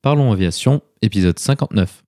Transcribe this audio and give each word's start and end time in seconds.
Parlons 0.00 0.30
aviation, 0.30 0.80
épisode 1.02 1.40
59. 1.40 2.04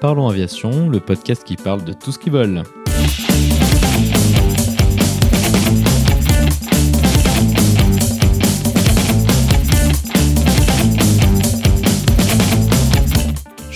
Parlons 0.00 0.28
aviation, 0.28 0.88
le 0.88 1.00
podcast 1.00 1.42
qui 1.42 1.56
parle 1.56 1.82
de 1.82 1.92
tout 1.92 2.12
ce 2.12 2.20
qui 2.20 2.30
vole. 2.30 2.62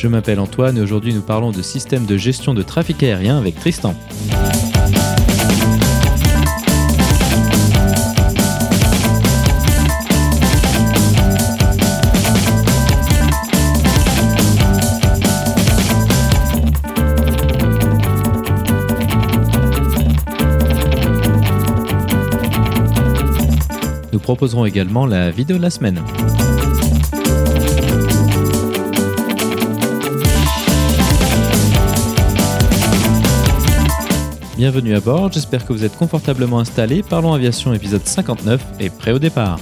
Je 0.00 0.08
m'appelle 0.08 0.40
Antoine 0.40 0.78
et 0.78 0.80
aujourd'hui 0.80 1.12
nous 1.12 1.20
parlons 1.20 1.50
de 1.50 1.60
système 1.60 2.06
de 2.06 2.16
gestion 2.16 2.54
de 2.54 2.62
trafic 2.62 3.02
aérien 3.02 3.36
avec 3.36 3.56
Tristan. 3.56 3.94
Nous 24.10 24.18
proposerons 24.18 24.64
également 24.64 25.04
la 25.04 25.30
vidéo 25.30 25.58
de 25.58 25.62
la 25.62 25.68
semaine. 25.68 26.00
Bienvenue 34.60 34.94
à 34.94 35.00
bord, 35.00 35.32
j'espère 35.32 35.64
que 35.64 35.72
vous 35.72 35.86
êtes 35.86 35.96
confortablement 35.96 36.58
installés. 36.58 37.02
Parlons 37.02 37.32
aviation 37.32 37.72
épisode 37.72 38.06
59 38.06 38.62
et 38.78 38.90
prêt 38.90 39.12
au 39.12 39.18
départ. 39.18 39.58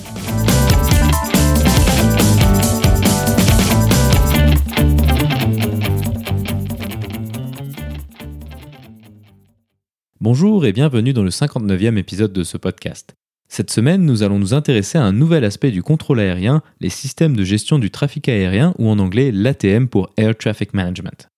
Bonjour 10.21 10.67
et 10.67 10.73
bienvenue 10.73 11.13
dans 11.13 11.23
le 11.23 11.31
59e 11.31 11.97
épisode 11.97 12.33
de 12.33 12.43
ce 12.43 12.57
podcast. 12.57 13.15
Cette 13.47 13.71
semaine, 13.71 14.05
nous 14.05 14.25
allons 14.25 14.41
nous 14.41 14.53
intéresser 14.53 14.99
à 14.99 15.05
un 15.05 15.13
nouvel 15.13 15.45
aspect 15.45 15.71
du 15.71 15.85
contrôle 15.85 16.19
aérien, 16.19 16.61
les 16.81 16.91
systèmes 16.91 17.37
de 17.37 17.45
gestion 17.45 17.79
du 17.79 17.93
trafic 17.93 18.29
aérien 18.29 18.75
ou 18.81 18.89
en 18.89 18.99
anglais 18.99 19.31
l'ATM 19.31 19.87
pour 19.87 20.11
Air 20.17 20.37
Traffic 20.37 20.75
Management. 20.75 21.29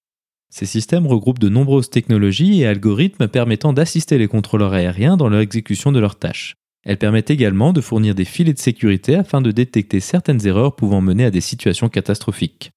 Ces 0.50 0.66
systèmes 0.66 1.06
regroupent 1.06 1.38
de 1.38 1.48
nombreuses 1.48 1.90
technologies 1.90 2.60
et 2.60 2.66
algorithmes 2.66 3.28
permettant 3.28 3.72
d'assister 3.72 4.18
les 4.18 4.28
contrôleurs 4.28 4.72
aériens 4.72 5.16
dans 5.16 5.28
leur 5.28 5.40
exécution 5.40 5.92
de 5.92 6.00
leurs 6.00 6.18
tâches. 6.18 6.56
Elles 6.84 6.98
permettent 6.98 7.30
également 7.30 7.72
de 7.72 7.80
fournir 7.80 8.14
des 8.14 8.24
filets 8.24 8.54
de 8.54 8.58
sécurité 8.58 9.14
afin 9.14 9.40
de 9.40 9.52
détecter 9.52 10.00
certaines 10.00 10.44
erreurs 10.46 10.74
pouvant 10.74 11.00
mener 11.00 11.24
à 11.24 11.30
des 11.30 11.40
situations 11.40 11.88
catastrophiques. 11.88 12.72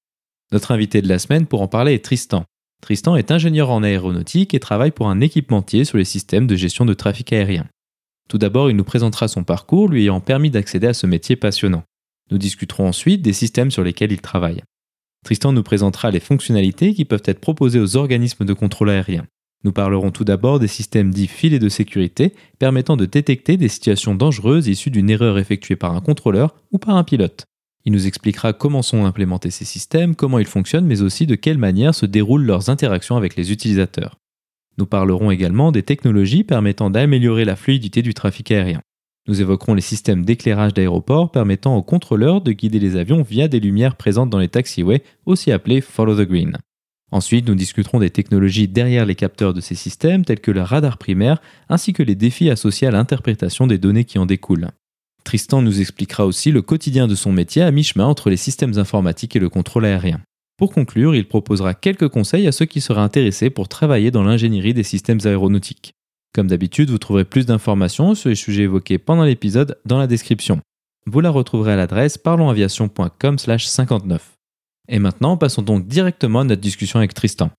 Notre 0.51 0.71
invité 0.71 1.01
de 1.01 1.07
la 1.07 1.19
semaine 1.19 1.47
pour 1.47 1.61
en 1.61 1.67
parler 1.67 1.93
est 1.93 2.03
Tristan. 2.03 2.45
Tristan 2.81 3.15
est 3.15 3.31
ingénieur 3.31 3.71
en 3.71 3.81
aéronautique 3.81 4.53
et 4.53 4.59
travaille 4.59 4.91
pour 4.91 5.09
un 5.09 5.21
équipementier 5.21 5.85
sur 5.85 5.97
les 5.97 6.05
systèmes 6.05 6.47
de 6.47 6.55
gestion 6.55 6.85
de 6.85 6.93
trafic 6.93 7.33
aérien. 7.33 7.65
Tout 8.29 8.37
d'abord, 8.37 8.69
il 8.69 8.75
nous 8.75 8.83
présentera 8.83 9.27
son 9.27 9.43
parcours 9.43 9.87
lui 9.87 10.03
ayant 10.03 10.19
permis 10.19 10.51
d'accéder 10.51 10.87
à 10.87 10.93
ce 10.93 11.07
métier 11.07 11.35
passionnant. 11.35 11.83
Nous 12.29 12.37
discuterons 12.37 12.87
ensuite 12.87 13.21
des 13.21 13.33
systèmes 13.33 13.71
sur 13.71 13.83
lesquels 13.83 14.11
il 14.11 14.21
travaille. 14.21 14.61
Tristan 15.23 15.53
nous 15.53 15.63
présentera 15.63 16.11
les 16.11 16.19
fonctionnalités 16.19 16.93
qui 16.93 17.05
peuvent 17.05 17.23
être 17.25 17.39
proposées 17.39 17.79
aux 17.79 17.95
organismes 17.95 18.45
de 18.45 18.53
contrôle 18.53 18.89
aérien. 18.89 19.25
Nous 19.63 19.71
parlerons 19.71 20.11
tout 20.11 20.25
d'abord 20.25 20.59
des 20.59 20.67
systèmes 20.67 21.11
dits 21.11 21.27
filets 21.27 21.59
de 21.59 21.69
sécurité 21.69 22.33
permettant 22.59 22.97
de 22.97 23.05
détecter 23.05 23.55
des 23.55 23.69
situations 23.69 24.13
dangereuses 24.13 24.67
issues 24.67 24.91
d'une 24.91 25.09
erreur 25.09 25.37
effectuée 25.37 25.77
par 25.77 25.95
un 25.95 26.01
contrôleur 26.01 26.53
ou 26.71 26.77
par 26.77 26.97
un 26.97 27.05
pilote. 27.05 27.45
Il 27.85 27.93
nous 27.93 28.07
expliquera 28.07 28.51
comment 28.53 28.81
sont 28.81 29.05
implémentés 29.05 29.51
ces 29.51 29.65
systèmes, 29.65 30.15
comment 30.15 30.39
ils 30.39 30.45
fonctionnent, 30.45 30.85
mais 30.85 31.01
aussi 31.01 31.25
de 31.27 31.35
quelle 31.35 31.57
manière 31.57 31.95
se 31.95 32.05
déroulent 32.05 32.45
leurs 32.45 32.69
interactions 32.69 33.17
avec 33.17 33.35
les 33.35 33.51
utilisateurs. 33.51 34.17
Nous 34.77 34.85
parlerons 34.85 35.31
également 35.31 35.71
des 35.71 35.83
technologies 35.83 36.43
permettant 36.43 36.89
d'améliorer 36.89 37.45
la 37.45 37.55
fluidité 37.55 38.01
du 38.01 38.13
trafic 38.13 38.51
aérien. 38.51 38.81
Nous 39.27 39.39
évoquerons 39.39 39.73
les 39.73 39.81
systèmes 39.81 40.25
d'éclairage 40.25 40.73
d'aéroport 40.73 41.31
permettant 41.31 41.77
aux 41.77 41.83
contrôleurs 41.83 42.41
de 42.41 42.51
guider 42.51 42.79
les 42.79 42.97
avions 42.97 43.21
via 43.21 43.47
des 43.47 43.61
lumières 43.61 43.95
présentes 43.95 44.29
dans 44.29 44.39
les 44.39 44.49
taxiways, 44.49 45.01
aussi 45.25 45.51
appelées 45.51 45.79
Follow 45.79 46.15
the 46.15 46.27
Green. 46.27 46.57
Ensuite, 47.09 47.47
nous 47.47 47.55
discuterons 47.55 47.99
des 47.99 48.09
technologies 48.09 48.67
derrière 48.67 49.05
les 49.05 49.15
capteurs 49.15 49.53
de 49.53 49.61
ces 49.61 49.75
systèmes, 49.75 50.25
tels 50.25 50.41
que 50.41 50.51
le 50.51 50.61
radar 50.61 50.97
primaire, 50.97 51.41
ainsi 51.69 51.93
que 51.93 52.03
les 52.03 52.15
défis 52.15 52.49
associés 52.49 52.87
à 52.87 52.91
l'interprétation 52.91 53.65
des 53.65 53.77
données 53.77 54.03
qui 54.03 54.17
en 54.17 54.25
découlent. 54.25 54.71
Tristan 55.23 55.61
nous 55.61 55.79
expliquera 55.79 56.25
aussi 56.25 56.51
le 56.51 56.61
quotidien 56.61 57.07
de 57.07 57.15
son 57.15 57.31
métier 57.31 57.61
à 57.61 57.71
mi-chemin 57.71 58.05
entre 58.05 58.29
les 58.29 58.37
systèmes 58.37 58.77
informatiques 58.77 59.35
et 59.37 59.39
le 59.39 59.49
contrôle 59.49 59.85
aérien. 59.85 60.19
Pour 60.57 60.73
conclure, 60.73 61.15
il 61.15 61.27
proposera 61.27 61.73
quelques 61.73 62.09
conseils 62.09 62.47
à 62.47 62.51
ceux 62.51 62.65
qui 62.65 62.81
seraient 62.81 62.99
intéressés 62.99 63.49
pour 63.49 63.69
travailler 63.69 64.11
dans 64.11 64.23
l'ingénierie 64.23 64.73
des 64.73 64.83
systèmes 64.83 65.19
aéronautiques. 65.23 65.93
Comme 66.33 66.47
d'habitude, 66.47 66.89
vous 66.89 66.97
trouverez 66.97 67.25
plus 67.25 67.45
d'informations 67.45 68.15
sur 68.15 68.29
les 68.29 68.35
sujets 68.35 68.63
évoqués 68.63 68.97
pendant 68.97 69.23
l'épisode 69.23 69.77
dans 69.85 69.99
la 69.99 70.07
description. 70.07 70.61
Vous 71.05 71.19
la 71.19 71.29
retrouverez 71.29 71.73
à 71.73 71.75
l'adresse 71.75 72.17
parlonsaviation.com/59. 72.17 74.19
Et 74.87 74.97
maintenant, 74.97 75.37
passons 75.37 75.61
donc 75.61 75.85
directement 75.85 76.39
à 76.39 76.43
notre 76.43 76.61
discussion 76.61 76.97
avec 76.97 77.13
Tristan. 77.13 77.51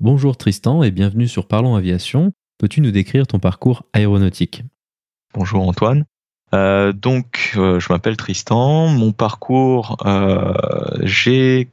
Bonjour 0.00 0.36
Tristan 0.36 0.82
et 0.82 0.90
bienvenue 0.90 1.28
sur 1.28 1.46
Parlons 1.46 1.76
Aviation. 1.76 2.32
Peux-tu 2.58 2.80
nous 2.80 2.90
décrire 2.90 3.28
ton 3.28 3.38
parcours 3.38 3.84
aéronautique? 3.92 4.64
Bonjour 5.34 5.62
Antoine. 5.62 6.04
Euh, 6.54 6.92
donc, 6.92 7.52
euh, 7.56 7.78
je 7.80 7.92
m'appelle 7.92 8.16
Tristan. 8.16 8.88
Mon 8.88 9.12
parcours, 9.12 9.96
euh, 10.06 10.54
j'ai 11.02 11.68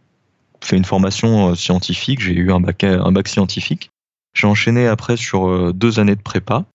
fait 0.62 0.78
une 0.78 0.86
formation 0.86 1.52
euh, 1.52 1.56
scientifique. 1.56 2.22
J'ai 2.22 2.34
eu 2.34 2.52
un 2.52 2.60
bac, 2.60 2.84
un 2.84 3.12
bac 3.12 3.28
scientifique. 3.28 3.92
J'ai 4.34 4.48
enchaîné 4.48 4.88
après 4.88 5.16
sur 5.16 5.48
euh, 5.48 5.72
deux 5.74 6.00
années 6.00 6.16
de 6.16 6.22
prépa, 6.22 6.66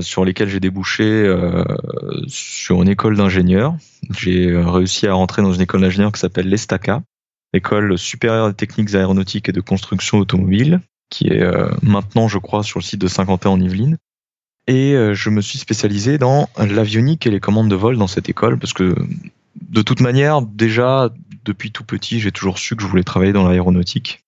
sur 0.00 0.24
lesquelles 0.24 0.48
j'ai 0.48 0.60
débouché 0.60 1.30
sur 2.26 2.82
une 2.82 2.88
école 2.88 3.18
d'ingénieur. 3.18 3.76
J'ai 4.10 4.56
réussi 4.56 5.06
à 5.06 5.12
rentrer 5.12 5.42
dans 5.42 5.52
une 5.52 5.60
école 5.60 5.82
d'ingénieur 5.82 6.10
qui 6.10 6.20
s'appelle 6.20 6.48
l'ESTACA, 6.48 7.02
école 7.52 7.98
supérieure 7.98 8.48
des 8.48 8.54
techniques 8.54 8.94
aéronautiques 8.94 9.50
et 9.50 9.52
de 9.52 9.60
construction 9.60 10.16
automobile, 10.16 10.80
qui 11.10 11.28
est 11.28 11.44
maintenant, 11.82 12.28
je 12.28 12.38
crois, 12.38 12.62
sur 12.62 12.78
le 12.78 12.84
site 12.84 13.02
de 13.02 13.08
Saint-Quentin 13.08 13.50
en 13.50 13.60
Yvelines. 13.60 13.98
Et 14.66 14.94
euh, 14.94 15.14
je 15.14 15.30
me 15.30 15.40
suis 15.40 15.58
spécialisé 15.58 16.18
dans 16.18 16.48
l'avionique 16.58 17.26
et 17.26 17.30
les 17.30 17.40
commandes 17.40 17.68
de 17.68 17.74
vol 17.74 17.96
dans 17.96 18.06
cette 18.06 18.28
école 18.28 18.58
parce 18.58 18.72
que 18.72 18.94
de 19.60 19.82
toute 19.82 20.00
manière, 20.00 20.42
déjà 20.42 21.10
depuis 21.44 21.72
tout 21.72 21.84
petit, 21.84 22.20
j'ai 22.20 22.32
toujours 22.32 22.58
su 22.58 22.76
que 22.76 22.82
je 22.82 22.88
voulais 22.88 23.02
travailler 23.02 23.32
dans 23.32 23.48
l'aéronautique. 23.48 24.22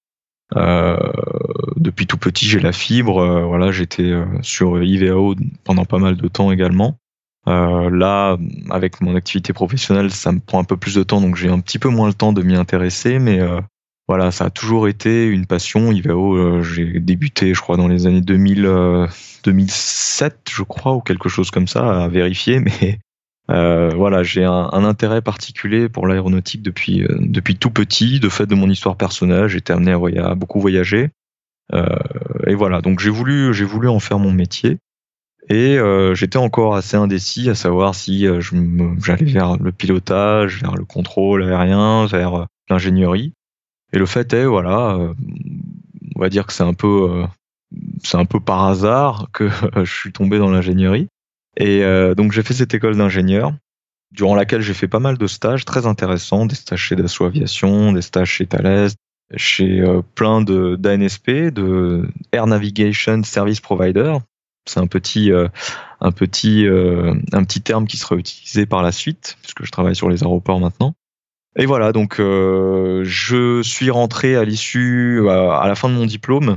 Euh, 0.56 0.96
depuis 1.76 2.06
tout 2.06 2.18
petit, 2.18 2.46
j'ai 2.46 2.60
la 2.60 2.72
fibre. 2.72 3.18
Euh, 3.18 3.44
voilà, 3.44 3.72
j'étais 3.72 4.10
euh, 4.10 4.24
sur 4.42 4.82
IVAO 4.82 5.34
pendant 5.64 5.84
pas 5.84 5.98
mal 5.98 6.16
de 6.16 6.28
temps 6.28 6.52
également. 6.52 6.98
là, 7.46 8.38
avec 8.70 9.00
mon 9.00 9.14
activité 9.16 9.52
professionnelle, 9.52 10.10
ça 10.10 10.32
me 10.32 10.40
prend 10.40 10.60
un 10.60 10.64
peu 10.64 10.76
plus 10.76 10.94
de 10.94 11.02
temps, 11.02 11.20
donc 11.20 11.36
j'ai 11.36 11.50
un 11.50 11.60
petit 11.60 11.78
peu 11.78 11.88
moins 11.88 12.08
le 12.08 12.14
temps 12.14 12.32
de 12.32 12.42
m'y 12.42 12.56
intéresser. 12.56 13.18
Mais 13.18 13.40
voilà, 14.08 14.30
ça 14.30 14.46
a 14.46 14.50
toujours 14.50 14.88
été 14.88 15.26
une 15.26 15.46
passion. 15.46 15.90
IVAO, 15.92 16.62
j'ai 16.62 17.00
débuté, 17.00 17.54
je 17.54 17.60
crois, 17.60 17.76
dans 17.76 17.88
les 17.88 18.06
années 18.06 18.20
2000. 18.20 19.08
2007, 19.44 20.48
je 20.50 20.62
crois, 20.62 20.94
ou 20.94 21.00
quelque 21.00 21.28
chose 21.28 21.50
comme 21.50 21.68
ça, 21.68 22.04
à 22.04 22.08
vérifier. 22.08 22.60
Mais 22.60 22.98
euh, 23.50 23.90
voilà, 23.94 24.22
j'ai 24.22 24.44
un, 24.44 24.70
intérêt 24.72 25.22
particulier 25.22 25.88
pour 25.88 26.06
l'aéronautique 26.06 26.62
depuis 26.62 27.04
euh, 27.04 27.16
depuis 27.20 27.56
tout 27.56 27.70
petit. 27.70 28.18
De 28.18 28.28
fait 28.28 28.46
de 28.46 28.54
mon 28.54 28.68
histoire 28.68 28.96
personnelle, 28.96 29.48
j'étais 29.48 29.72
amené 29.72 29.92
à, 30.18 30.34
beaucoup 30.34 30.60
voyager. 30.60 31.10
Euh, 31.72 31.86
et 32.46 32.54
voilà, 32.54 32.80
donc 32.80 33.00
j'ai 33.00 33.10
voulu 33.10 33.54
j'ai 33.54 33.64
voulu 33.64 33.88
en 33.88 34.00
faire 34.00 34.18
mon 34.18 34.32
métier. 34.32 34.78
Et 35.50 35.76
j'étais 36.14 36.38
encore 36.38 36.74
assez 36.74 36.96
indécis 36.96 37.50
à 37.50 37.54
savoir 37.54 37.94
si 37.94 38.26
j'allais 39.04 39.26
vers 39.26 39.58
le 39.58 39.72
pilotage, 39.72 40.62
vers 40.62 40.74
le 40.74 40.86
contrôle 40.86 41.44
aérien, 41.44 42.06
vers 42.06 42.46
l'ingénierie. 42.70 43.34
Et 43.94 43.98
le 43.98 44.06
fait 44.06 44.34
est, 44.34 44.44
voilà, 44.44 44.98
on 46.16 46.20
va 46.20 46.28
dire 46.28 46.46
que 46.46 46.52
c'est 46.52 46.64
un 46.64 46.74
peu 46.74 47.24
c'est 48.02 48.16
un 48.16 48.24
peu 48.24 48.40
par 48.40 48.64
hasard 48.64 49.28
que 49.32 49.48
je 49.84 49.90
suis 49.90 50.12
tombé 50.12 50.38
dans 50.38 50.50
l'ingénierie. 50.50 51.08
Et 51.56 51.84
euh, 51.84 52.14
donc 52.14 52.32
j'ai 52.32 52.42
fait 52.42 52.54
cette 52.54 52.74
école 52.74 52.96
d'ingénieur, 52.96 53.52
durant 54.10 54.34
laquelle 54.34 54.60
j'ai 54.60 54.74
fait 54.74 54.88
pas 54.88 54.98
mal 54.98 55.18
de 55.18 55.26
stages 55.26 55.64
très 55.64 55.86
intéressants, 55.86 56.46
des 56.46 56.54
stages 56.54 56.80
chez 56.80 56.96
Dassault 56.96 57.26
Aviation, 57.26 57.92
des 57.92 58.02
stages 58.02 58.30
chez 58.30 58.46
Thales, 58.46 58.90
chez 59.36 59.80
euh, 59.80 60.02
plein 60.14 60.40
de 60.40 60.76
d'ANSP, 60.76 61.30
de 61.52 62.08
Air 62.32 62.46
Navigation 62.46 63.22
Service 63.22 63.60
Provider, 63.60 64.16
C'est 64.66 64.80
un 64.80 64.86
petit, 64.88 65.30
un 66.00 66.12
petit, 66.12 66.66
un 66.66 67.44
petit 67.44 67.60
terme 67.62 67.86
qui 67.86 67.96
sera 67.96 68.16
utilisé 68.16 68.66
par 68.66 68.82
la 68.82 68.92
suite, 68.92 69.36
puisque 69.42 69.64
je 69.64 69.70
travaille 69.70 69.96
sur 69.96 70.08
les 70.08 70.22
aéroports 70.22 70.58
maintenant. 70.58 70.94
Et 71.56 71.66
voilà, 71.66 71.92
donc 71.92 72.16
je 72.18 73.62
suis 73.62 73.90
rentré 73.90 74.34
à 74.36 74.44
l'issue, 74.44 75.28
à 75.28 75.68
la 75.68 75.74
fin 75.76 75.88
de 75.88 75.94
mon 75.94 76.06
diplôme, 76.06 76.56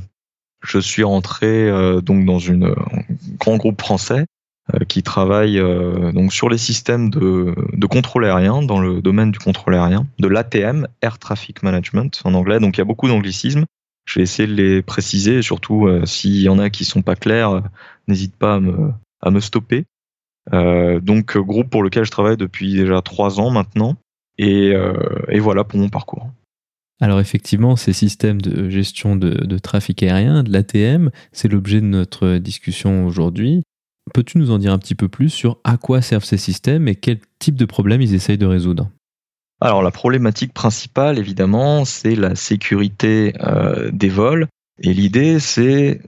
je 0.66 0.80
suis 0.80 1.04
rentré 1.04 1.72
donc 2.02 2.26
dans 2.26 2.40
une, 2.40 2.66
un 2.66 3.04
grand 3.38 3.58
groupe 3.58 3.80
français 3.80 4.26
euh, 4.74 4.84
qui 4.84 5.02
travaille 5.02 5.60
euh, 5.60 6.12
donc 6.12 6.34
sur 6.34 6.50
les 6.50 6.58
systèmes 6.58 7.10
de, 7.10 7.56
de, 7.72 7.88
contrôle 7.88 8.26
aérien 8.26 8.62
dans 8.62 8.82
le 8.82 9.02
domaine 9.02 9.32
du 9.32 9.40
contrôle 9.40 9.76
aérien, 9.76 10.06
de 10.20 10.28
l'ATM, 10.28 10.88
Air 11.02 11.20
Traffic 11.20 11.64
Management 11.64 12.22
en 12.26 12.34
anglais. 12.34 12.60
Donc 12.60 12.76
il 12.76 12.80
y 12.80 12.82
a 12.82 12.86
beaucoup 12.86 13.08
d'anglicismes. 13.08 13.64
Je 14.04 14.20
vais 14.20 14.24
essayer 14.24 14.46
de 14.46 14.54
les 14.54 14.82
préciser, 14.82 15.42
surtout 15.42 15.88
euh, 15.88 16.06
s'il 16.06 16.42
y 16.42 16.50
en 16.50 16.60
a 16.60 16.70
qui 16.70 16.84
sont 16.84 17.02
pas 17.02 17.16
clairs, 17.16 17.62
n'hésite 18.10 18.36
pas 18.36 18.56
à 18.56 18.60
me, 18.60 18.92
à 19.22 19.32
me 19.32 19.40
stopper. 19.40 19.86
Euh, 20.52 21.00
donc 21.00 21.38
groupe 21.38 21.70
pour 21.70 21.82
lequel 21.82 22.04
je 22.04 22.12
travaille 22.12 22.38
depuis 22.38 22.74
déjà 22.74 23.02
trois 23.02 23.40
ans 23.40 23.52
maintenant, 23.52 23.96
et, 24.38 24.74
et 25.30 25.40
voilà 25.40 25.64
pour 25.64 25.80
mon 25.80 25.90
parcours. 25.90 26.28
Alors 27.00 27.20
effectivement, 27.20 27.76
ces 27.76 27.94
systèmes 27.94 28.42
de 28.42 28.70
gestion 28.70 29.16
de, 29.16 29.30
de 29.30 29.58
trafic 29.60 30.02
aérien, 30.02 30.44
de 30.44 30.52
l'ATM, 30.52 31.12
c'est 31.32 31.48
l'objet 31.48 31.80
de 31.80 31.86
notre 31.86 32.38
discussion 32.38 33.06
aujourd'hui. 33.06 33.64
Peux-tu 34.14 34.38
nous 34.38 34.52
en 34.52 34.58
dire 34.58 34.74
un 34.74 34.80
petit 34.80 34.96
peu 34.96 35.08
plus 35.08 35.30
sur 35.30 35.60
à 35.64 35.78
quoi 35.78 36.02
servent 36.02 36.24
ces 36.24 36.38
systèmes 36.38 36.88
et 36.88 36.96
quel 36.96 37.20
type 37.40 37.56
de 37.56 37.66
problème 37.66 38.02
ils 38.02 38.16
essayent 38.16 38.38
de 38.38 38.46
résoudre? 38.46 38.90
Alors 39.60 39.82
la 39.82 39.92
problématique 39.92 40.54
principale, 40.54 41.18
évidemment, 41.18 41.86
c'est 41.86 42.16
la 42.16 42.36
sécurité 42.36 43.34
euh, 43.42 43.90
des 43.92 44.10
vols. 44.10 44.48
Et 44.80 44.94
l'idée, 44.94 45.40
c'est, 45.40 46.02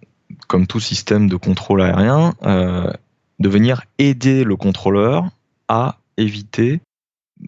comme 0.47 0.67
tout 0.67 0.79
système 0.79 1.27
de 1.27 1.35
contrôle 1.35 1.81
aérien, 1.81 2.33
euh, 2.43 2.91
de 3.39 3.49
venir 3.49 3.83
aider 3.97 4.43
le 4.43 4.55
contrôleur 4.55 5.29
à 5.67 5.97
éviter 6.17 6.81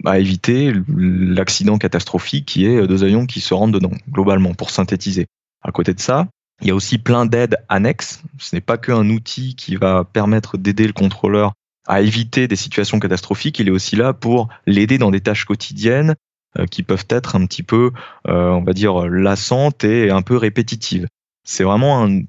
à 0.06 0.20
éviter 0.20 0.74
l'accident 0.88 1.78
catastrophique 1.78 2.46
qui 2.46 2.66
est 2.66 2.88
deux 2.88 3.04
avions 3.04 3.26
qui 3.26 3.42
se 3.42 3.54
rendent 3.54 3.74
dedans, 3.74 3.92
globalement, 4.10 4.54
pour 4.54 4.70
synthétiser. 4.70 5.28
À 5.62 5.72
côté 5.72 5.94
de 5.94 6.00
ça, 6.00 6.28
il 6.62 6.68
y 6.68 6.72
a 6.72 6.76
aussi 6.76 6.98
plein 6.98 7.26
d'aides 7.26 7.58
annexes. 7.70 8.22
Ce 8.40 8.56
n'est 8.56 8.62
pas 8.62 8.78
qu'un 8.78 9.10
outil 9.10 9.56
qui 9.56 9.76
va 9.76 10.04
permettre 10.04 10.58
d'aider 10.58 10.88
le 10.88 10.94
contrôleur 10.94 11.54
à 11.88 12.02
éviter 12.02 12.48
des 12.48 12.56
situations 12.56 13.00
catastrophiques. 13.00 13.60
Il 13.60 13.68
est 13.68 13.72
aussi 13.72 13.96
là 13.96 14.14
pour 14.14 14.50
l'aider 14.68 14.98
dans 14.98 15.12
des 15.12 15.22
tâches 15.22 15.46
quotidiennes 15.46 16.16
euh, 16.60 16.66
qui 16.66 16.84
peuvent 16.84 17.08
être 17.10 17.36
un 17.36 17.46
petit 17.46 17.64
peu, 17.64 17.92
euh, 18.28 18.50
on 18.50 18.64
va 18.64 18.74
dire, 18.74 19.08
lassantes 19.08 19.84
et 19.84 20.12
un 20.12 20.22
peu 20.22 20.38
répétitives. 20.38 21.08
C'est 21.44 21.64
vraiment 21.64 22.06
un, 22.06 22.22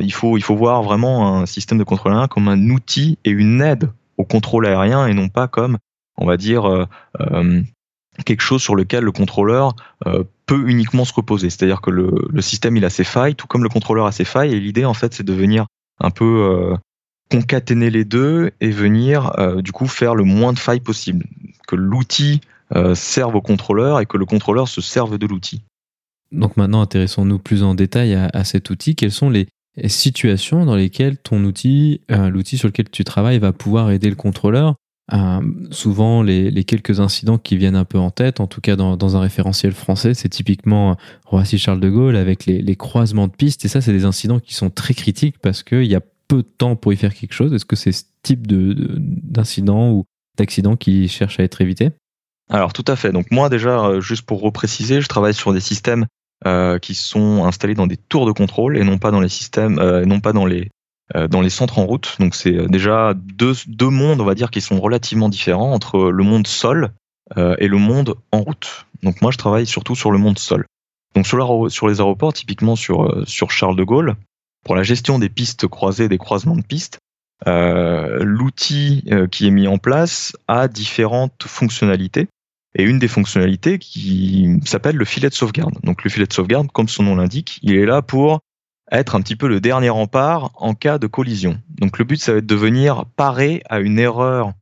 il 0.00 0.12
faut 0.12 0.36
il 0.36 0.42
faut 0.42 0.56
voir 0.56 0.82
vraiment 0.82 1.36
un 1.36 1.46
système 1.46 1.78
de 1.78 1.84
contrôle 1.84 2.12
aérien 2.12 2.26
comme 2.26 2.48
un 2.48 2.70
outil 2.70 3.16
et 3.24 3.30
une 3.30 3.62
aide 3.62 3.90
au 4.16 4.24
contrôle 4.24 4.66
aérien 4.66 5.06
et 5.06 5.14
non 5.14 5.28
pas 5.28 5.46
comme 5.46 5.78
on 6.16 6.26
va 6.26 6.36
dire 6.36 6.66
euh, 6.66 6.86
quelque 8.24 8.40
chose 8.40 8.62
sur 8.62 8.74
lequel 8.74 9.04
le 9.04 9.12
contrôleur 9.12 9.74
euh, 10.06 10.24
peut 10.46 10.68
uniquement 10.68 11.04
se 11.04 11.12
reposer. 11.12 11.50
C'est-à-dire 11.50 11.80
que 11.80 11.90
le, 11.90 12.40
système 12.40 12.76
il 12.76 12.84
a 12.84 12.90
ses 12.90 13.04
failles, 13.04 13.34
tout 13.34 13.46
comme 13.46 13.62
le 13.62 13.68
contrôleur 13.68 14.06
a 14.06 14.12
ses 14.12 14.24
failles, 14.24 14.54
et 14.54 14.60
l'idée 14.60 14.84
en 14.84 14.94
fait 14.94 15.14
c'est 15.14 15.24
de 15.24 15.32
venir 15.32 15.66
un 15.98 16.10
peu 16.10 16.24
euh, 16.24 16.76
concaténer 17.30 17.90
les 17.90 18.04
deux 18.04 18.52
et 18.60 18.70
venir 18.70 19.38
euh, 19.38 19.62
du 19.62 19.72
coup 19.72 19.86
faire 19.86 20.14
le 20.14 20.24
moins 20.24 20.52
de 20.52 20.58
failles 20.58 20.80
possible, 20.80 21.26
que 21.66 21.76
l'outil 21.76 22.40
serve 22.94 23.36
au 23.36 23.40
contrôleur 23.40 24.00
et 24.00 24.06
que 24.06 24.16
le 24.16 24.26
contrôleur 24.26 24.66
se 24.66 24.80
serve 24.80 25.18
de 25.18 25.26
l'outil. 25.28 25.62
Donc 26.32 26.56
maintenant 26.56 26.80
intéressons-nous 26.80 27.38
plus 27.38 27.62
en 27.62 27.76
détail 27.76 28.12
à, 28.14 28.28
à, 28.34 28.42
cet 28.42 28.70
outil. 28.70 28.96
Quelles 28.96 29.12
sont 29.12 29.30
les 29.30 29.46
situations 29.86 30.66
dans 30.66 30.74
lesquelles 30.74 31.16
ton 31.16 31.44
outil, 31.44 32.00
l'outil 32.08 32.58
sur 32.58 32.66
lequel 32.66 32.90
tu 32.90 33.04
travailles, 33.04 33.38
va 33.38 33.52
pouvoir 33.52 33.92
aider 33.92 34.10
le 34.10 34.16
contrôleur 34.16 34.74
euh, 35.12 35.40
souvent, 35.70 36.22
les, 36.22 36.64
quelques 36.64 37.00
incidents 37.00 37.38
qui 37.38 37.56
viennent 37.56 37.76
un 37.76 37.84
peu 37.84 37.98
en 37.98 38.10
tête, 38.10 38.40
en 38.40 38.46
tout 38.46 38.60
cas 38.60 38.76
dans, 38.76 39.16
un 39.16 39.20
référentiel 39.20 39.72
français, 39.72 40.14
c'est 40.14 40.28
typiquement 40.28 40.96
Roissy-Charles 41.24 41.80
de 41.80 41.88
Gaulle 41.88 42.16
avec 42.16 42.46
les, 42.46 42.76
croisements 42.76 43.28
de 43.28 43.32
pistes. 43.32 43.64
Et 43.64 43.68
ça, 43.68 43.80
c'est 43.80 43.92
des 43.92 44.04
incidents 44.04 44.40
qui 44.40 44.54
sont 44.54 44.70
très 44.70 44.94
critiques 44.94 45.38
parce 45.40 45.62
qu'il 45.62 45.84
y 45.84 45.94
a 45.94 46.00
peu 46.28 46.38
de 46.38 46.48
temps 46.58 46.76
pour 46.76 46.92
y 46.92 46.96
faire 46.96 47.14
quelque 47.14 47.34
chose. 47.34 47.52
Est-ce 47.52 47.64
que 47.64 47.76
c'est 47.76 47.92
ce 47.92 48.04
type 48.22 48.46
d'incident 48.46 49.90
ou 49.92 50.04
d'accident 50.36 50.76
qui 50.76 51.08
cherche 51.08 51.38
à 51.38 51.44
être 51.44 51.60
évité? 51.60 51.90
Alors, 52.50 52.72
tout 52.72 52.84
à 52.86 52.96
fait. 52.96 53.12
Donc, 53.12 53.30
moi, 53.30 53.48
déjà, 53.48 53.84
euh, 53.84 54.00
juste 54.00 54.22
pour 54.22 54.40
repréciser, 54.40 55.00
je 55.00 55.08
travaille 55.08 55.34
sur 55.34 55.52
des 55.52 55.60
systèmes 55.60 56.06
euh, 56.44 56.78
qui 56.78 56.94
sont 56.94 57.46
installés 57.46 57.74
dans 57.74 57.86
des 57.86 57.96
tours 57.96 58.26
de 58.26 58.32
contrôle 58.32 58.76
et 58.76 58.84
non 58.84 58.98
pas 58.98 59.10
dans 59.10 59.22
les 59.22 59.28
systèmes, 59.30 59.78
euh, 59.78 60.04
non 60.04 60.20
pas 60.20 60.34
dans 60.34 60.44
les 60.44 60.60
euh, 60.60 60.68
dans 61.14 61.40
les 61.40 61.50
centres 61.50 61.78
en 61.78 61.86
route. 61.86 62.16
Donc 62.18 62.34
c'est 62.34 62.54
euh, 62.54 62.66
déjà 62.66 63.14
deux, 63.14 63.54
deux 63.66 63.90
mondes, 63.90 64.20
on 64.20 64.24
va 64.24 64.34
dire, 64.34 64.50
qui 64.50 64.60
sont 64.60 64.80
relativement 64.80 65.28
différents 65.28 65.72
entre 65.72 66.10
le 66.10 66.24
monde 66.24 66.46
sol 66.46 66.90
euh, 67.36 67.54
et 67.58 67.68
le 67.68 67.78
monde 67.78 68.16
en 68.32 68.40
route. 68.40 68.86
Donc 69.02 69.22
moi, 69.22 69.30
je 69.30 69.38
travaille 69.38 69.66
surtout 69.66 69.94
sur 69.94 70.10
le 70.10 70.18
monde 70.18 70.38
sol. 70.38 70.66
Donc 71.14 71.26
sur, 71.26 71.70
sur 71.70 71.88
les 71.88 72.00
aéroports, 72.00 72.32
typiquement 72.32 72.76
sur, 72.76 73.24
sur 73.26 73.50
Charles 73.50 73.76
de 73.76 73.84
Gaulle, 73.84 74.16
pour 74.64 74.74
la 74.74 74.82
gestion 74.82 75.18
des 75.18 75.28
pistes 75.28 75.66
croisées, 75.66 76.08
des 76.08 76.18
croisements 76.18 76.56
de 76.56 76.62
pistes, 76.62 76.98
euh, 77.46 78.18
l'outil 78.22 79.04
qui 79.30 79.46
est 79.46 79.50
mis 79.50 79.68
en 79.68 79.78
place 79.78 80.36
a 80.48 80.68
différentes 80.68 81.44
fonctionnalités. 81.46 82.28
Et 82.78 82.82
une 82.82 82.98
des 82.98 83.08
fonctionnalités 83.08 83.78
qui 83.78 84.60
s'appelle 84.66 84.96
le 84.96 85.04
filet 85.06 85.30
de 85.30 85.34
sauvegarde. 85.34 85.78
Donc 85.84 86.04
le 86.04 86.10
filet 86.10 86.26
de 86.26 86.32
sauvegarde, 86.32 86.70
comme 86.72 86.88
son 86.88 87.04
nom 87.04 87.16
l'indique, 87.16 87.58
il 87.62 87.76
est 87.76 87.86
là 87.86 88.02
pour 88.02 88.40
être 88.90 89.14
un 89.14 89.20
petit 89.20 89.36
peu 89.36 89.48
le 89.48 89.60
dernier 89.60 89.88
rempart 89.88 90.50
en 90.54 90.74
cas 90.74 90.98
de 90.98 91.06
collision. 91.06 91.58
Donc 91.68 91.98
le 91.98 92.04
but, 92.04 92.20
ça 92.20 92.32
va 92.32 92.38
être 92.38 92.46
de 92.46 92.54
venir 92.54 93.04
parer 93.16 93.62
à 93.68 93.80
une 93.80 93.98
erreur 93.98 94.52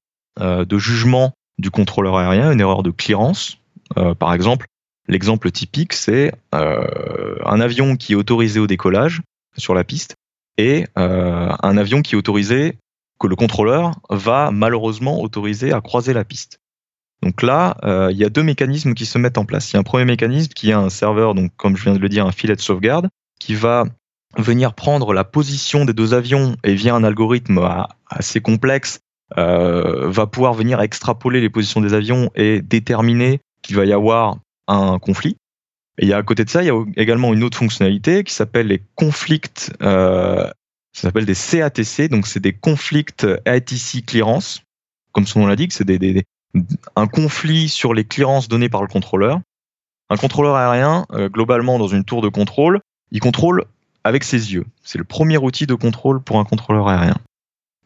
euh, 0.41 0.65
de 0.65 0.79
jugement 0.79 1.32
du 1.59 1.71
contrôleur 1.71 2.17
aérien, 2.17 2.50
une 2.50 2.61
erreur 2.61 2.82
de 2.82 2.91
clearance. 2.91 3.59
Euh, 3.97 4.15
par 4.15 4.32
exemple, 4.32 4.67
l'exemple 5.09 5.50
typique, 5.50 5.93
c'est 5.93 6.32
euh, 6.55 7.37
un 7.44 7.61
avion 7.61 7.97
qui 7.97 8.12
est 8.12 8.17
autorisé 8.17 8.61
au 8.61 8.67
décollage 8.67 9.23
sur 9.56 9.75
la 9.75 9.85
piste 9.85 10.17
et 10.56 10.87
un 10.94 11.77
avion 11.77 12.00
qui 12.00 12.15
est 12.15 12.19
autorisé, 12.19 12.79
que 13.19 13.27
le 13.27 13.35
contrôleur 13.35 13.99
va 14.09 14.53
malheureusement 14.53 15.20
autoriser 15.20 15.73
à 15.73 15.81
croiser 15.81 16.12
la 16.12 16.25
piste. 16.25 16.59
Donc 17.23 17.43
là, 17.43 17.77
il 18.12 18.17
y 18.17 18.25
a 18.25 18.29
deux 18.29 18.44
mécanismes 18.44 18.94
qui 18.94 19.05
se 19.05 19.19
mettent 19.19 19.37
en 19.37 19.44
place. 19.44 19.73
Il 19.73 19.75
y 19.75 19.77
a 19.79 19.81
un 19.81 19.85
premier 19.85 20.05
mécanisme 20.05 20.53
qui 20.53 20.70
est 20.70 20.75
un 20.75 20.91
serveur, 20.91 21.35
donc 21.35 21.50
comme 21.56 21.77
je 21.77 21.82
viens 21.82 21.94
de 21.94 21.99
le 21.99 22.09
dire, 22.09 22.25
un 22.25 22.31
filet 22.31 22.55
de 22.55 22.61
sauvegarde, 22.61 23.09
qui 23.41 23.56
va 23.56 23.85
venir 24.37 24.75
prendre 24.75 25.13
la 25.13 25.25
position 25.25 25.85
des 25.85 25.93
deux 25.93 26.15
avions 26.15 26.57
et 26.65 26.75
via 26.75 26.95
un 26.95 27.05
algorithme 27.05 27.61
assez 28.09 28.41
complexe 28.41 29.01
euh, 29.39 30.09
va 30.11 30.27
pouvoir 30.27 30.55
venir 30.55 30.81
extrapoler 30.81 31.41
les 31.41 31.51
positions 31.51 31.81
des 31.81 31.95
avions 31.95 32.31
et 32.35 32.63
déterminer 32.63 33.41
qu'il 33.63 33.77
va 33.77 33.85
y 33.85 33.93
avoir 33.93 34.39
un 34.69 34.99
conflit. 34.99 35.37
Et 35.99 36.13
à 36.13 36.23
côté 36.23 36.44
de 36.44 36.51
ça, 36.51 36.63
il 36.63 36.67
y 36.67 36.70
a 36.70 36.85
également 36.97 37.32
une 37.32 37.44
autre 37.44 37.56
fonctionnalité 37.56 38.25
qui 38.25 38.35
s'appelle 38.35 38.67
les 38.67 38.82
conflits, 38.94 39.41
euh, 39.82 40.44
ça 40.93 41.03
s'appelle 41.03 41.27
des 41.27 41.35
CATC, 41.35 42.08
donc 42.08 42.27
c'est 42.27 42.41
des 42.41 42.53
conflicts 42.53 43.27
ATC 43.44 44.05
clearance. 44.06 44.63
Comme 45.13 45.27
son 45.27 45.41
nom 45.41 45.47
l'indique, 45.47 45.73
c'est 45.73 45.85
des, 45.85 46.25
un 46.97 47.06
conflit 47.06 47.69
sur 47.69 47.94
les 47.94 48.05
clearances 48.05 48.49
données 48.49 48.69
par 48.69 48.82
le 48.82 48.89
contrôleur. 48.89 49.41
Un 50.11 50.17
contrôleur 50.17 50.55
aérien, 50.56 51.06
euh, 51.13 51.29
globalement 51.29 51.79
dans 51.79 51.89
une 51.89 52.05
tour 52.05 52.23
de 52.23 52.29
contrôle, 52.29 52.81
il 53.11 53.20
contrôle 53.20 53.65
avec 54.05 54.23
ses 54.23 54.53
yeux. 54.53 54.67
C'est 54.82 54.99
le 54.99 55.05
premier 55.05 55.39
outil 55.39 55.67
de 55.67 55.75
contrôle 55.75 56.23
pour 56.23 56.39
un 56.39 56.44
contrôleur 56.44 56.89
aérien. 56.89 57.17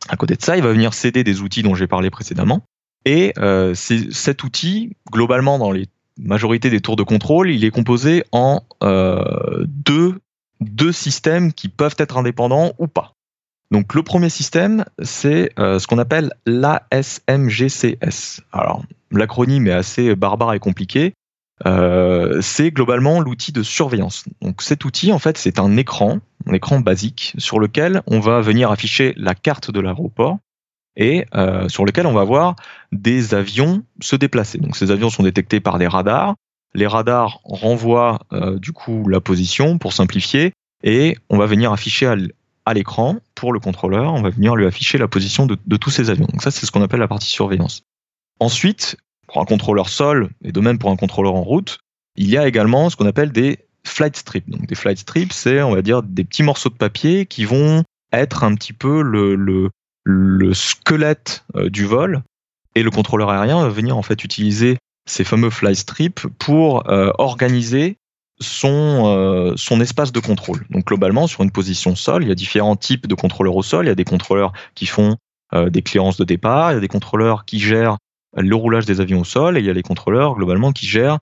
À 0.08 0.16
côté 0.16 0.34
de 0.34 0.42
ça, 0.42 0.56
il 0.56 0.62
va 0.62 0.72
venir 0.72 0.94
céder 0.94 1.24
des 1.24 1.40
outils 1.40 1.62
dont 1.62 1.74
j'ai 1.74 1.86
parlé 1.86 2.10
précédemment. 2.10 2.62
Et 3.04 3.32
euh, 3.38 3.74
cet 3.74 4.42
outil, 4.44 4.96
globalement, 5.10 5.58
dans 5.58 5.70
les 5.70 5.86
majorités 6.18 6.70
des 6.70 6.80
tours 6.80 6.96
de 6.96 7.02
contrôle, 7.02 7.50
il 7.50 7.64
est 7.64 7.70
composé 7.70 8.24
en 8.32 8.62
euh, 8.82 9.64
deux, 9.66 10.20
deux 10.60 10.92
systèmes 10.92 11.52
qui 11.52 11.68
peuvent 11.68 11.94
être 11.98 12.16
indépendants 12.18 12.72
ou 12.78 12.86
pas. 12.88 13.12
Donc 13.70 13.94
le 13.94 14.02
premier 14.02 14.30
système, 14.30 14.84
c'est 15.02 15.52
euh, 15.58 15.78
ce 15.78 15.86
qu'on 15.86 15.98
appelle 15.98 16.32
l'ASMGCS. 16.46 18.40
Alors 18.52 18.82
l'acronyme 19.10 19.66
est 19.66 19.72
assez 19.72 20.14
barbare 20.16 20.54
et 20.54 20.58
compliqué. 20.58 21.12
Euh, 21.66 22.40
c'est 22.40 22.70
globalement 22.70 23.20
l'outil 23.20 23.52
de 23.52 23.62
surveillance. 23.62 24.24
Donc 24.40 24.62
cet 24.62 24.84
outil, 24.84 25.12
en 25.12 25.18
fait, 25.18 25.38
c'est 25.38 25.58
un 25.58 25.76
écran, 25.76 26.18
un 26.46 26.52
écran 26.52 26.80
basique, 26.80 27.34
sur 27.38 27.58
lequel 27.58 28.02
on 28.06 28.20
va 28.20 28.40
venir 28.40 28.70
afficher 28.70 29.14
la 29.16 29.34
carte 29.34 29.70
de 29.70 29.80
l'aéroport 29.80 30.38
et 30.96 31.26
euh, 31.34 31.68
sur 31.68 31.84
lequel 31.84 32.06
on 32.06 32.12
va 32.12 32.24
voir 32.24 32.56
des 32.92 33.34
avions 33.34 33.82
se 34.00 34.16
déplacer. 34.16 34.58
Donc 34.58 34.76
ces 34.76 34.90
avions 34.90 35.10
sont 35.10 35.22
détectés 35.22 35.60
par 35.60 35.78
des 35.78 35.86
radars. 35.86 36.34
Les 36.74 36.86
radars 36.86 37.40
renvoient 37.44 38.20
euh, 38.32 38.58
du 38.58 38.72
coup 38.72 39.08
la 39.08 39.20
position 39.20 39.78
pour 39.78 39.92
simplifier 39.92 40.52
et 40.84 41.16
on 41.30 41.38
va 41.38 41.46
venir 41.46 41.72
afficher 41.72 42.12
à 42.66 42.74
l'écran 42.74 43.16
pour 43.34 43.52
le 43.52 43.60
contrôleur, 43.60 44.12
on 44.12 44.22
va 44.22 44.30
venir 44.30 44.54
lui 44.54 44.66
afficher 44.66 44.98
la 44.98 45.08
position 45.08 45.46
de, 45.46 45.56
de 45.66 45.76
tous 45.76 45.90
ces 45.90 46.10
avions. 46.10 46.26
Donc 46.26 46.42
ça, 46.42 46.50
c'est 46.50 46.66
ce 46.66 46.70
qu'on 46.70 46.82
appelle 46.82 47.00
la 47.00 47.08
partie 47.08 47.28
surveillance. 47.28 47.82
Ensuite, 48.40 48.96
pour 49.28 49.40
un 49.40 49.44
contrôleur 49.44 49.88
sol 49.88 50.30
et 50.42 50.52
de 50.52 50.60
même 50.60 50.78
pour 50.78 50.90
un 50.90 50.96
contrôleur 50.96 51.34
en 51.34 51.42
route, 51.42 51.78
il 52.16 52.28
y 52.28 52.36
a 52.36 52.48
également 52.48 52.90
ce 52.90 52.96
qu'on 52.96 53.06
appelle 53.06 53.30
des 53.30 53.60
flight 53.84 54.16
strips. 54.16 54.48
Donc 54.50 54.66
des 54.66 54.74
flight 54.74 54.98
strips, 54.98 55.32
c'est 55.32 55.62
on 55.62 55.74
va 55.74 55.82
dire 55.82 56.02
des 56.02 56.24
petits 56.24 56.42
morceaux 56.42 56.70
de 56.70 56.74
papier 56.74 57.26
qui 57.26 57.44
vont 57.44 57.84
être 58.12 58.42
un 58.42 58.54
petit 58.54 58.72
peu 58.72 59.02
le, 59.02 59.34
le, 59.34 59.70
le 60.04 60.54
squelette 60.54 61.44
euh, 61.54 61.70
du 61.70 61.84
vol 61.84 62.22
et 62.74 62.82
le 62.82 62.90
contrôleur 62.90 63.30
aérien 63.30 63.62
va 63.62 63.68
venir 63.68 63.96
en 63.96 64.02
fait 64.02 64.24
utiliser 64.24 64.78
ces 65.06 65.24
fameux 65.24 65.50
fly 65.50 65.76
strips 65.76 66.26
pour 66.38 66.90
euh, 66.90 67.10
organiser 67.18 67.96
son, 68.40 69.04
euh, 69.06 69.54
son 69.56 69.80
espace 69.80 70.12
de 70.12 70.20
contrôle. 70.20 70.66
Donc 70.70 70.86
globalement, 70.86 71.26
sur 71.26 71.42
une 71.42 71.50
position 71.50 71.96
sol, 71.96 72.22
il 72.22 72.28
y 72.28 72.32
a 72.32 72.36
différents 72.36 72.76
types 72.76 73.06
de 73.06 73.14
contrôleurs 73.14 73.56
au 73.56 73.62
sol. 73.62 73.86
Il 73.86 73.88
y 73.88 73.92
a 73.92 73.96
des 73.96 74.04
contrôleurs 74.04 74.52
qui 74.74 74.86
font 74.86 75.16
des 75.70 75.80
cléarances 75.80 76.18
de 76.18 76.24
départ, 76.24 76.72
il 76.72 76.74
y 76.74 76.76
a 76.76 76.80
des 76.80 76.88
contrôleurs 76.88 77.46
qui 77.46 77.58
gèrent 77.58 77.96
le 78.36 78.54
roulage 78.54 78.86
des 78.86 79.00
avions 79.00 79.20
au 79.20 79.24
sol, 79.24 79.56
et 79.56 79.60
il 79.60 79.66
y 79.66 79.70
a 79.70 79.72
les 79.72 79.82
contrôleurs 79.82 80.34
globalement 80.34 80.72
qui 80.72 80.86
gèrent 80.86 81.18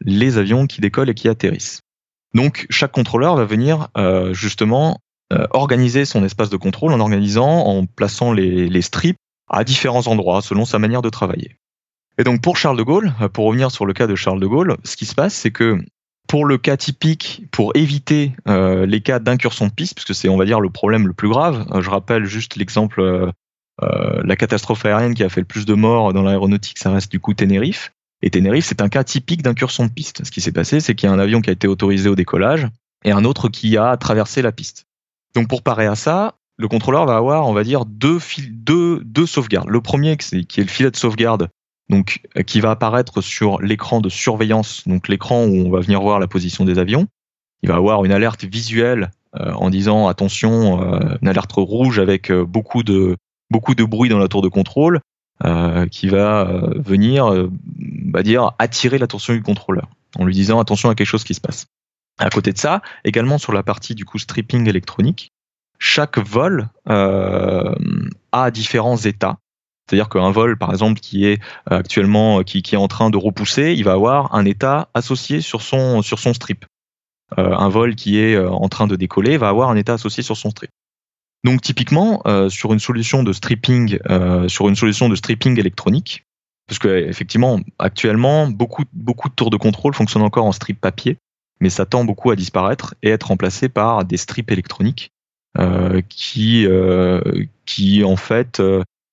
les 0.00 0.38
avions 0.38 0.66
qui 0.66 0.80
décollent 0.80 1.10
et 1.10 1.14
qui 1.14 1.28
atterrissent. 1.28 1.80
Donc 2.34 2.66
chaque 2.70 2.92
contrôleur 2.92 3.36
va 3.36 3.44
venir 3.44 3.88
justement 4.32 5.00
euh, 5.30 5.46
organiser 5.50 6.06
son 6.06 6.24
espace 6.24 6.48
de 6.48 6.56
contrôle 6.56 6.90
en 6.90 7.00
organisant, 7.00 7.66
en 7.66 7.84
plaçant 7.84 8.32
les, 8.32 8.80
strips 8.80 9.18
à 9.46 9.62
différents 9.62 10.06
endroits 10.06 10.40
selon 10.40 10.64
sa 10.64 10.78
manière 10.78 11.02
de 11.02 11.10
travailler. 11.10 11.58
Et 12.16 12.24
donc 12.24 12.40
pour 12.40 12.56
Charles 12.56 12.78
de 12.78 12.82
Gaulle, 12.82 13.12
euh, 13.20 13.28
pour 13.28 13.44
revenir 13.44 13.70
sur 13.70 13.84
le 13.84 13.92
cas 13.92 14.06
de 14.06 14.14
Charles 14.14 14.40
de 14.40 14.46
Gaulle, 14.46 14.78
ce 14.84 14.96
qui 14.96 15.04
se 15.04 15.14
passe, 15.14 15.34
c'est 15.34 15.50
que 15.50 15.78
pour 16.28 16.46
le 16.46 16.56
cas 16.56 16.78
typique, 16.78 17.42
pour 17.50 17.76
éviter 17.76 18.32
euh, 18.48 18.86
les 18.86 19.02
cas 19.02 19.18
d'incursion 19.18 19.66
de 19.66 19.72
piste, 19.72 19.96
puisque 19.96 20.14
c'est 20.14 20.30
on 20.30 20.38
va 20.38 20.46
dire 20.46 20.60
le 20.60 20.70
problème 20.70 21.06
le 21.06 21.12
plus 21.12 21.28
grave, 21.28 21.66
je 21.78 21.90
rappelle 21.90 22.24
juste 22.24 22.56
l'exemple, 22.56 23.30
la 23.80 24.36
catastrophe 24.36 24.84
aérienne 24.84 25.14
qui 25.14 25.22
a 25.22 25.28
fait 25.28 25.40
le 25.40 25.46
plus 25.46 25.64
de 25.64 25.74
morts 25.74 26.12
dans 26.12 26.22
l'aéronautique, 26.22 26.78
ça 26.78 26.90
reste 26.90 27.10
du 27.10 27.20
coup 27.20 27.34
Tenerife. 27.34 27.92
Et 28.22 28.30
Tenerife, 28.30 28.66
c'est 28.66 28.82
un 28.82 28.88
cas 28.88 29.04
typique 29.04 29.42
d'incursion 29.42 29.86
de 29.86 29.90
piste. 29.90 30.24
Ce 30.24 30.30
qui 30.30 30.40
s'est 30.40 30.52
passé, 30.52 30.80
c'est 30.80 30.94
qu'il 30.94 31.08
y 31.08 31.12
a 31.12 31.14
un 31.14 31.18
avion 31.18 31.40
qui 31.40 31.50
a 31.50 31.52
été 31.52 31.68
autorisé 31.68 32.08
au 32.08 32.16
décollage 32.16 32.66
et 33.04 33.12
un 33.12 33.24
autre 33.24 33.48
qui 33.48 33.76
a 33.76 33.96
traversé 33.96 34.42
la 34.42 34.52
piste. 34.52 34.86
Donc 35.34 35.48
pour 35.48 35.62
parer 35.62 35.86
à 35.86 35.94
ça, 35.94 36.34
le 36.56 36.66
contrôleur 36.66 37.06
va 37.06 37.16
avoir, 37.16 37.46
on 37.46 37.52
va 37.52 37.62
dire, 37.62 37.84
deux, 37.84 38.18
deux, 38.50 39.00
deux 39.04 39.26
sauvegardes. 39.26 39.68
Le 39.68 39.80
premier, 39.80 40.16
qui 40.16 40.60
est 40.60 40.64
le 40.64 40.68
filet 40.68 40.90
de 40.90 40.96
sauvegarde, 40.96 41.48
donc 41.88 42.20
euh, 42.36 42.42
qui 42.42 42.60
va 42.60 42.72
apparaître 42.72 43.20
sur 43.20 43.60
l'écran 43.60 44.00
de 44.00 44.08
surveillance, 44.08 44.86
donc 44.86 45.08
l'écran 45.08 45.44
où 45.44 45.54
on 45.66 45.70
va 45.70 45.80
venir 45.80 46.00
voir 46.00 46.18
la 46.18 46.26
position 46.26 46.64
des 46.64 46.78
avions. 46.78 47.06
Il 47.62 47.68
va 47.68 47.76
avoir 47.76 48.04
une 48.04 48.12
alerte 48.12 48.44
visuelle 48.44 49.10
euh, 49.36 49.52
en 49.52 49.70
disant 49.70 50.08
attention, 50.08 50.82
euh, 50.82 51.16
une 51.22 51.28
alerte 51.28 51.52
rouge 51.52 52.00
avec 52.00 52.32
beaucoup 52.32 52.82
de 52.82 53.16
beaucoup 53.50 53.74
de 53.74 53.84
bruit 53.84 54.08
dans 54.08 54.18
la 54.18 54.28
tour 54.28 54.42
de 54.42 54.48
contrôle, 54.48 55.00
qui 55.90 56.08
va 56.08 56.44
venir, 56.76 57.48
va 58.12 58.22
dire 58.24 58.50
attirer 58.58 58.98
l'attention 58.98 59.34
du 59.34 59.42
contrôleur 59.42 59.88
en 60.16 60.24
lui 60.24 60.34
disant 60.34 60.58
attention 60.58 60.90
à 60.90 60.94
quelque 60.94 61.06
chose 61.06 61.24
qui 61.24 61.34
se 61.34 61.40
passe. 61.40 61.66
À 62.18 62.30
côté 62.30 62.52
de 62.52 62.58
ça, 62.58 62.82
également 63.04 63.38
sur 63.38 63.52
la 63.52 63.62
partie 63.62 63.94
du 63.94 64.04
coup 64.04 64.18
stripping 64.18 64.68
électronique, 64.68 65.32
chaque 65.78 66.18
vol 66.18 66.68
euh, 66.88 67.74
a 68.32 68.50
différents 68.50 68.96
états. 68.96 69.38
C'est-à-dire 69.86 70.08
qu'un 70.08 70.30
vol, 70.30 70.58
par 70.58 70.70
exemple, 70.70 71.00
qui 71.00 71.24
est 71.24 71.40
actuellement 71.66 72.42
qui, 72.42 72.58
est 72.58 72.76
en 72.76 72.88
train 72.88 73.08
de 73.08 73.16
repousser, 73.16 73.72
il 73.72 73.84
va 73.84 73.92
avoir 73.92 74.34
un 74.34 74.44
état 74.44 74.90
associé 74.92 75.40
sur 75.40 75.62
son 75.62 76.02
sur 76.02 76.18
son 76.18 76.34
strip. 76.34 76.66
Euh, 77.38 77.54
un 77.56 77.68
vol 77.68 77.94
qui 77.94 78.18
est 78.18 78.34
euh, 78.34 78.50
en 78.50 78.68
train 78.68 78.86
de 78.86 78.96
décoller 78.96 79.36
va 79.38 79.48
avoir 79.48 79.70
un 79.70 79.76
état 79.76 79.94
associé 79.94 80.22
sur 80.22 80.36
son 80.36 80.50
strip. 80.50 80.70
Donc 81.48 81.62
typiquement 81.62 82.20
euh, 82.26 82.50
sur 82.50 82.74
une 82.74 82.78
solution 82.78 83.22
de 83.22 83.32
stripping, 83.32 83.98
euh, 84.10 84.48
sur 84.48 84.68
une 84.68 84.76
solution 84.76 85.08
de 85.08 85.14
stripping 85.14 85.58
électronique, 85.58 86.26
parce 86.66 86.78
que 86.78 86.88
effectivement 86.88 87.58
actuellement 87.78 88.48
beaucoup 88.48 88.84
beaucoup 88.92 89.30
de 89.30 89.34
tours 89.34 89.48
de 89.48 89.56
contrôle 89.56 89.94
fonctionnent 89.94 90.24
encore 90.24 90.44
en 90.44 90.52
strip 90.52 90.78
papier 90.78 91.16
mais 91.62 91.70
ça 91.70 91.86
tend 91.86 92.04
beaucoup 92.04 92.30
à 92.30 92.36
disparaître 92.36 92.94
et 93.02 93.08
être 93.08 93.28
remplacé 93.28 93.70
par 93.70 94.04
des 94.04 94.18
strips 94.18 94.50
électroniques 94.50 95.10
euh, 95.56 96.02
qui, 96.10 96.66
qui 97.64 98.04
en 98.04 98.16
fait 98.16 98.62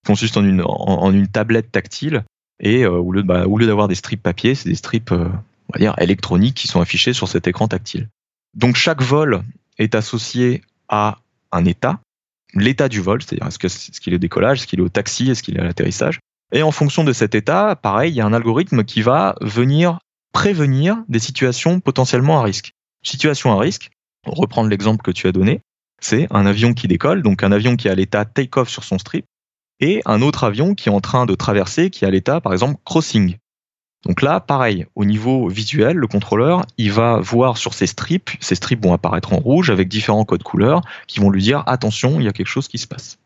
consistent 0.05 0.35
en 0.35 0.43
une, 0.43 0.61
en, 0.61 1.13
une 1.13 1.29
tablette 1.29 1.71
tactile 1.71 2.25
et 2.59 2.85
au 2.85 3.13
lieu, 3.13 3.23
bah, 3.23 3.47
au 3.47 3.57
lieu 3.57 3.65
d'avoir 3.65 3.87
des 3.87 3.95
strips 3.95 4.21
papier, 4.21 4.55
c'est 4.55 4.67
des 4.67 4.75
strips 4.75 5.13
on 5.13 5.73
va 5.73 5.79
dire 5.79 5.95
électroniques 5.99 6.55
qui 6.55 6.67
sont 6.67 6.81
affichés 6.81 7.13
sur 7.13 7.29
cet 7.29 7.47
écran 7.47 7.69
tactile. 7.69 8.09
Donc 8.55 8.75
chaque 8.75 9.01
vol 9.01 9.41
est 9.77 9.95
associé 9.95 10.63
à 10.89 11.19
un 11.53 11.63
état, 11.63 12.01
l'état 12.55 12.89
du 12.89 13.01
vol, 13.01 13.21
c'est-à-dire 13.21 13.47
est-ce, 13.47 13.99
qu'il 13.99 14.13
est 14.13 14.15
au 14.15 14.19
décollage, 14.19 14.59
est-ce 14.59 14.67
qu'il 14.67 14.79
est 14.79 14.83
au 14.83 14.89
taxi, 14.89 15.29
est-ce 15.29 15.43
qu'il 15.43 15.57
est 15.57 15.59
à 15.59 15.63
l'atterrissage. 15.63 16.19
Et 16.53 16.63
en 16.63 16.71
fonction 16.71 17.03
de 17.03 17.13
cet 17.13 17.35
état, 17.35 17.75
pareil, 17.75 18.11
il 18.11 18.15
y 18.15 18.21
a 18.21 18.25
un 18.25 18.33
algorithme 18.33 18.83
qui 18.83 19.01
va 19.01 19.35
venir 19.41 19.99
prévenir 20.31 20.97
des 21.07 21.19
situations 21.19 21.79
potentiellement 21.79 22.39
à 22.39 22.43
risque. 22.43 22.73
Situation 23.03 23.51
à 23.51 23.59
risque, 23.59 23.91
reprendre 24.25 24.69
l'exemple 24.69 25.03
que 25.03 25.11
tu 25.11 25.27
as 25.27 25.31
donné, 25.31 25.61
c'est 26.01 26.27
un 26.29 26.45
avion 26.45 26.73
qui 26.73 26.87
décolle, 26.87 27.23
donc 27.23 27.43
un 27.43 27.51
avion 27.51 27.75
qui 27.75 27.89
a 27.89 27.95
l'état 27.95 28.25
take-off 28.25 28.69
sur 28.69 28.83
son 28.83 28.97
strip, 28.97 29.25
et 29.79 30.01
un 30.05 30.21
autre 30.21 30.43
avion 30.43 30.75
qui 30.75 30.89
est 30.89 30.91
en 30.91 31.01
train 31.01 31.25
de 31.25 31.35
traverser, 31.35 31.89
qui 31.89 32.05
a 32.05 32.09
l'état, 32.09 32.41
par 32.41 32.53
exemple, 32.53 32.79
crossing. 32.85 33.37
Donc 34.05 34.21
là, 34.21 34.39
pareil, 34.39 34.85
au 34.95 35.03
niveau 35.03 35.47
visuel, 35.47 35.97
le 35.97 36.07
contrôleur, 36.07 36.63
il 36.77 36.91
va 36.91 37.19
voir 37.19 37.57
sur 37.57 37.73
ses 37.73 37.87
strips, 37.87 38.31
ces 38.39 38.55
strips 38.55 38.83
vont 38.83 38.93
apparaître 38.93 39.33
en 39.33 39.37
rouge 39.37 39.69
avec 39.69 39.87
différents 39.87 40.25
codes 40.25 40.43
couleurs 40.43 40.81
qui 41.07 41.19
vont 41.19 41.29
lui 41.29 41.41
dire 41.41 41.63
attention, 41.65 42.19
il 42.19 42.25
y 42.25 42.27
a 42.27 42.33
quelque 42.33 42.47
chose 42.47 42.67
qui 42.67 42.77
se 42.77 42.87
passe. 42.87 43.17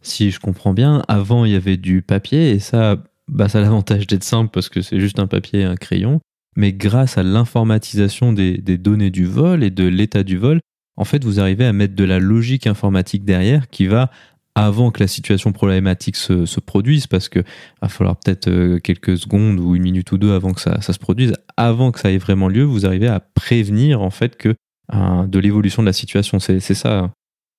Si 0.00 0.30
je 0.30 0.40
comprends 0.40 0.74
bien, 0.74 1.02
avant 1.08 1.44
il 1.44 1.52
y 1.52 1.56
avait 1.56 1.76
du 1.76 2.02
papier 2.02 2.50
et 2.50 2.58
ça, 2.58 2.96
bah, 3.28 3.48
ça 3.48 3.58
a 3.58 3.62
l'avantage 3.62 4.06
d'être 4.06 4.24
simple 4.24 4.50
parce 4.52 4.68
que 4.68 4.80
c'est 4.80 5.00
juste 5.00 5.18
un 5.18 5.26
papier 5.26 5.60
et 5.60 5.64
un 5.64 5.76
crayon 5.76 6.20
mais 6.56 6.72
grâce 6.72 7.18
à 7.18 7.22
l'informatisation 7.22 8.32
des, 8.32 8.58
données 8.58 9.10
du 9.10 9.24
vol 9.24 9.64
et 9.64 9.70
de 9.70 9.84
l'état 9.84 10.22
du 10.22 10.36
vol, 10.36 10.60
en 10.96 11.04
fait, 11.04 11.24
vous 11.24 11.40
arrivez 11.40 11.64
à 11.64 11.72
mettre 11.72 11.94
de 11.94 12.04
la 12.04 12.18
logique 12.18 12.66
informatique 12.66 13.24
derrière 13.24 13.68
qui 13.70 13.86
va, 13.86 14.10
avant 14.54 14.90
que 14.90 15.00
la 15.00 15.06
situation 15.06 15.52
problématique 15.52 16.16
se, 16.16 16.60
produise, 16.60 17.06
parce 17.06 17.28
que 17.28 17.40
va 17.80 17.88
falloir 17.88 18.16
peut-être 18.16 18.48
euh, 18.48 18.78
quelques 18.78 19.16
secondes 19.16 19.58
ou 19.58 19.74
une 19.74 19.82
minute 19.82 20.12
ou 20.12 20.18
deux 20.18 20.32
avant 20.34 20.52
que 20.52 20.60
ça, 20.60 20.80
se 20.80 20.98
produise, 20.98 21.32
avant 21.56 21.90
que 21.90 22.00
ça 22.00 22.10
ait 22.10 22.18
vraiment 22.18 22.48
lieu, 22.48 22.64
vous 22.64 22.84
arrivez 22.86 23.08
à 23.08 23.20
prévenir 23.20 24.02
en 24.02 24.10
fait 24.10 24.36
que 24.36 24.54
de 24.92 25.38
l'évolution 25.38 25.82
de 25.82 25.86
la 25.86 25.94
situation. 25.94 26.38
C'est 26.38 26.60
ça. 26.60 26.98
Hein. 26.98 27.12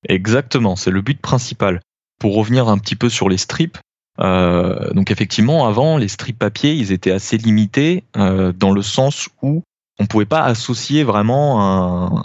Exactement, 0.07 0.75
c'est 0.75 0.91
le 0.91 1.01
but 1.01 1.19
principal. 1.19 1.79
Pour 2.19 2.35
revenir 2.35 2.67
un 2.67 2.77
petit 2.77 2.95
peu 2.95 3.09
sur 3.09 3.27
les 3.27 3.38
strips, 3.38 3.79
euh, 4.19 4.91
donc 4.93 5.09
effectivement, 5.09 5.67
avant, 5.67 5.97
les 5.97 6.07
strips 6.07 6.38
papier, 6.38 6.73
ils 6.73 6.91
étaient 6.91 7.12
assez 7.12 7.38
limités 7.38 8.03
euh, 8.17 8.53
dans 8.53 8.71
le 8.71 8.83
sens 8.83 9.29
où 9.41 9.63
on 10.00 10.05
pouvait 10.05 10.25
pas 10.25 10.43
associer 10.43 11.03
vraiment 11.03 12.23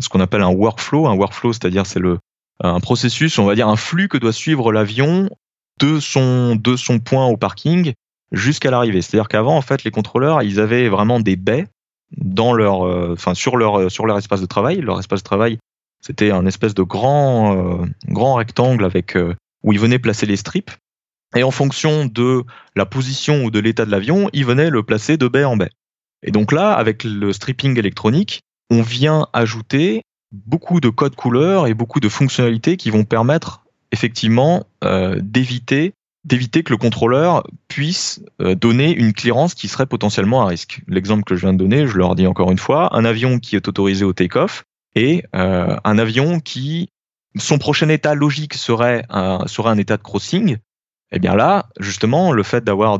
ce 0.00 0.08
qu'on 0.08 0.20
appelle 0.20 0.42
un 0.42 0.52
workflow. 0.52 1.06
Un 1.06 1.14
workflow, 1.14 1.52
c'est-à-dire 1.52 1.84
c'est 1.86 1.98
le 1.98 2.18
un 2.60 2.80
processus, 2.80 3.38
on 3.38 3.44
va 3.44 3.54
dire 3.54 3.68
un 3.68 3.76
flux 3.76 4.08
que 4.08 4.18
doit 4.18 4.32
suivre 4.32 4.72
l'avion 4.72 5.30
de 5.80 6.00
son 6.00 6.56
de 6.56 6.76
son 6.76 6.98
point 6.98 7.26
au 7.26 7.36
parking 7.36 7.92
jusqu'à 8.32 8.70
l'arrivée. 8.70 9.00
C'est-à-dire 9.00 9.28
qu'avant, 9.28 9.56
en 9.56 9.62
fait, 9.62 9.84
les 9.84 9.90
contrôleurs, 9.90 10.42
ils 10.42 10.60
avaient 10.60 10.88
vraiment 10.88 11.20
des 11.20 11.36
baies 11.36 11.66
dans 12.16 12.52
leur, 12.52 12.86
euh, 12.86 13.12
enfin 13.12 13.34
sur 13.34 13.56
leur 13.56 13.90
sur 13.90 14.06
leur 14.06 14.18
espace 14.18 14.40
de 14.40 14.46
travail. 14.46 14.80
Leur 14.80 14.98
espace 14.98 15.20
de 15.20 15.24
travail, 15.24 15.58
c'était 16.00 16.30
un 16.30 16.46
espèce 16.46 16.74
de 16.74 16.82
grand 16.82 17.84
grand 18.06 18.34
rectangle 18.34 18.84
avec 18.84 19.16
où 19.62 19.72
ils 19.72 19.78
venaient 19.78 19.98
placer 19.98 20.26
les 20.26 20.36
strips 20.36 20.72
et 21.36 21.42
en 21.42 21.50
fonction 21.50 22.06
de 22.06 22.44
la 22.74 22.86
position 22.86 23.44
ou 23.44 23.50
de 23.50 23.58
l'état 23.58 23.84
de 23.84 23.90
l'avion, 23.90 24.30
il 24.32 24.44
venait 24.46 24.70
le 24.70 24.82
placer 24.82 25.16
de 25.16 25.28
baie 25.28 25.44
en 25.44 25.56
baie. 25.56 25.70
Et 26.22 26.30
donc 26.30 26.52
là, 26.52 26.72
avec 26.72 27.04
le 27.04 27.32
stripping 27.32 27.78
électronique, 27.78 28.40
on 28.70 28.82
vient 28.82 29.28
ajouter 29.32 30.02
beaucoup 30.32 30.80
de 30.80 30.88
codes 30.88 31.16
couleurs 31.16 31.66
et 31.66 31.74
beaucoup 31.74 32.00
de 32.00 32.08
fonctionnalités 32.08 32.76
qui 32.76 32.90
vont 32.90 33.04
permettre 33.04 33.64
effectivement 33.92 34.64
euh, 34.84 35.18
d'éviter 35.22 35.94
d'éviter 36.24 36.62
que 36.62 36.72
le 36.72 36.76
contrôleur 36.76 37.46
puisse 37.68 38.20
euh, 38.42 38.54
donner 38.54 38.92
une 38.94 39.14
clearance 39.14 39.54
qui 39.54 39.66
serait 39.66 39.86
potentiellement 39.86 40.42
à 40.42 40.46
risque. 40.46 40.82
L'exemple 40.86 41.24
que 41.24 41.36
je 41.36 41.42
viens 41.42 41.54
de 41.54 41.58
donner, 41.58 41.86
je 41.86 41.96
leur 41.96 42.16
dis 42.16 42.26
encore 42.26 42.50
une 42.50 42.58
fois, 42.58 42.94
un 42.94 43.06
avion 43.06 43.38
qui 43.38 43.56
est 43.56 43.66
autorisé 43.66 44.04
au 44.04 44.12
take-off 44.12 44.64
et 44.94 45.24
euh, 45.34 45.76
un 45.84 45.98
avion 45.98 46.40
qui 46.40 46.90
son 47.36 47.56
prochain 47.56 47.88
état 47.88 48.14
logique 48.14 48.54
serait 48.54 49.06
un, 49.08 49.46
serait 49.46 49.70
un 49.70 49.78
état 49.78 49.96
de 49.96 50.02
crossing, 50.02 50.58
eh 51.12 51.18
bien 51.18 51.34
là, 51.34 51.70
justement, 51.78 52.32
le 52.32 52.42
fait 52.42 52.64
d'avoir 52.64 52.98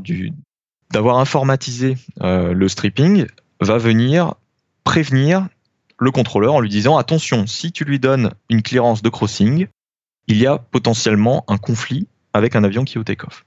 d'avoir 0.93 1.19
informatisé 1.19 1.97
le 2.21 2.69
stripping 2.69 3.27
va 3.61 3.79
venir 3.79 4.35
prévenir 4.85 5.49
le 5.99 6.11
contrôleur 6.11 6.55
en 6.55 6.61
lui 6.61 6.69
disant 6.69 6.97
attention, 6.97 7.47
si 7.47 7.73
tu 7.73 7.85
lui 7.85 7.99
donnes 7.99 8.31
une 8.49 8.63
clearance 8.63 9.03
de 9.03 9.09
crossing, 9.09 9.67
il 10.27 10.39
y 10.39 10.47
a 10.47 10.59
potentiellement 10.59 11.45
un 11.49 11.59
conflit 11.59 12.07
avec 12.33 12.57
un 12.57 12.65
avion 12.65 12.85
qui 12.85 12.97
est 12.97 13.01
au 13.01 13.05
take-off. 13.05 13.45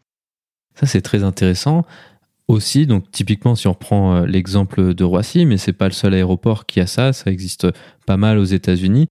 Ça 0.75 0.85
c'est 0.85 1.01
très 1.01 1.23
intéressant. 1.23 1.85
Aussi, 2.47 2.85
donc 2.85 3.09
typiquement 3.11 3.55
si 3.55 3.67
on 3.67 3.73
reprend 3.73 4.15
euh, 4.15 4.25
l'exemple 4.25 4.93
de 4.93 5.03
Roissy, 5.03 5.45
mais 5.45 5.57
c'est 5.57 5.73
pas 5.73 5.85
le 5.85 5.93
seul 5.93 6.13
aéroport 6.13 6.65
qui 6.65 6.81
a 6.81 6.87
ça, 6.87 7.13
ça 7.13 7.31
existe 7.31 7.67
pas 8.05 8.17
mal 8.17 8.37
aux 8.37 8.45
États-Unis. 8.45 9.07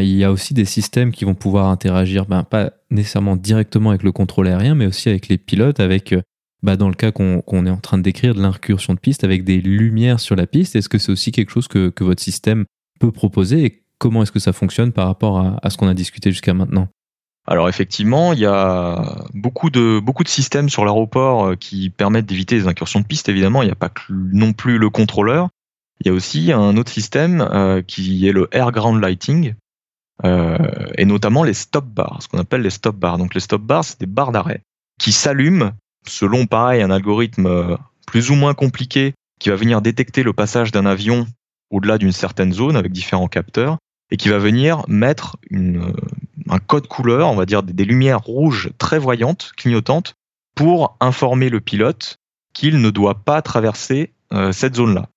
Il 0.00 0.16
y 0.16 0.24
a 0.24 0.32
aussi 0.32 0.54
des 0.54 0.64
systèmes 0.64 1.12
qui 1.12 1.24
vont 1.24 1.36
pouvoir 1.36 1.66
interagir, 1.68 2.26
ben, 2.26 2.42
pas 2.42 2.72
nécessairement 2.90 3.36
directement 3.36 3.90
avec 3.90 4.02
le 4.02 4.10
contrôle 4.10 4.48
aérien, 4.48 4.74
mais 4.74 4.86
aussi 4.86 5.08
avec 5.08 5.28
les 5.28 5.38
pilotes, 5.38 5.78
avec, 5.78 6.12
euh, 6.12 6.22
bah, 6.62 6.76
dans 6.76 6.88
le 6.88 6.94
cas 6.94 7.12
qu'on 7.12 7.66
est 7.66 7.70
en 7.70 7.76
train 7.76 7.98
de 7.98 8.02
décrire, 8.02 8.34
de 8.34 8.40
l'incursion 8.40 8.94
de 8.94 8.98
piste, 8.98 9.24
avec 9.24 9.44
des 9.44 9.60
lumières 9.60 10.20
sur 10.20 10.36
la 10.36 10.46
piste. 10.46 10.76
Est-ce 10.76 10.88
que 10.88 10.98
c'est 10.98 11.12
aussi 11.12 11.32
quelque 11.32 11.50
chose 11.50 11.68
que, 11.68 11.92
votre 12.00 12.22
système 12.22 12.64
peut 13.00 13.12
proposer 13.12 13.64
et 13.64 13.82
comment 13.98 14.22
est-ce 14.22 14.32
que 14.32 14.38
ça 14.38 14.52
fonctionne 14.52 14.92
par 14.92 15.06
rapport 15.06 15.38
à, 15.62 15.70
ce 15.70 15.76
qu'on 15.76 15.88
a 15.88 15.94
discuté 15.94 16.30
jusqu'à 16.30 16.54
maintenant? 16.54 16.88
Alors 17.46 17.68
effectivement, 17.68 18.34
il 18.34 18.40
y 18.40 18.46
a 18.46 19.24
beaucoup 19.32 19.70
de, 19.70 20.00
beaucoup 20.00 20.22
de 20.22 20.28
systèmes 20.28 20.68
sur 20.68 20.84
l'aéroport 20.84 21.46
euh, 21.46 21.56
qui 21.56 21.88
permettent 21.88 22.26
d'éviter 22.26 22.56
les 22.56 22.66
incursions 22.66 23.00
de 23.00 23.06
piste. 23.06 23.30
Évidemment, 23.30 23.62
il 23.62 23.66
n'y 23.66 23.72
a 23.72 23.76
pas 23.76 23.88
que 23.88 24.02
non 24.10 24.52
plus 24.52 24.76
le 24.76 24.90
contrôleur. 24.90 25.48
Il 26.00 26.08
y 26.08 26.10
a 26.10 26.12
aussi 26.12 26.52
un 26.52 26.76
autre 26.76 26.92
système 26.92 27.40
euh, 27.40 27.80
qui 27.80 28.28
est 28.28 28.32
le 28.32 28.48
air 28.52 28.70
ground 28.70 29.00
lighting, 29.02 29.54
euh, 30.24 30.58
et 30.96 31.06
notamment 31.06 31.42
les 31.42 31.54
stop 31.54 31.86
bars, 31.86 32.18
ce 32.20 32.28
qu'on 32.28 32.38
appelle 32.38 32.62
les 32.62 32.70
stop 32.70 32.96
bars. 32.96 33.16
Donc 33.16 33.34
les 33.34 33.40
stop 33.40 33.62
bars, 33.62 33.84
c'est 33.84 34.00
des 34.00 34.06
barres 34.06 34.32
d'arrêt 34.32 34.60
qui 34.98 35.12
s'allument 35.12 35.72
selon 36.08 36.46
pareil 36.46 36.82
un 36.82 36.90
algorithme 36.90 37.76
plus 38.06 38.30
ou 38.30 38.34
moins 38.34 38.54
compliqué 38.54 39.14
qui 39.38 39.50
va 39.50 39.56
venir 39.56 39.82
détecter 39.82 40.22
le 40.22 40.32
passage 40.32 40.72
d'un 40.72 40.86
avion 40.86 41.26
au-delà 41.70 41.98
d'une 41.98 42.12
certaine 42.12 42.52
zone 42.52 42.76
avec 42.76 42.92
différents 42.92 43.28
capteurs 43.28 43.78
et 44.10 44.16
qui 44.16 44.28
va 44.28 44.38
venir 44.38 44.84
mettre 44.88 45.36
une, 45.50 45.92
un 46.48 46.58
code 46.58 46.86
couleur, 46.86 47.28
on 47.28 47.36
va 47.36 47.46
dire 47.46 47.62
des, 47.62 47.84
lumières 47.84 48.20
rouges 48.20 48.70
très 48.78 48.98
voyantes, 48.98 49.52
clignotantes, 49.56 50.14
pour 50.54 50.96
informer 51.00 51.50
le 51.50 51.60
pilote 51.60 52.16
qu'il 52.54 52.80
ne 52.80 52.90
doit 52.90 53.22
pas 53.22 53.42
traverser 53.42 54.12
euh, 54.32 54.52
cette 54.52 54.76
zone-là. 54.76 55.08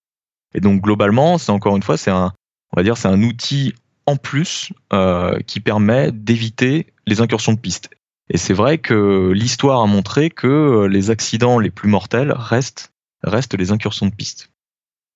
Et 0.54 0.60
donc 0.60 0.82
globalement, 0.82 1.38
c'est 1.38 1.52
encore 1.52 1.76
une 1.76 1.84
fois, 1.84 1.98
c'est 1.98 2.12
un, 2.12 2.34
on 2.74 2.78
va 2.78 2.84
dire, 2.84 2.98
c'est 2.98 3.08
un 3.08 3.24
outil 3.24 3.74
en 4.06 4.18
plus 4.18 4.74
euh, 4.94 5.40
qui 5.48 5.60
permet 5.60 6.12
d'éviter 6.12 6.88
les 7.08 7.22
incursions 7.22 7.54
de 7.54 7.60
piste. 7.60 7.90
Et 8.34 8.38
c'est 8.38 8.54
vrai 8.54 8.78
que 8.78 9.32
l'histoire 9.36 9.82
a 9.82 9.88
montré 9.88 10.30
que 10.30 10.88
les 10.90 11.10
accidents 11.10 11.60
les 11.60 11.70
plus 11.70 11.90
mortels 11.90 12.32
restent, 12.32 12.94
restent 13.24 13.58
les 13.58 13.72
incursions 13.72 14.08
de 14.08 14.16
piste. 14.16 14.50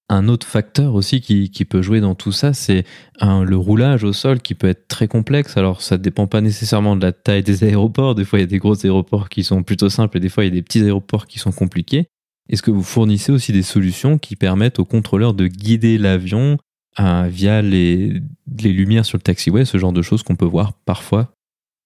Un 0.10 0.28
autre 0.28 0.46
facteur 0.46 0.94
aussi 0.94 1.22
qui, 1.22 1.66
peut 1.66 1.82
jouer 1.82 2.00
dans 2.02 2.14
tout 2.14 2.34
ça, 2.34 2.54
c'est 2.54 2.84
le 3.22 3.56
roulage 3.56 4.04
au 4.04 4.14
sol 4.14 4.40
qui 4.42 4.54
peut 4.54 4.68
être 4.68 4.88
très 4.88 5.08
complexe. 5.08 5.56
Alors 5.58 5.82
ça 5.82 5.98
ne 5.98 6.04
dépend 6.04 6.28
pas 6.28 6.42
nécessairement 6.42 6.98
de 6.98 7.02
la 7.04 7.14
taille 7.14 7.42
des 7.42 7.64
aéroports. 7.64 8.16
Des 8.16 8.26
fois, 8.26 8.38
il 8.38 8.42
y 8.42 8.44
a 8.44 8.48
des 8.48 8.60
gros 8.60 8.86
aéroports 8.86 9.30
qui 9.30 9.44
sont 9.44 9.64
plutôt 9.64 9.90
simples 9.90 10.18
et 10.18 10.20
des 10.20 10.30
fois, 10.30 10.44
il 10.44 10.48
y 10.48 10.52
a 10.52 10.54
des 10.54 10.62
petits 10.62 10.84
aéroports 10.84 11.26
qui 11.26 11.40
sont 11.40 11.54
compliqués. 11.54 12.08
Est-ce 12.50 12.62
que 12.62 12.70
vous 12.70 12.84
fournissez 12.84 13.32
aussi 13.32 13.54
des 13.54 13.64
solutions 13.64 14.18
qui 14.18 14.36
permettent 14.36 14.78
aux 14.78 14.86
contrôleurs 14.86 15.34
de 15.34 15.48
guider 15.48 15.98
l'avion 15.98 16.58
euh, 17.00 17.28
via 17.30 17.62
les, 17.62 18.22
lumières 18.48 19.06
sur 19.06 19.18
le 19.18 19.24
taxiway, 19.24 19.66
ce 19.66 19.78
genre 19.78 19.92
de 19.94 20.02
choses 20.02 20.22
qu'on 20.22 20.36
peut 20.36 20.46
voir 20.46 20.74
parfois 20.86 21.35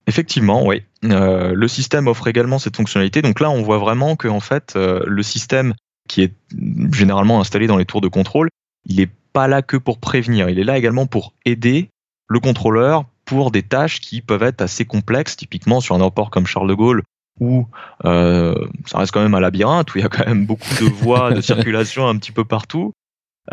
Effectivement, 0.10 0.66
oui. 0.66 0.82
Euh, 1.06 1.54
le 1.54 1.68
système 1.68 2.08
offre 2.08 2.28
également 2.28 2.58
cette 2.58 2.76
fonctionnalité. 2.76 3.22
Donc 3.22 3.40
là, 3.40 3.52
on 3.52 3.62
voit 3.62 3.78
vraiment 3.78 4.16
que 4.16 4.28
en 4.28 4.40
fait, 4.40 4.74
euh, 4.76 5.02
le 5.06 5.22
système 5.22 5.76
qui 6.08 6.24
est 6.24 6.34
généralement 6.92 7.40
installé 7.40 7.68
dans 7.68 7.78
les 7.78 7.86
tours 7.86 8.02
de 8.02 8.08
contrôle, 8.08 8.50
il 8.86 8.96
n'est 8.96 9.10
pas 9.34 9.48
là 9.48 9.62
que 9.62 9.78
pour 9.78 10.00
prévenir, 10.00 10.50
il 10.50 10.58
est 10.58 10.64
là 10.64 10.80
également 10.80 11.06
pour 11.06 11.34
aider 11.46 11.90
le 12.28 12.40
contrôleur 12.40 13.06
pour 13.24 13.52
des 13.52 13.62
tâches 13.62 14.02
qui 14.02 14.22
peuvent 14.22 14.42
être 14.42 14.62
assez 14.62 14.86
complexes, 14.86 15.38
typiquement 15.38 15.80
sur 15.80 15.94
un 15.94 16.00
aéroport 16.00 16.32
comme 16.32 16.48
Charles 16.48 16.68
de 16.68 16.74
Gaulle, 16.74 17.04
où 17.40 17.68
euh, 18.06 18.56
ça 18.88 18.98
reste 18.98 19.12
quand 19.12 19.22
même 19.22 19.36
un 19.36 19.40
labyrinthe, 19.40 19.94
où 19.94 20.00
il 20.00 20.02
y 20.02 20.06
a 20.06 20.10
quand 20.10 20.26
même 20.26 20.48
beaucoup 20.48 20.74
de 20.82 20.90
voies 20.90 21.34
de 21.34 21.42
circulation 21.52 22.08
un 22.08 22.18
petit 22.18 22.32
peu 22.32 22.46
partout. 22.46 22.94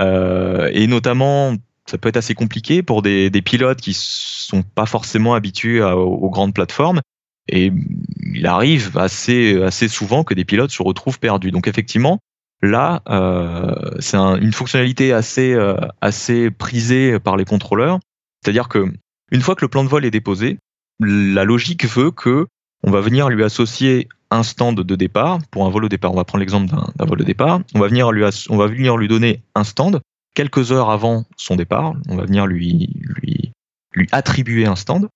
Euh, 0.01 0.71
et 0.73 0.87
notamment, 0.87 1.55
ça 1.89 1.99
peut 1.99 2.09
être 2.09 2.17
assez 2.17 2.35
compliqué 2.35 2.83
pour 2.83 3.03
des, 3.03 3.31
pilotes 3.45 3.81
qui 3.81 3.95
sont 3.95 4.63
pas 4.63 4.87
forcément 4.87 5.35
habitués 5.35 5.83
aux 5.83 6.31
grandes 6.31 6.55
plateformes. 6.55 7.01
Et 7.49 7.73
il 8.35 8.47
arrive 8.47 8.99
assez, 8.99 9.63
assez 9.63 9.87
souvent 9.87 10.25
que 10.25 10.35
des 10.35 10.45
pilotes 10.45 10.73
se 10.73 10.83
retrouvent 10.83 11.21
perdus. 11.21 11.53
Donc 11.53 11.69
effectivement, 11.69 12.21
Là, 12.63 13.03
euh, 13.09 13.75
c'est 13.99 14.17
une 14.17 14.53
fonctionnalité 14.53 15.13
assez, 15.13 15.53
euh, 15.53 15.77
assez 16.01 16.51
prisée 16.51 17.19
par 17.19 17.37
les 17.37 17.45
contrôleurs. 17.45 17.99
C'est-à-dire 18.43 18.69
que 18.69 18.93
une 19.31 19.41
fois 19.41 19.55
que 19.55 19.65
le 19.65 19.69
plan 19.69 19.85
de 19.85 19.89
vol 19.89 20.05
est 20.05 20.11
déposé, 20.11 20.59
la 21.01 21.45
logique 21.45 21.85
veut 21.85 22.11
que 22.11 22.47
on 22.83 22.91
va 22.91 23.01
venir 23.01 23.29
lui 23.29 23.45
associer 23.45 24.09
un 24.31 24.43
stand 24.43 24.81
de 24.81 24.97
départ 24.97 25.39
pour 25.51 25.67
un 25.67 25.71
vol 25.71 25.85
au 25.85 25.89
départ. 25.89 26.13
On 26.13 26.17
va 26.17 26.25
prendre 26.25 26.41
l'exemple 26.41 26.73
d'un 26.73 27.05
vol 27.05 27.19
de 27.19 27.25
départ. 27.25 27.61
On 27.75 27.81
va 27.81 27.89
venir 27.89 28.11
lui, 28.11 28.25
on 28.49 28.57
va 28.57 28.67
venir 28.67 28.97
lui 28.97 29.09
donner 29.09 29.43
un 29.55 29.65
stand 29.65 30.01
quelques 30.37 30.71
heures 30.71 30.91
avant 30.91 31.25
son 31.37 31.57
départ. 31.57 31.95
On 32.09 32.15
va 32.15 32.25
venir 32.25 32.47
lui, 32.47 32.93
lui, 33.01 33.53
lui 33.93 34.07
attribuer 34.13 34.67
un 34.67 34.77
stand 34.77 35.09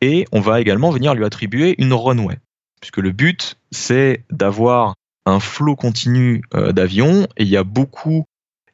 et 0.00 0.26
on 0.30 0.40
va 0.40 0.60
également 0.60 0.90
venir 0.90 1.14
lui 1.14 1.24
attribuer 1.24 1.74
une 1.78 1.92
runway. 1.92 2.38
Puisque 2.80 2.98
le 2.98 3.10
but, 3.10 3.56
c'est 3.72 4.24
d'avoir 4.30 4.94
un 5.26 5.40
flot 5.40 5.76
continu 5.76 6.42
euh, 6.54 6.72
d'avions 6.72 7.24
et 7.36 7.42
il 7.42 7.48
y 7.48 7.56
a 7.56 7.64
beaucoup, 7.64 8.24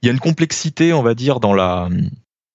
il 0.02 0.06
y 0.06 0.08
a 0.10 0.12
une 0.12 0.20
complexité, 0.20 0.92
on 0.92 1.02
va 1.02 1.14
dire, 1.14 1.40
dans 1.40 1.54
la 1.54 1.88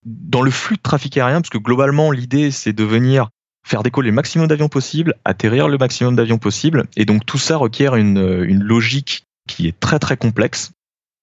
dans 0.03 0.41
le 0.41 0.51
flux 0.51 0.77
de 0.77 0.81
trafic 0.81 1.15
aérien, 1.17 1.41
parce 1.41 1.51
que 1.51 1.59
globalement 1.59 2.11
l'idée 2.11 2.49
c'est 2.49 2.73
de 2.73 2.83
venir 2.83 3.29
faire 3.63 3.83
décoller 3.83 4.09
le 4.09 4.15
maximum 4.15 4.47
d'avions 4.47 4.69
possible, 4.69 5.13
atterrir 5.25 5.67
le 5.67 5.77
maximum 5.77 6.15
d'avions 6.15 6.39
possible, 6.39 6.87
et 6.97 7.05
donc 7.05 7.23
tout 7.25 7.37
ça 7.37 7.57
requiert 7.57 7.95
une, 7.95 8.17
une 8.43 8.63
logique 8.63 9.25
qui 9.47 9.67
est 9.67 9.79
très 9.79 9.99
très 9.99 10.17
complexe. 10.17 10.71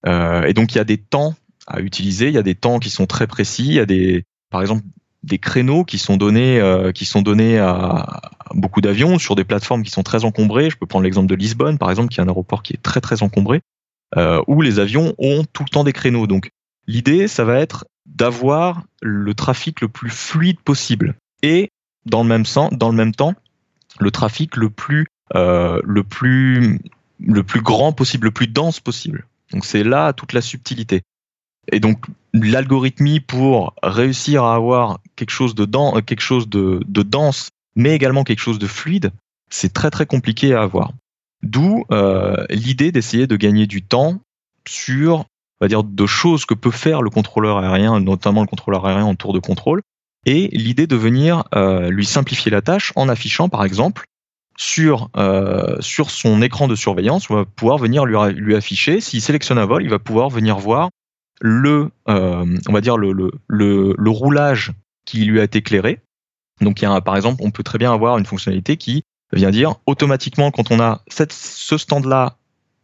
Euh, 0.06 0.44
et 0.44 0.54
donc 0.54 0.74
il 0.74 0.78
y 0.78 0.80
a 0.80 0.84
des 0.84 0.98
temps 0.98 1.34
à 1.68 1.80
utiliser, 1.80 2.28
il 2.28 2.34
y 2.34 2.38
a 2.38 2.42
des 2.42 2.54
temps 2.54 2.78
qui 2.78 2.90
sont 2.90 3.06
très 3.06 3.26
précis, 3.26 3.66
il 3.66 3.74
y 3.74 3.80
a 3.80 3.86
des, 3.86 4.24
par 4.50 4.60
exemple, 4.60 4.82
des 5.22 5.38
créneaux 5.38 5.84
qui 5.84 5.98
sont 5.98 6.16
donnés, 6.16 6.58
euh, 6.60 6.92
qui 6.92 7.04
sont 7.04 7.22
donnés 7.22 7.58
à, 7.58 8.22
beaucoup 8.54 8.80
d'avions 8.80 9.18
sur 9.18 9.36
des 9.36 9.44
plateformes 9.44 9.82
qui 9.82 9.90
sont 9.90 10.02
très 10.02 10.24
encombrées. 10.24 10.70
Je 10.70 10.76
peux 10.76 10.86
prendre 10.86 11.04
l'exemple 11.04 11.28
de 11.28 11.34
Lisbonne, 11.34 11.78
par 11.78 11.90
exemple, 11.90 12.08
qui 12.08 12.20
est 12.20 12.22
un 12.22 12.28
aéroport 12.28 12.62
qui 12.62 12.72
est 12.72 12.82
très 12.82 13.00
très 13.00 13.22
encombré, 13.22 13.60
euh, 14.16 14.42
où 14.46 14.62
les 14.62 14.78
avions 14.78 15.14
ont 15.18 15.44
tout 15.52 15.64
le 15.64 15.68
temps 15.68 15.84
des 15.84 15.92
créneaux. 15.92 16.26
Donc 16.26 16.50
l'idée, 16.86 17.28
ça 17.28 17.44
va 17.44 17.58
être 17.58 17.86
d'avoir 18.06 18.82
le 19.02 19.34
trafic 19.34 19.80
le 19.80 19.88
plus 19.88 20.10
fluide 20.10 20.60
possible 20.60 21.14
et 21.42 21.70
dans 22.06 22.22
le 22.22 22.28
même 22.28 22.46
sens, 22.46 22.72
dans 22.72 22.88
le 22.88 22.96
même 22.96 23.14
temps, 23.14 23.34
le 24.00 24.10
trafic 24.10 24.56
le 24.56 24.70
plus 24.70 25.06
euh, 25.34 25.80
le 25.84 26.04
plus 26.04 26.80
le 27.20 27.42
plus 27.42 27.60
grand 27.60 27.92
possible, 27.92 28.26
le 28.26 28.30
plus 28.30 28.46
dense 28.46 28.80
possible. 28.80 29.26
Donc 29.52 29.64
c'est 29.64 29.84
là 29.84 30.12
toute 30.12 30.32
la 30.32 30.40
subtilité. 30.40 31.02
Et 31.72 31.80
donc 31.80 32.06
l'algorithmie 32.32 33.20
pour 33.20 33.74
réussir 33.82 34.44
à 34.44 34.54
avoir 34.54 35.00
quelque 35.16 35.30
chose 35.30 35.54
de, 35.54 35.64
dense, 35.64 36.00
quelque 36.06 36.20
chose 36.20 36.48
de, 36.48 36.82
dense, 36.86 37.50
mais 37.76 37.94
également 37.94 38.24
quelque 38.24 38.40
chose 38.40 38.58
de 38.58 38.66
fluide, 38.66 39.12
c'est 39.50 39.72
très 39.72 39.90
très 39.90 40.06
compliqué 40.06 40.54
à 40.54 40.62
avoir. 40.62 40.92
D'où 41.42 41.84
euh, 41.92 42.44
l'idée 42.50 42.92
d'essayer 42.92 43.26
de 43.26 43.36
gagner 43.36 43.66
du 43.66 43.82
temps 43.82 44.20
sur, 44.66 45.20
on 45.60 45.64
va 45.64 45.68
dire, 45.68 45.84
de 45.84 46.06
choses 46.06 46.44
que 46.44 46.54
peut 46.54 46.70
faire 46.70 47.00
le 47.02 47.10
contrôleur 47.10 47.58
aérien, 47.58 48.00
notamment 48.00 48.40
le 48.40 48.48
contrôleur 48.48 48.86
aérien 48.86 49.04
en 49.04 49.14
tour 49.14 49.32
de 49.32 49.38
contrôle, 49.38 49.82
et 50.26 50.48
l'idée 50.48 50.86
de 50.86 50.96
venir 50.96 51.44
euh, 51.54 51.90
lui 51.90 52.04
simplifier 52.04 52.50
la 52.50 52.60
tâche 52.60 52.92
en 52.96 53.08
affichant, 53.08 53.48
par 53.48 53.64
exemple, 53.64 54.04
sur, 54.58 55.08
euh, 55.16 55.76
sur 55.80 56.10
son 56.10 56.42
écran 56.42 56.66
de 56.66 56.74
surveillance, 56.74 57.30
on 57.30 57.36
va 57.36 57.44
pouvoir 57.44 57.78
venir 57.78 58.04
lui, 58.04 58.16
lui 58.34 58.56
afficher, 58.56 59.00
s'il 59.00 59.22
sélectionne 59.22 59.58
un 59.58 59.66
vol, 59.66 59.84
il 59.84 59.88
va 59.88 60.00
pouvoir 60.00 60.28
venir 60.28 60.58
voir 60.58 60.90
le, 61.40 61.90
euh, 62.08 62.56
on 62.68 62.72
va 62.72 62.80
dire 62.80 62.96
le, 62.96 63.12
le, 63.12 63.94
le, 63.96 64.10
roulage 64.10 64.72
qui 65.04 65.24
lui 65.24 65.40
a 65.40 65.44
été 65.44 65.58
éclairé. 65.58 66.00
Donc, 66.60 66.80
il 66.80 66.84
y 66.84 66.86
a 66.86 67.00
par 67.00 67.16
exemple, 67.16 67.42
on 67.44 67.50
peut 67.50 67.62
très 67.62 67.78
bien 67.78 67.92
avoir 67.92 68.18
une 68.18 68.26
fonctionnalité 68.26 68.76
qui 68.76 69.04
vient 69.32 69.50
dire 69.50 69.76
automatiquement 69.86 70.50
quand 70.50 70.70
on 70.70 70.80
a 70.80 71.02
cette, 71.08 71.32
ce 71.32 71.78
stand-là 71.78 72.36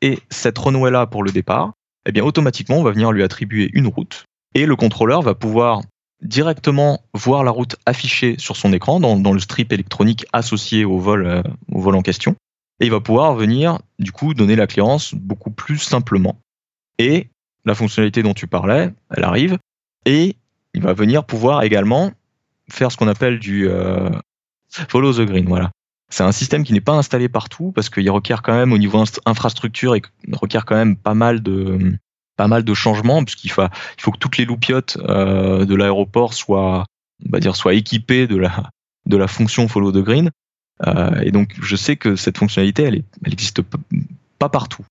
et 0.02 0.20
cette 0.30 0.58
runway-là 0.58 1.06
pour 1.06 1.22
le 1.22 1.32
départ, 1.32 1.72
eh 2.06 2.12
bien 2.12 2.22
automatiquement 2.22 2.76
on 2.76 2.82
va 2.82 2.92
venir 2.92 3.12
lui 3.12 3.22
attribuer 3.22 3.70
une 3.72 3.86
route 3.86 4.24
et 4.54 4.66
le 4.66 4.76
contrôleur 4.76 5.22
va 5.22 5.34
pouvoir 5.34 5.80
directement 6.22 7.02
voir 7.14 7.44
la 7.44 7.50
route 7.50 7.76
affichée 7.86 8.36
sur 8.38 8.56
son 8.56 8.72
écran 8.72 9.00
dans, 9.00 9.16
dans 9.16 9.32
le 9.32 9.40
strip 9.40 9.72
électronique 9.72 10.26
associé 10.32 10.84
au 10.84 10.98
vol, 10.98 11.26
euh, 11.26 11.42
au 11.72 11.80
vol 11.80 11.96
en 11.96 12.02
question 12.02 12.36
et 12.80 12.86
il 12.86 12.90
va 12.90 13.00
pouvoir 13.00 13.34
venir 13.34 13.78
du 13.98 14.12
coup 14.12 14.34
donner 14.34 14.56
la 14.56 14.66
cléance 14.66 15.14
beaucoup 15.14 15.50
plus 15.50 15.78
simplement. 15.78 16.36
Et 16.98 17.28
la 17.64 17.74
fonctionnalité 17.74 18.22
dont 18.22 18.34
tu 18.34 18.46
parlais, 18.46 18.92
elle 19.16 19.24
arrive, 19.24 19.58
et 20.04 20.36
il 20.74 20.82
va 20.82 20.92
venir 20.92 21.24
pouvoir 21.24 21.62
également 21.62 22.12
faire 22.70 22.90
ce 22.90 22.96
qu'on 22.96 23.08
appelle 23.08 23.38
du 23.38 23.68
euh, 23.68 24.10
follow 24.88 25.12
the 25.12 25.26
green. 25.26 25.46
Voilà. 25.46 25.70
C'est 26.10 26.24
un 26.24 26.32
système 26.32 26.64
qui 26.64 26.72
n'est 26.72 26.80
pas 26.80 26.92
installé 26.92 27.28
partout 27.28 27.72
parce 27.72 27.88
qu'il 27.88 28.08
requiert 28.10 28.42
quand 28.42 28.54
même 28.54 28.72
au 28.72 28.78
niveau 28.78 29.02
infrastructure 29.26 29.94
et 29.94 30.02
requiert 30.32 30.64
quand 30.64 30.76
même 30.76 30.96
pas 30.96 31.14
mal 31.14 31.42
de 31.42 31.96
pas 32.36 32.48
mal 32.48 32.64
de 32.64 32.74
changements 32.74 33.24
puisqu'il 33.24 33.50
faut 33.50 33.62
il 33.62 34.02
faut 34.02 34.10
que 34.10 34.18
toutes 34.18 34.36
les 34.36 34.44
loupiotes 34.44 34.98
euh, 35.08 35.64
de 35.64 35.74
l'aéroport 35.74 36.34
soient 36.34 36.84
on 37.26 37.30
va 37.30 37.40
dire 37.40 37.56
soient 37.56 37.74
équipées 37.74 38.26
de 38.26 38.36
la 38.36 38.70
de 39.06 39.16
la 39.16 39.28
fonction 39.28 39.68
follow 39.68 39.92
the 39.92 40.04
green. 40.04 40.30
Euh, 40.86 41.20
et 41.22 41.30
donc 41.30 41.54
je 41.60 41.76
sais 41.76 41.96
que 41.96 42.16
cette 42.16 42.38
fonctionnalité 42.38 42.82
elle 42.82 42.96
est, 42.96 43.04
elle 43.24 43.32
existe 43.32 43.62
pas 44.38 44.48
partout 44.48 44.84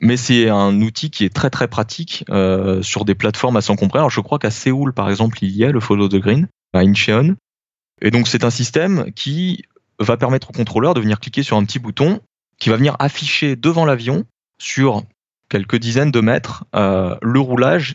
mais 0.00 0.16
c'est 0.16 0.48
un 0.48 0.80
outil 0.80 1.10
qui 1.10 1.24
est 1.24 1.34
très 1.34 1.50
très 1.50 1.68
pratique 1.68 2.24
euh, 2.30 2.82
sur 2.82 3.04
des 3.04 3.14
plateformes 3.14 3.56
assez 3.56 3.70
encombrées. 3.70 3.98
Alors 3.98 4.10
je 4.10 4.20
crois 4.20 4.38
qu'à 4.38 4.50
Séoul 4.50 4.92
par 4.92 5.10
exemple 5.10 5.38
il 5.42 5.56
y 5.56 5.64
a 5.64 5.70
le 5.70 5.80
Follow 5.80 6.08
the 6.08 6.16
Green 6.16 6.48
à 6.72 6.80
Incheon, 6.80 7.36
et 8.02 8.10
donc 8.10 8.28
c'est 8.28 8.44
un 8.44 8.50
système 8.50 9.12
qui 9.14 9.64
va 9.98 10.16
permettre 10.16 10.50
au 10.50 10.52
contrôleur 10.52 10.94
de 10.94 11.00
venir 11.00 11.20
cliquer 11.20 11.42
sur 11.42 11.56
un 11.56 11.64
petit 11.64 11.78
bouton 11.78 12.20
qui 12.58 12.68
va 12.68 12.76
venir 12.76 12.96
afficher 12.98 13.56
devant 13.56 13.84
l'avion 13.84 14.24
sur 14.58 15.02
quelques 15.48 15.76
dizaines 15.76 16.10
de 16.10 16.20
mètres 16.20 16.64
euh, 16.74 17.16
le 17.22 17.40
roulage 17.40 17.94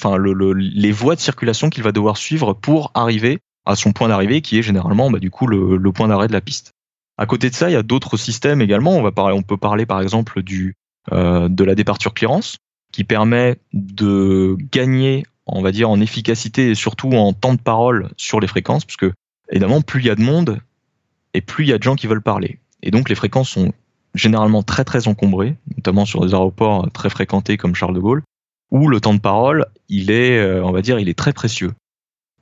enfin 0.00 0.16
les 0.18 0.92
voies 0.92 1.14
de 1.14 1.20
circulation 1.20 1.70
qu'il 1.70 1.82
va 1.82 1.92
devoir 1.92 2.16
suivre 2.16 2.52
pour 2.54 2.90
arriver 2.94 3.40
à 3.66 3.76
son 3.76 3.92
point 3.92 4.08
d'arrivée, 4.08 4.42
qui 4.42 4.58
est 4.58 4.62
généralement 4.62 5.10
bah, 5.10 5.18
du 5.18 5.30
coup 5.30 5.46
le, 5.46 5.92
point 5.92 6.08
d'arrêt 6.08 6.28
de 6.28 6.32
la 6.32 6.40
piste. 6.40 6.72
À 7.16 7.26
côté 7.26 7.48
de 7.48 7.54
ça, 7.54 7.70
il 7.70 7.72
y 7.72 7.76
a 7.76 7.82
d'autres 7.82 8.16
systèmes 8.16 8.60
également. 8.60 8.96
On 8.96 9.02
va 9.02 9.12
parler, 9.12 9.36
on 9.36 9.42
peut 9.42 9.56
parler 9.56 9.86
par 9.86 10.00
exemple 10.00 10.42
du 10.42 10.74
de 11.10 11.64
la 11.64 11.74
départure 11.74 12.14
clearance, 12.14 12.56
qui 12.94 13.04
permet 13.04 13.58
de 13.72 14.56
gagner, 14.70 15.24
on 15.46 15.62
va 15.62 15.72
dire, 15.72 15.90
en 15.90 16.00
efficacité 16.00 16.70
et 16.70 16.74
surtout 16.74 17.10
en 17.10 17.32
temps 17.32 17.54
de 17.54 17.60
parole 17.60 18.10
sur 18.16 18.38
les 18.38 18.46
fréquences, 18.46 18.84
parce 18.84 18.96
que 18.96 19.12
évidemment, 19.50 19.82
plus 19.82 20.00
il 20.00 20.06
y 20.06 20.10
a 20.10 20.14
de 20.14 20.22
monde 20.22 20.60
et 21.34 21.40
plus 21.40 21.64
il 21.64 21.70
y 21.70 21.72
a 21.72 21.78
de 21.78 21.82
gens 21.82 21.96
qui 21.96 22.06
veulent 22.06 22.22
parler. 22.22 22.60
Et 22.82 22.92
donc 22.92 23.08
les 23.08 23.16
fréquences 23.16 23.50
sont 23.50 23.72
généralement 24.14 24.62
très 24.62 24.84
très 24.84 25.08
encombrées, 25.08 25.56
notamment 25.76 26.04
sur 26.04 26.24
des 26.24 26.34
aéroports 26.34 26.88
très 26.92 27.10
fréquentés 27.10 27.56
comme 27.56 27.74
Charles 27.74 27.94
de 27.94 28.00
Gaulle, 28.00 28.22
où 28.70 28.88
le 28.88 29.00
temps 29.00 29.14
de 29.14 29.20
parole, 29.20 29.66
il 29.88 30.10
est, 30.10 30.38
euh, 30.38 30.64
on 30.64 30.70
va 30.70 30.80
dire, 30.80 31.00
il 31.00 31.08
est 31.08 31.18
très 31.18 31.32
précieux. 31.32 31.72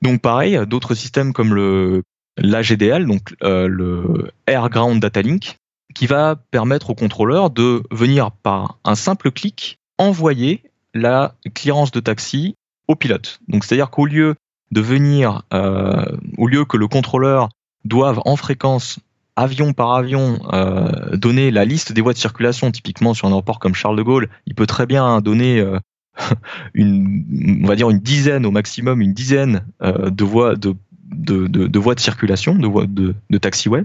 Donc 0.03 0.21
pareil, 0.21 0.59
d'autres 0.67 0.95
systèmes 0.95 1.33
comme 1.33 1.55
le 1.55 2.03
l'AGDL, 2.37 3.07
donc 3.07 3.35
euh, 3.43 3.69
le 3.69 4.31
Air 4.47 4.69
Ground 4.71 5.01
Data 5.01 5.23
Link, 5.23 5.57
qui 5.95 6.07
va 6.07 6.37
permettre 6.51 6.91
au 6.91 6.95
contrôleur 6.95 7.51
de 7.51 7.83
venir 7.91 8.31
par 8.31 8.79
un 8.85 8.95
simple 8.95 9.31
clic 9.31 9.79
envoyer 9.99 10.63
la 10.95 11.35
clearance 11.55 11.91
de 11.91 12.01
taxi 12.01 12.57
au 12.89 12.97
pilote. 12.97 13.41
Donc 13.49 13.65
c'est-à-dire 13.65 13.91
qu'au 13.91 14.07
lieu 14.07 14.35
de 14.71 14.81
venir, 14.81 15.43
euh, 15.53 16.05
au 16.39 16.47
lieu 16.47 16.65
que 16.65 16.77
le 16.77 16.89
contrôleur 16.89 17.49
doive 17.85 18.21
en 18.25 18.37
fréquence 18.37 18.99
avion 19.37 19.73
par 19.73 19.95
avion 19.95 20.41
euh, 20.53 21.17
donner 21.17 21.51
la 21.51 21.65
liste 21.65 21.93
des 21.93 22.01
voies 22.01 22.13
de 22.13 22.19
circulation, 22.19 22.71
typiquement 22.71 23.15
sur 23.15 23.29
un 23.29 23.31
aéroport 23.31 23.59
comme 23.59 23.75
Charles 23.75 23.97
de 23.97 24.03
Gaulle, 24.03 24.29
il 24.47 24.55
peut 24.55 24.67
très 24.67 24.87
bien 24.87 25.21
donner 25.21 25.61
euh, 25.61 25.79
une, 26.75 27.61
on 27.63 27.67
va 27.67 27.77
dire 27.77 27.91
une 27.91 28.01
dizaine 28.01 28.45
au 28.45 28.51
maximum, 28.51 29.01
une 29.01 29.15
dizaine 29.15 29.65
de 29.81 30.25
voies 30.25 30.57
de, 30.57 31.79
voies 31.79 31.95
de 31.95 32.01
circulation, 32.01 32.55
de 32.55 32.67
voies 32.67 32.87
de, 32.87 33.15
de 33.31 33.39
taxiway. 33.39 33.85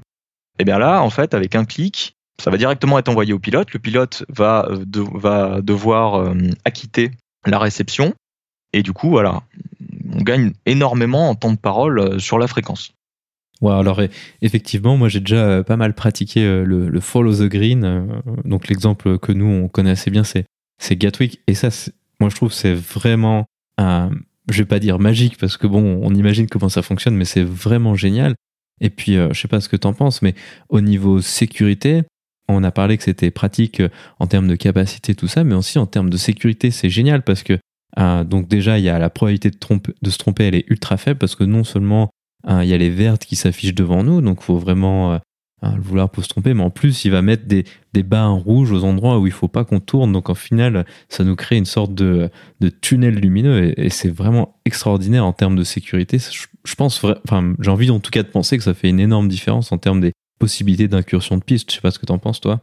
Et 0.59 0.63
eh 0.63 0.65
bien 0.65 0.79
là, 0.79 1.01
en 1.01 1.09
fait, 1.09 1.33
avec 1.33 1.55
un 1.55 1.65
clic, 1.65 2.15
ça 2.41 2.49
va 2.49 2.57
directement 2.57 2.97
être 2.97 3.09
envoyé 3.09 3.33
au 3.33 3.39
pilote. 3.39 3.71
Le 3.73 3.79
pilote 3.79 4.25
va, 4.29 4.67
va 5.13 5.61
devoir 5.61 6.33
acquitter 6.65 7.11
la 7.45 7.59
réception. 7.59 8.13
Et 8.73 8.81
du 8.81 8.91
coup, 8.91 9.09
voilà, 9.09 9.43
on 10.13 10.21
gagne 10.23 10.53
énormément 10.65 11.29
en 11.29 11.35
temps 11.35 11.51
de 11.51 11.57
parole 11.57 12.19
sur 12.19 12.39
la 12.39 12.47
fréquence. 12.47 12.91
Ouais, 13.61 13.73
alors 13.73 14.01
effectivement, 14.41 14.97
moi 14.97 15.09
j'ai 15.09 15.19
déjà 15.19 15.47
euh, 15.47 15.63
pas 15.63 15.77
mal 15.77 15.93
pratiqué 15.93 16.43
euh, 16.43 16.63
le, 16.63 16.99
follow 16.99 17.33
the 17.35 17.49
green. 17.49 17.83
Euh, 17.83 18.05
donc 18.45 18.67
l'exemple 18.67 19.17
que 19.17 19.31
nous 19.31 19.47
on 19.47 19.67
connaît 19.67 19.91
assez 19.91 20.11
bien, 20.11 20.23
c'est 20.23 20.45
c'est 20.79 20.95
Gatwick. 20.95 21.41
Et 21.47 21.55
ça, 21.55 21.69
moi 22.19 22.29
je 22.29 22.35
trouve 22.35 22.53
c'est 22.53 22.73
vraiment, 22.73 23.45
un, 23.79 24.11
je 24.49 24.59
vais 24.59 24.65
pas 24.65 24.79
dire 24.79 24.99
magique 24.99 25.37
parce 25.37 25.57
que 25.57 25.65
bon, 25.65 25.99
on 26.03 26.13
imagine 26.13 26.47
comment 26.47 26.69
ça 26.69 26.83
fonctionne, 26.83 27.15
mais 27.15 27.25
c'est 27.25 27.43
vraiment 27.43 27.95
génial. 27.95 28.35
Et 28.81 28.89
puis 28.89 29.15
je 29.15 29.33
sais 29.33 29.47
pas 29.47 29.61
ce 29.61 29.69
que 29.69 29.75
t'en 29.75 29.93
penses, 29.93 30.21
mais 30.21 30.35
au 30.69 30.81
niveau 30.81 31.21
sécurité, 31.21 32.03
on 32.47 32.63
a 32.63 32.71
parlé 32.71 32.97
que 32.97 33.03
c'était 33.03 33.31
pratique 33.31 33.81
en 34.19 34.27
termes 34.27 34.47
de 34.47 34.55
capacité 34.55 35.15
tout 35.15 35.27
ça, 35.27 35.43
mais 35.43 35.55
aussi 35.55 35.79
en 35.79 35.85
termes 35.85 36.09
de 36.09 36.17
sécurité, 36.17 36.71
c'est 36.71 36.89
génial 36.89 37.23
parce 37.23 37.43
que 37.43 37.57
donc 38.25 38.47
déjà 38.47 38.77
il 38.77 38.85
y 38.85 38.89
a 38.89 38.99
la 38.99 39.09
probabilité 39.09 39.49
de, 39.49 40.09
se 40.09 40.17
tromper, 40.17 40.45
elle 40.45 40.55
est 40.55 40.69
ultra 40.69 40.97
faible 40.97 41.17
parce 41.17 41.35
que 41.35 41.43
non 41.43 41.63
seulement 41.63 42.09
il 42.47 42.65
y 42.65 42.73
a 42.73 42.77
les 42.77 42.89
vertes 42.89 43.25
qui 43.25 43.35
s'affichent 43.35 43.75
devant 43.75 44.03
nous, 44.03 44.21
donc 44.21 44.41
faut 44.41 44.57
vraiment 44.57 45.13
euh, 45.13 45.17
hein, 45.61 45.73
le 45.75 45.81
vouloir 45.81 46.09
pour 46.09 46.23
se 46.23 46.29
tromper. 46.29 46.53
Mais 46.53 46.63
en 46.63 46.69
plus, 46.69 47.05
il 47.05 47.11
va 47.11 47.21
mettre 47.21 47.45
des, 47.45 47.65
des 47.93 48.03
rouges 48.11 48.71
aux 48.71 48.83
endroits 48.83 49.19
où 49.19 49.27
il 49.27 49.33
faut 49.33 49.47
pas 49.47 49.65
qu'on 49.65 49.79
tourne. 49.79 50.11
Donc 50.11 50.29
en 50.29 50.35
final, 50.35 50.85
ça 51.09 51.23
nous 51.23 51.35
crée 51.35 51.57
une 51.57 51.65
sorte 51.65 51.93
de, 51.93 52.29
de 52.59 52.69
tunnel 52.69 53.15
lumineux 53.15 53.79
et, 53.79 53.89
c'est 53.89 54.09
vraiment 54.09 54.59
extraordinaire 54.65 55.25
en 55.25 55.33
termes 55.33 55.55
de 55.55 55.63
sécurité. 55.63 56.19
Je, 56.19 56.75
pense, 56.75 57.03
enfin, 57.25 57.53
j'ai 57.59 57.71
envie 57.71 57.89
en 57.89 57.99
tout 57.99 58.11
cas 58.11 58.23
de 58.23 58.27
penser 58.27 58.57
que 58.57 58.63
ça 58.63 58.73
fait 58.73 58.89
une 58.89 58.99
énorme 58.99 59.27
différence 59.27 59.71
en 59.71 59.77
termes 59.77 60.01
des 60.01 60.13
possibilités 60.39 60.87
d'incursion 60.87 61.37
de 61.37 61.43
piste. 61.43 61.71
Je 61.71 61.75
sais 61.75 61.81
pas 61.81 61.91
ce 61.91 61.99
que 61.99 62.05
tu 62.05 62.11
en 62.11 62.19
penses, 62.19 62.41
toi. 62.41 62.61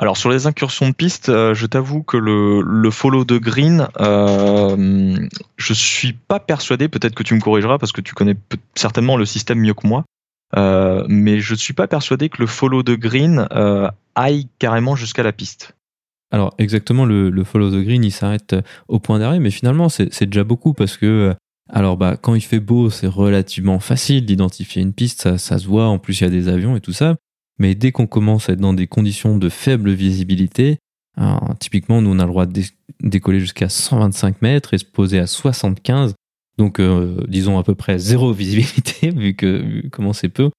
Alors 0.00 0.16
sur 0.16 0.30
les 0.30 0.46
incursions 0.46 0.88
de 0.88 0.94
piste, 0.94 1.28
euh, 1.28 1.54
je 1.54 1.66
t'avoue 1.66 2.04
que 2.04 2.16
le, 2.16 2.60
le, 2.60 2.90
follow 2.92 3.24
de 3.24 3.36
green, 3.36 3.88
euh, 3.98 5.16
je 5.56 5.72
suis 5.72 6.12
pas 6.12 6.38
persuadé. 6.38 6.86
Peut-être 6.86 7.16
que 7.16 7.24
tu 7.24 7.34
me 7.34 7.40
corrigeras 7.40 7.78
parce 7.78 7.90
que 7.90 8.00
tu 8.00 8.14
connais 8.14 8.36
certainement 8.76 9.16
le 9.16 9.26
système 9.26 9.58
mieux 9.58 9.74
que 9.74 9.88
moi. 9.88 10.04
Euh, 10.56 11.04
mais 11.08 11.40
je 11.40 11.54
suis 11.54 11.74
pas 11.74 11.86
persuadé 11.86 12.28
que 12.28 12.40
le 12.40 12.46
follow 12.46 12.82
de 12.82 12.94
green 12.94 13.46
euh, 13.52 13.88
aille 14.14 14.48
carrément 14.58 14.96
jusqu'à 14.96 15.22
la 15.22 15.32
piste. 15.32 15.74
Alors 16.30 16.54
exactement, 16.58 17.06
le, 17.06 17.44
follow 17.44 17.70
the 17.70 17.82
green, 17.82 18.04
il 18.04 18.12
s'arrête 18.12 18.54
au 18.88 18.98
point 18.98 19.18
d'arrêt, 19.18 19.40
mais 19.40 19.50
finalement 19.50 19.88
c'est 19.88 20.24
déjà 20.24 20.44
beaucoup 20.44 20.74
parce 20.74 20.98
que 20.98 21.34
alors 21.70 21.96
bah 21.96 22.16
quand 22.20 22.34
il 22.34 22.42
fait 22.42 22.60
beau, 22.60 22.90
c'est 22.90 23.06
relativement 23.06 23.78
facile 23.78 24.26
d'identifier 24.26 24.82
une 24.82 24.92
piste, 24.92 25.22
ça, 25.22 25.38
ça 25.38 25.58
se 25.58 25.66
voit. 25.66 25.86
En 25.86 25.98
plus 25.98 26.20
il 26.20 26.24
y 26.24 26.26
a 26.26 26.30
des 26.30 26.48
avions 26.48 26.76
et 26.76 26.80
tout 26.80 26.92
ça. 26.92 27.16
Mais 27.58 27.74
dès 27.74 27.92
qu'on 27.92 28.06
commence 28.06 28.48
à 28.48 28.52
être 28.52 28.60
dans 28.60 28.74
des 28.74 28.86
conditions 28.86 29.36
de 29.36 29.48
faible 29.48 29.90
visibilité, 29.90 30.78
typiquement, 31.58 32.00
nous, 32.00 32.10
on 32.10 32.18
a 32.18 32.24
le 32.24 32.30
droit 32.30 32.46
de 32.46 32.62
décoller 33.00 33.40
jusqu'à 33.40 33.68
125 33.68 34.42
mètres 34.42 34.74
et 34.74 34.78
se 34.78 34.84
poser 34.84 35.18
à 35.18 35.26
75. 35.26 36.14
Donc, 36.58 36.80
euh, 36.80 37.24
disons 37.28 37.58
à 37.58 37.62
peu 37.62 37.74
près 37.74 37.98
zéro 37.98 38.32
visibilité, 38.34 39.10
vu 39.10 39.34
que 39.34 39.86
comment 39.90 40.12
c'est 40.12 40.28
peu. 40.28 40.50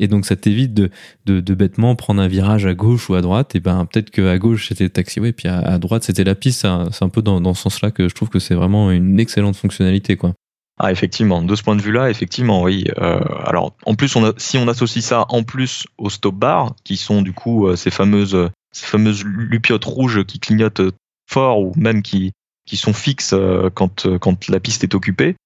Et 0.00 0.06
donc, 0.06 0.26
ça 0.26 0.36
t'évite 0.36 0.74
de, 0.74 0.90
de, 1.26 1.54
bêtement 1.54 1.96
prendre 1.96 2.22
un 2.22 2.28
virage 2.28 2.66
à 2.66 2.74
gauche 2.74 3.10
ou 3.10 3.14
à 3.14 3.20
droite. 3.20 3.56
Et 3.56 3.60
ben, 3.60 3.84
peut-être 3.84 4.10
qu'à 4.10 4.38
gauche, 4.38 4.68
c'était 4.68 4.84
le 4.84 4.90
taxiway, 4.90 5.32
puis 5.32 5.48
à, 5.48 5.78
droite, 5.78 6.04
c'était 6.04 6.22
la 6.22 6.36
piste. 6.36 6.64
C'est 6.92 7.04
un 7.04 7.08
peu 7.08 7.20
dans, 7.20 7.40
dans 7.40 7.52
ce 7.52 7.62
sens-là 7.62 7.90
que 7.90 8.08
je 8.08 8.14
trouve 8.14 8.28
que 8.28 8.38
c'est 8.38 8.54
vraiment 8.54 8.92
une 8.92 9.18
excellente 9.18 9.56
fonctionnalité, 9.56 10.16
quoi. 10.16 10.34
Ah 10.80 10.92
effectivement, 10.92 11.42
de 11.42 11.56
ce 11.56 11.64
point 11.64 11.74
de 11.74 11.82
vue-là, 11.82 12.08
effectivement, 12.08 12.62
oui. 12.62 12.84
Euh, 12.98 13.18
alors 13.44 13.74
en 13.84 13.96
plus, 13.96 14.14
on 14.14 14.24
a, 14.24 14.32
si 14.36 14.58
on 14.58 14.68
associe 14.68 15.04
ça 15.04 15.26
en 15.28 15.42
plus 15.42 15.88
aux 15.98 16.08
stop 16.08 16.36
bars, 16.36 16.76
qui 16.84 16.96
sont 16.96 17.20
du 17.20 17.32
coup 17.32 17.66
euh, 17.66 17.74
ces 17.74 17.90
fameuses 17.90 18.48
ces 18.70 18.86
fameuses 18.86 19.24
lupiotes 19.24 19.84
rouges 19.84 20.24
qui 20.24 20.38
clignotent 20.38 20.82
fort 21.26 21.60
ou 21.60 21.72
même 21.76 22.02
qui 22.02 22.32
qui 22.68 22.76
sont 22.76 22.92
fixes 22.92 23.32
euh, 23.32 23.70
quand 23.72 24.06
quand 24.18 24.48
la 24.48 24.60
piste 24.60 24.84
est 24.84 24.94
occupée. 24.94 25.36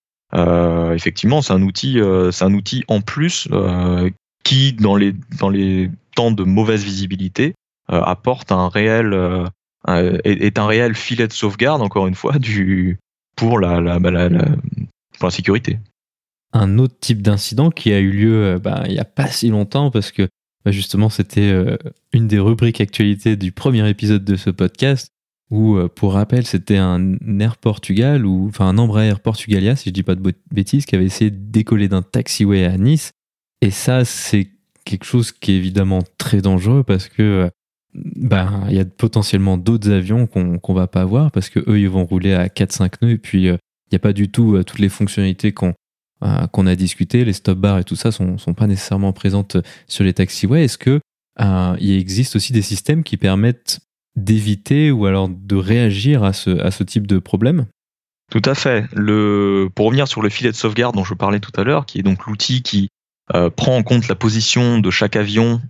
effectivement, 0.95 1.43
c'est 1.43 1.53
un 1.53 1.63
outil 1.63 2.01
c'est 2.31 2.45
un 2.45 2.55
outil 2.55 2.85
en 2.89 3.01
plus 3.01 3.49
qui 4.45 4.73
dans 4.73 4.97
les 4.97 5.91
temps 6.17 6.33
de 6.33 6.45
mauvaise 6.45 6.85
visibilité 6.85 7.55
apporte 7.89 8.53
un 8.53 8.69
réel 8.69 9.15
est, 10.25 10.59
un 10.59 10.67
réel 10.67 10.95
filet 10.95 11.29
de 11.29 11.33
sauvegarde 11.33 11.83
encore 11.83 12.07
une 12.07 12.15
fois 12.15 12.39
du 12.39 12.99
pour 13.37 13.59
la, 13.59 13.99
bah, 13.99 15.31
sécurité. 15.31 15.79
Un 16.53 16.79
autre 16.79 16.95
type 17.01 17.23
d'incident 17.23 17.71
qui 17.71 17.93
a 17.93 17.99
eu 17.99 18.11
lieu 18.11 18.45
euh, 18.45 18.59
bah, 18.59 18.83
il 18.87 18.93
n'y 18.93 18.99
a 18.99 19.05
pas 19.05 19.29
si 19.29 19.49
longtemps 19.49 19.91
parce 19.91 20.13
que 20.13 20.29
bah, 20.65 20.71
justement 20.71 21.09
c'était 21.09 21.51
euh, 21.51 21.77
une 22.13 22.29
des 22.29 22.39
rubriques 22.39 22.81
actualités 22.81 23.37
du 23.37 23.53
premier 23.53 23.89
épisode 23.89 24.25
de 24.25 24.37
ce 24.37 24.51
podcast 24.51 25.09
où 25.53 25.77
euh, 25.77 25.89
pour 25.89 26.15
rappel 26.15 26.47
c'était 26.47 26.79
un 26.79 27.17
Air 27.39 27.59
Portugal 27.59 28.27
ou 28.27 28.49
enfin 28.49 28.67
un 28.67 28.79
Embraer 28.79 29.21
Portugalia 29.23 29.77
si 29.77 29.91
je 29.91 29.95
dis 29.95 30.03
pas 30.03 30.15
de 30.15 30.35
bêtises 30.51 30.87
qui 30.87 30.95
avait 30.97 31.05
essayé 31.05 31.31
de 31.31 31.37
décoller 31.37 31.89
d'un 31.89 32.03
taxiway 32.03 32.65
à 32.65 32.77
Nice 32.79 33.13
et 33.61 33.71
ça 33.71 34.05
c'est 34.05 34.49
quelque 34.85 35.05
chose 35.05 35.31
qui 35.31 35.53
est 35.53 35.57
évidemment 35.57 36.01
très 36.19 36.41
dangereux 36.41 36.83
parce 36.83 37.09
que 37.09 37.51
bah, 37.95 38.63
il 38.69 38.75
y 38.75 38.81
a 38.81 38.85
potentiellement 38.85 39.59
d'autres 39.59 39.91
avions 39.91 40.27
qu'on 40.27 40.59
qu'on 40.59 40.75
va 40.75 40.87
pas 40.87 41.05
voir 41.05 41.31
parce 41.31 41.51
que 41.51 41.61
eux 41.69 41.79
ils 41.79 41.89
vont 41.89 42.07
rouler 42.07 42.33
à 42.33 42.47
4-5 42.47 42.95
nœuds 43.03 43.11
et 43.11 43.19
puis 43.19 43.45
il 43.45 43.59
n'y 43.93 43.97
a 43.97 44.01
pas 44.01 44.15
du 44.15 44.31
tout 44.31 44.57
euh, 44.57 44.65
toutes 44.65 44.79
les 44.79 44.89
fonctionnalités 44.89 45.53
qu'on 45.53 45.75
euh, 46.23 46.47
qu'on 46.47 46.69
a 46.69 46.77
discuté, 46.77 47.25
les 47.25 47.33
stop 47.33 47.59
bars 47.59 47.81
et 47.81 47.85
tout 47.85 47.97
ça 47.97 48.13
sont, 48.13 48.39
sont 48.39 48.55
pas 48.55 48.69
nécessairement 48.69 49.13
présentes 49.13 49.57
sur 49.89 50.05
les 50.05 50.13
taxiways. 50.13 50.65
Est-ce 50.65 50.79
que 50.79 51.01
euh, 51.41 51.77
il 51.81 51.99
existe 51.99 52.37
aussi 52.37 52.53
des 52.53 52.63
systèmes 52.63 53.03
qui 53.03 53.17
permettent 53.17 53.81
d'éviter 54.17 54.91
ou 54.91 55.07
alors 55.07 55.29
de 55.29 55.57
réagir 55.57 56.23
à 56.25 56.33
ce, 56.33 56.83
type 56.83 57.07
de 57.07 57.19
problème 57.19 57.67
Tout 58.31 58.43
à 58.45 58.55
fait. 58.55 58.87
Pour 59.75 59.87
revenir 59.87 60.09
sur 60.09 60.23
le 60.23 60.29
filet 60.29 60.51
de 60.51 60.57
sauvegarde 60.57 60.95
dont 60.95 61.05
je 61.05 61.15
parlais 61.15 61.41
tout 61.41 61.53
à 61.59 61.65
l'heure, 61.65 61.87
qui 61.87 61.99
est 61.99 62.03
donc 62.03 62.27
l'outil 62.27 62.63
qui 62.63 62.89
prend 63.57 63.77
en 63.77 63.83
compte 63.83 64.09
la 64.09 64.15
position 64.15 64.79
de 64.79 64.91
chaque 64.91 65.17
avion 65.17 65.63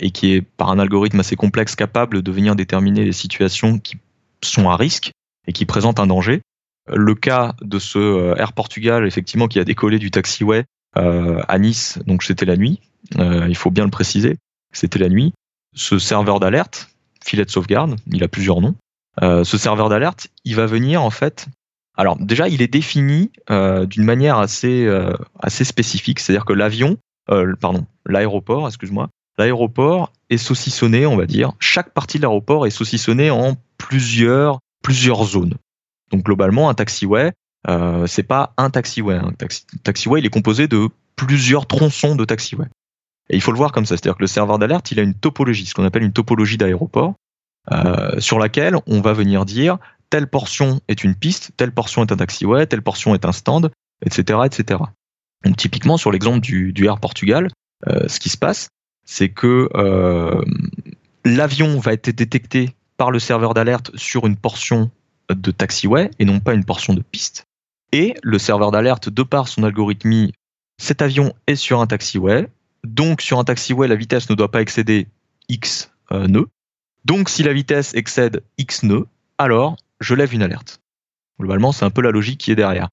et 0.00 0.10
qui 0.10 0.32
est 0.32 0.42
par 0.42 0.70
un 0.70 0.78
algorithme 0.78 1.20
assez 1.20 1.36
complexe 1.36 1.74
capable 1.74 2.22
de 2.22 2.30
venir 2.32 2.54
déterminer 2.54 3.04
les 3.04 3.12
situations 3.12 3.78
qui 3.78 3.96
sont 4.42 4.68
à 4.68 4.76
risque 4.76 5.12
et 5.46 5.52
qui 5.52 5.66
présentent 5.66 6.00
un 6.00 6.06
danger. 6.06 6.42
Le 6.92 7.14
cas 7.14 7.54
de 7.62 7.78
ce 7.78 7.98
euh, 7.98 8.34
Air 8.36 8.52
Portugal, 8.52 9.06
effectivement, 9.06 9.48
qui 9.48 9.58
a 9.58 9.64
décollé 9.64 9.98
du 9.98 10.10
taxiway 10.10 10.64
euh, 10.96 11.40
à 11.48 11.58
Nice, 11.58 11.98
donc 12.06 12.22
c'était 12.22 12.44
la 12.44 12.56
nuit, 12.56 12.80
euh, 13.18 13.46
il 13.48 13.56
faut 13.56 13.70
bien 13.70 13.84
le 13.84 13.90
préciser, 13.90 14.36
c'était 14.72 14.98
la 14.98 15.08
nuit. 15.08 15.32
Ce 15.74 15.98
serveur 15.98 16.40
d'alerte, 16.40 16.93
filet 17.24 17.44
de 17.44 17.50
sauvegarde, 17.50 17.96
il 18.12 18.22
a 18.22 18.28
plusieurs 18.28 18.60
noms. 18.60 18.74
ce 19.20 19.58
serveur 19.58 19.88
d'alerte, 19.88 20.28
il 20.44 20.56
va 20.56 20.66
venir 20.66 21.02
en 21.02 21.10
fait. 21.10 21.46
Alors 21.96 22.16
déjà, 22.18 22.48
il 22.48 22.62
est 22.62 22.68
défini 22.68 23.30
d'une 23.48 24.04
manière 24.04 24.38
assez 24.38 24.88
assez 25.40 25.64
spécifique, 25.64 26.20
c'est-à-dire 26.20 26.44
que 26.44 26.52
l'avion, 26.52 26.98
pardon, 27.60 27.86
l'aéroport, 28.06 28.66
excuse-moi, 28.66 29.08
l'aéroport 29.38 30.12
est 30.30 30.36
saucissonné, 30.36 31.06
on 31.06 31.16
va 31.16 31.26
dire. 31.26 31.52
Chaque 31.60 31.90
partie 31.92 32.18
de 32.18 32.22
l'aéroport 32.22 32.66
est 32.66 32.70
saucissonnée 32.70 33.30
en 33.30 33.56
plusieurs 33.78 34.60
zones. 35.24 35.54
Donc 36.10 36.24
globalement, 36.24 36.68
un 36.68 36.74
taxiway, 36.74 37.32
Euh, 37.66 38.06
c'est 38.06 38.24
pas 38.24 38.52
un 38.58 38.68
taxiway. 38.68 39.14
Un 39.14 39.32
taxi, 39.32 39.64
taxiway, 39.82 40.20
il 40.20 40.26
est 40.26 40.30
composé 40.30 40.68
de 40.68 40.88
plusieurs 41.16 41.66
tronçons 41.66 42.14
de 42.14 42.24
taxiway. 42.26 42.66
Et 43.30 43.36
il 43.36 43.40
faut 43.40 43.52
le 43.52 43.56
voir 43.56 43.72
comme 43.72 43.86
ça, 43.86 43.96
c'est-à-dire 43.96 44.16
que 44.16 44.22
le 44.22 44.26
serveur 44.26 44.58
d'alerte, 44.58 44.90
il 44.90 45.00
a 45.00 45.02
une 45.02 45.14
topologie, 45.14 45.66
ce 45.66 45.74
qu'on 45.74 45.84
appelle 45.84 46.02
une 46.02 46.12
topologie 46.12 46.58
d'aéroport, 46.58 47.14
euh, 47.72 48.20
sur 48.20 48.38
laquelle 48.38 48.76
on 48.86 49.00
va 49.00 49.12
venir 49.14 49.44
dire 49.44 49.78
telle 50.10 50.26
portion 50.28 50.80
est 50.88 51.02
une 51.02 51.14
piste, 51.14 51.52
telle 51.56 51.72
portion 51.72 52.02
est 52.02 52.12
un 52.12 52.16
taxiway, 52.16 52.66
telle 52.66 52.82
portion 52.82 53.14
est 53.14 53.24
un 53.24 53.32
stand, 53.32 53.70
etc., 54.04 54.40
etc. 54.44 54.80
Typiquement 55.56 55.96
sur 55.96 56.12
l'exemple 56.12 56.40
du, 56.40 56.72
du, 56.72 56.86
Air 56.86 57.00
Portugal, 57.00 57.50
euh, 57.88 58.06
ce 58.08 58.20
qui 58.20 58.28
se 58.28 58.36
passe, 58.36 58.68
c'est 59.04 59.30
que 59.30 59.68
euh, 59.74 60.42
l'avion 61.24 61.78
va 61.78 61.92
être 61.92 62.10
détecté 62.10 62.74
par 62.96 63.10
le 63.10 63.18
serveur 63.18 63.54
d'alerte 63.54 63.90
sur 63.96 64.26
une 64.26 64.36
portion 64.36 64.90
de 65.30 65.50
taxiway 65.50 66.10
et 66.18 66.24
non 66.24 66.40
pas 66.40 66.54
une 66.54 66.64
portion 66.64 66.94
de 66.94 67.02
piste. 67.02 67.46
Et 67.92 68.14
le 68.22 68.38
serveur 68.38 68.70
d'alerte, 68.70 69.08
de 69.08 69.22
par 69.22 69.48
son 69.48 69.62
algorithmie, 69.62 70.32
cet 70.78 71.02
avion 71.02 71.34
est 71.46 71.56
sur 71.56 71.80
un 71.80 71.86
taxiway. 71.86 72.48
Donc 72.84 73.22
sur 73.22 73.38
un 73.38 73.44
taxiway, 73.44 73.88
la 73.88 73.96
vitesse 73.96 74.28
ne 74.30 74.34
doit 74.34 74.50
pas 74.50 74.60
excéder 74.60 75.08
x 75.48 75.90
euh. 76.12 76.28
Donc 77.04 77.28
si 77.28 77.42
la 77.42 77.52
vitesse 77.52 77.94
excède 77.94 78.42
x 78.58 78.82
nœuds, 78.82 79.06
alors 79.38 79.76
je 80.00 80.14
lève 80.14 80.34
une 80.34 80.42
alerte. 80.42 80.80
Globalement, 81.40 81.72
c'est 81.72 81.84
un 81.84 81.90
peu 81.90 82.02
la 82.02 82.10
logique 82.10 82.40
qui 82.40 82.52
est 82.52 82.56
derrière. 82.56 82.88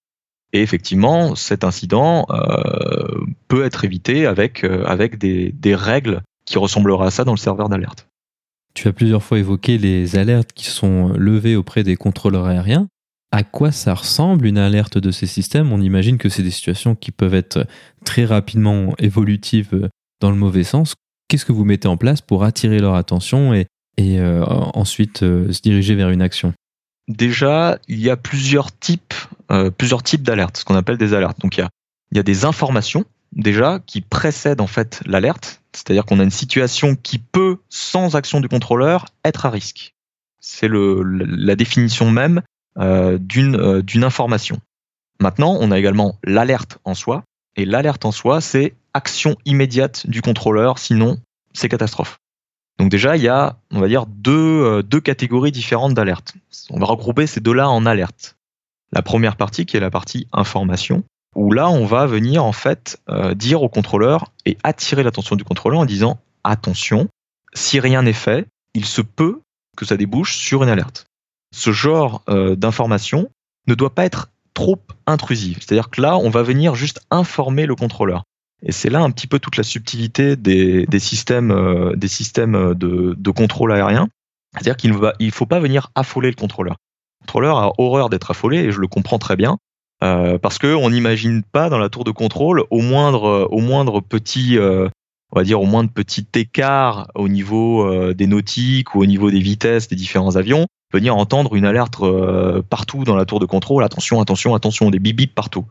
Et 0.53 0.61
effectivement, 0.61 1.35
cet 1.35 1.63
incident 1.63 2.25
euh, 2.29 3.25
peut 3.47 3.63
être 3.63 3.85
évité 3.85 4.25
avec, 4.25 4.63
euh, 4.63 5.07
des 5.17 5.75
règles 5.75 6.21
qui 6.45 6.57
ressembleraient 6.57 7.07
à 7.07 7.11
ça 7.11 7.23
dans 7.23 7.33
le 7.33 7.37
serveur 7.37 7.69
d'alerte. 7.69 8.07
Tu 8.73 8.87
as 8.87 8.93
plusieurs 8.93 9.23
fois 9.23 9.39
évoqué 9.39 9.77
les 9.77 10.15
alertes 10.17 10.53
qui 10.53 10.65
sont 10.65 11.09
levées 11.09 11.55
auprès 11.55 11.83
des 11.83 11.95
contrôleurs 11.95 12.45
aériens. 12.45 12.87
À 13.31 13.43
quoi 13.43 13.71
ça 13.71 13.93
ressemble 13.93 14.45
une 14.45 14.57
alerte 14.57 14.97
de 14.97 15.09
ces 15.09 15.25
systèmes? 15.25 15.71
On 15.71 15.81
imagine 15.81 16.17
que 16.17 16.27
c'est 16.27 16.43
des 16.43 16.51
situations 16.51 16.95
qui 16.95 17.11
peuvent 17.11 17.33
être 17.33 17.65
très 18.03 18.25
rapidement 18.25 18.93
évolutives 18.99 19.89
dans 20.19 20.31
le 20.31 20.35
mauvais 20.35 20.65
sens. 20.65 20.95
Qu'est-ce 21.29 21.45
que 21.45 21.53
vous 21.53 21.63
mettez 21.63 21.87
en 21.87 21.95
place 21.95 22.19
pour 22.19 22.43
attirer 22.43 22.79
leur 22.79 22.95
attention 22.95 23.53
et, 23.53 23.67
euh, 23.99 24.43
ensuite 24.73 25.23
euh, 25.23 25.51
se 25.53 25.61
diriger 25.61 25.95
vers 25.95 26.09
une 26.09 26.21
action? 26.21 26.53
Déjà, 27.07 27.79
il 27.87 28.01
y 28.01 28.09
a 28.09 28.17
plusieurs 28.17 28.77
types, 28.77 29.13
euh, 29.49 29.71
plusieurs 29.71 30.03
types 30.03 30.23
d'alertes, 30.23 30.57
ce 30.57 30.65
qu'on 30.65 30.75
appelle 30.75 30.97
des 30.97 31.13
alertes. 31.13 31.39
Donc 31.39 31.55
il 31.55 31.61
y 31.61 31.63
a, 31.63 31.69
il 32.11 32.17
y 32.17 32.19
a 32.19 32.23
des 32.23 32.43
informations 32.43 33.05
déjà 33.31 33.79
qui 33.85 34.01
précèdent 34.01 34.59
en 34.59 34.67
fait 34.67 35.01
l'alerte, 35.05 35.61
c'est-à-dire 35.73 36.05
qu'on 36.05 36.19
a 36.19 36.23
une 36.23 36.31
situation 36.31 36.97
qui 36.97 37.17
peut, 37.17 37.59
sans 37.69 38.17
action 38.17 38.41
du 38.41 38.49
contrôleur, 38.49 39.05
être 39.23 39.45
à 39.45 39.49
risque. 39.49 39.95
C'est 40.41 40.69
la 40.69 41.55
définition 41.55 42.11
même 42.11 42.41
d'une 42.77 43.55
euh, 43.55 43.81
d'une 43.81 44.03
information. 44.03 44.59
Maintenant, 45.19 45.57
on 45.59 45.71
a 45.71 45.77
également 45.77 46.17
l'alerte 46.23 46.79
en 46.83 46.93
soi, 46.93 47.23
et 47.55 47.65
l'alerte 47.65 48.05
en 48.05 48.11
soi, 48.11 48.41
c'est 48.41 48.73
action 48.93 49.35
immédiate 49.45 50.07
du 50.07 50.21
contrôleur, 50.21 50.79
sinon 50.79 51.17
c'est 51.53 51.69
catastrophe. 51.69 52.17
Donc 52.79 52.89
déjà, 52.89 53.15
il 53.17 53.23
y 53.23 53.27
a, 53.27 53.57
on 53.71 53.79
va 53.79 53.87
dire, 53.87 54.05
deux, 54.07 54.63
euh, 54.63 54.81
deux 54.81 55.01
catégories 55.01 55.51
différentes 55.51 55.93
d'alertes. 55.93 56.33
On 56.69 56.79
va 56.79 56.87
regrouper 56.87 57.27
ces 57.27 57.39
deux-là 57.39 57.69
en 57.69 57.85
alerte. 57.85 58.37
La 58.91 59.01
première 59.01 59.35
partie, 59.35 59.65
qui 59.65 59.77
est 59.77 59.81
la 59.81 59.91
partie 59.91 60.27
information, 60.33 61.03
où 61.35 61.51
là, 61.51 61.69
on 61.69 61.85
va 61.85 62.07
venir 62.07 62.43
en 62.43 62.51
fait 62.51 62.99
euh, 63.09 63.33
dire 63.35 63.61
au 63.61 63.69
contrôleur 63.69 64.31
et 64.45 64.57
attirer 64.63 65.03
l'attention 65.03 65.35
du 65.35 65.43
contrôleur 65.43 65.79
en 65.79 65.85
disant 65.85 66.19
attention, 66.43 67.07
si 67.53 67.79
rien 67.79 68.01
n'est 68.01 68.13
fait, 68.13 68.47
il 68.73 68.85
se 68.85 69.01
peut 69.01 69.41
que 69.77 69.85
ça 69.85 69.97
débouche 69.97 70.35
sur 70.35 70.63
une 70.63 70.69
alerte. 70.69 71.05
Ce 71.55 71.71
genre 71.71 72.23
euh, 72.29 72.55
d'information 72.55 73.29
ne 73.67 73.75
doit 73.75 73.93
pas 73.93 74.05
être 74.05 74.29
trop 74.53 74.79
intrusive. 75.07 75.57
C'est-à-dire 75.59 75.89
que 75.89 76.01
là, 76.01 76.17
on 76.17 76.29
va 76.29 76.43
venir 76.43 76.75
juste 76.75 77.01
informer 77.11 77.65
le 77.65 77.75
contrôleur. 77.75 78.23
Et 78.63 78.71
c'est 78.71 78.89
là 78.89 79.01
un 79.01 79.11
petit 79.11 79.27
peu 79.27 79.39
toute 79.39 79.57
la 79.57 79.63
subtilité 79.63 80.35
des, 80.35 80.85
des 80.85 80.99
systèmes, 80.99 81.51
euh, 81.51 81.95
des 81.95 82.07
systèmes 82.07 82.75
de, 82.75 83.15
de 83.17 83.31
contrôle 83.31 83.71
aérien. 83.71 84.07
C'est-à-dire 84.53 84.77
qu'il 84.77 84.91
ne 84.91 85.11
il 85.19 85.31
faut 85.31 85.45
pas 85.45 85.59
venir 85.59 85.91
affoler 85.95 86.29
le 86.29 86.35
contrôleur. 86.35 86.75
Le 87.21 87.25
contrôleur 87.25 87.57
a 87.57 87.73
horreur 87.77 88.09
d'être 88.09 88.31
affolé 88.31 88.57
et 88.57 88.71
je 88.71 88.79
le 88.79 88.87
comprends 88.87 89.19
très 89.19 89.35
bien. 89.35 89.57
Euh, 90.03 90.39
parce 90.39 90.57
que 90.57 90.73
on 90.73 90.89
n'imagine 90.89 91.43
pas 91.43 91.69
dans 91.69 91.77
la 91.77 91.89
tour 91.89 92.03
de 92.03 92.11
contrôle 92.11 92.63
au 92.71 92.81
moindre, 92.81 93.47
au 93.51 93.59
moindre 93.59 94.01
petit, 94.01 94.57
euh, 94.57 94.89
on 95.31 95.39
va 95.39 95.43
dire 95.43 95.61
au 95.61 95.65
moindre 95.65 95.91
petit 95.91 96.25
écart 96.35 97.11
au 97.13 97.29
niveau 97.29 97.85
euh, 97.85 98.13
des 98.15 98.25
nautiques 98.25 98.95
ou 98.95 99.01
au 99.01 99.05
niveau 99.05 99.29
des 99.29 99.39
vitesses 99.39 99.87
des 99.87 99.95
différents 99.95 100.37
avions, 100.37 100.65
venir 100.91 101.15
entendre 101.15 101.55
une 101.55 101.65
alerte 101.65 102.01
euh, 102.01 102.61
partout 102.61 103.03
dans 103.03 103.15
la 103.15 103.25
tour 103.25 103.39
de 103.39 103.45
contrôle. 103.45 103.83
Attention, 103.83 104.21
attention, 104.21 104.55
attention, 104.55 104.89
des 104.89 104.99
bip 104.99 105.33
partout. 105.33 105.65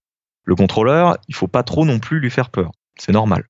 Le 0.44 0.54
contrôleur, 0.54 1.18
il 1.28 1.35
faut 1.35 1.48
pas 1.48 1.62
trop 1.62 1.85
non 1.85 1.98
plus 1.98 2.20
lui 2.20 2.30
faire 2.30 2.50
peur. 2.50 2.72
C'est 2.98 3.12
normal. 3.12 3.44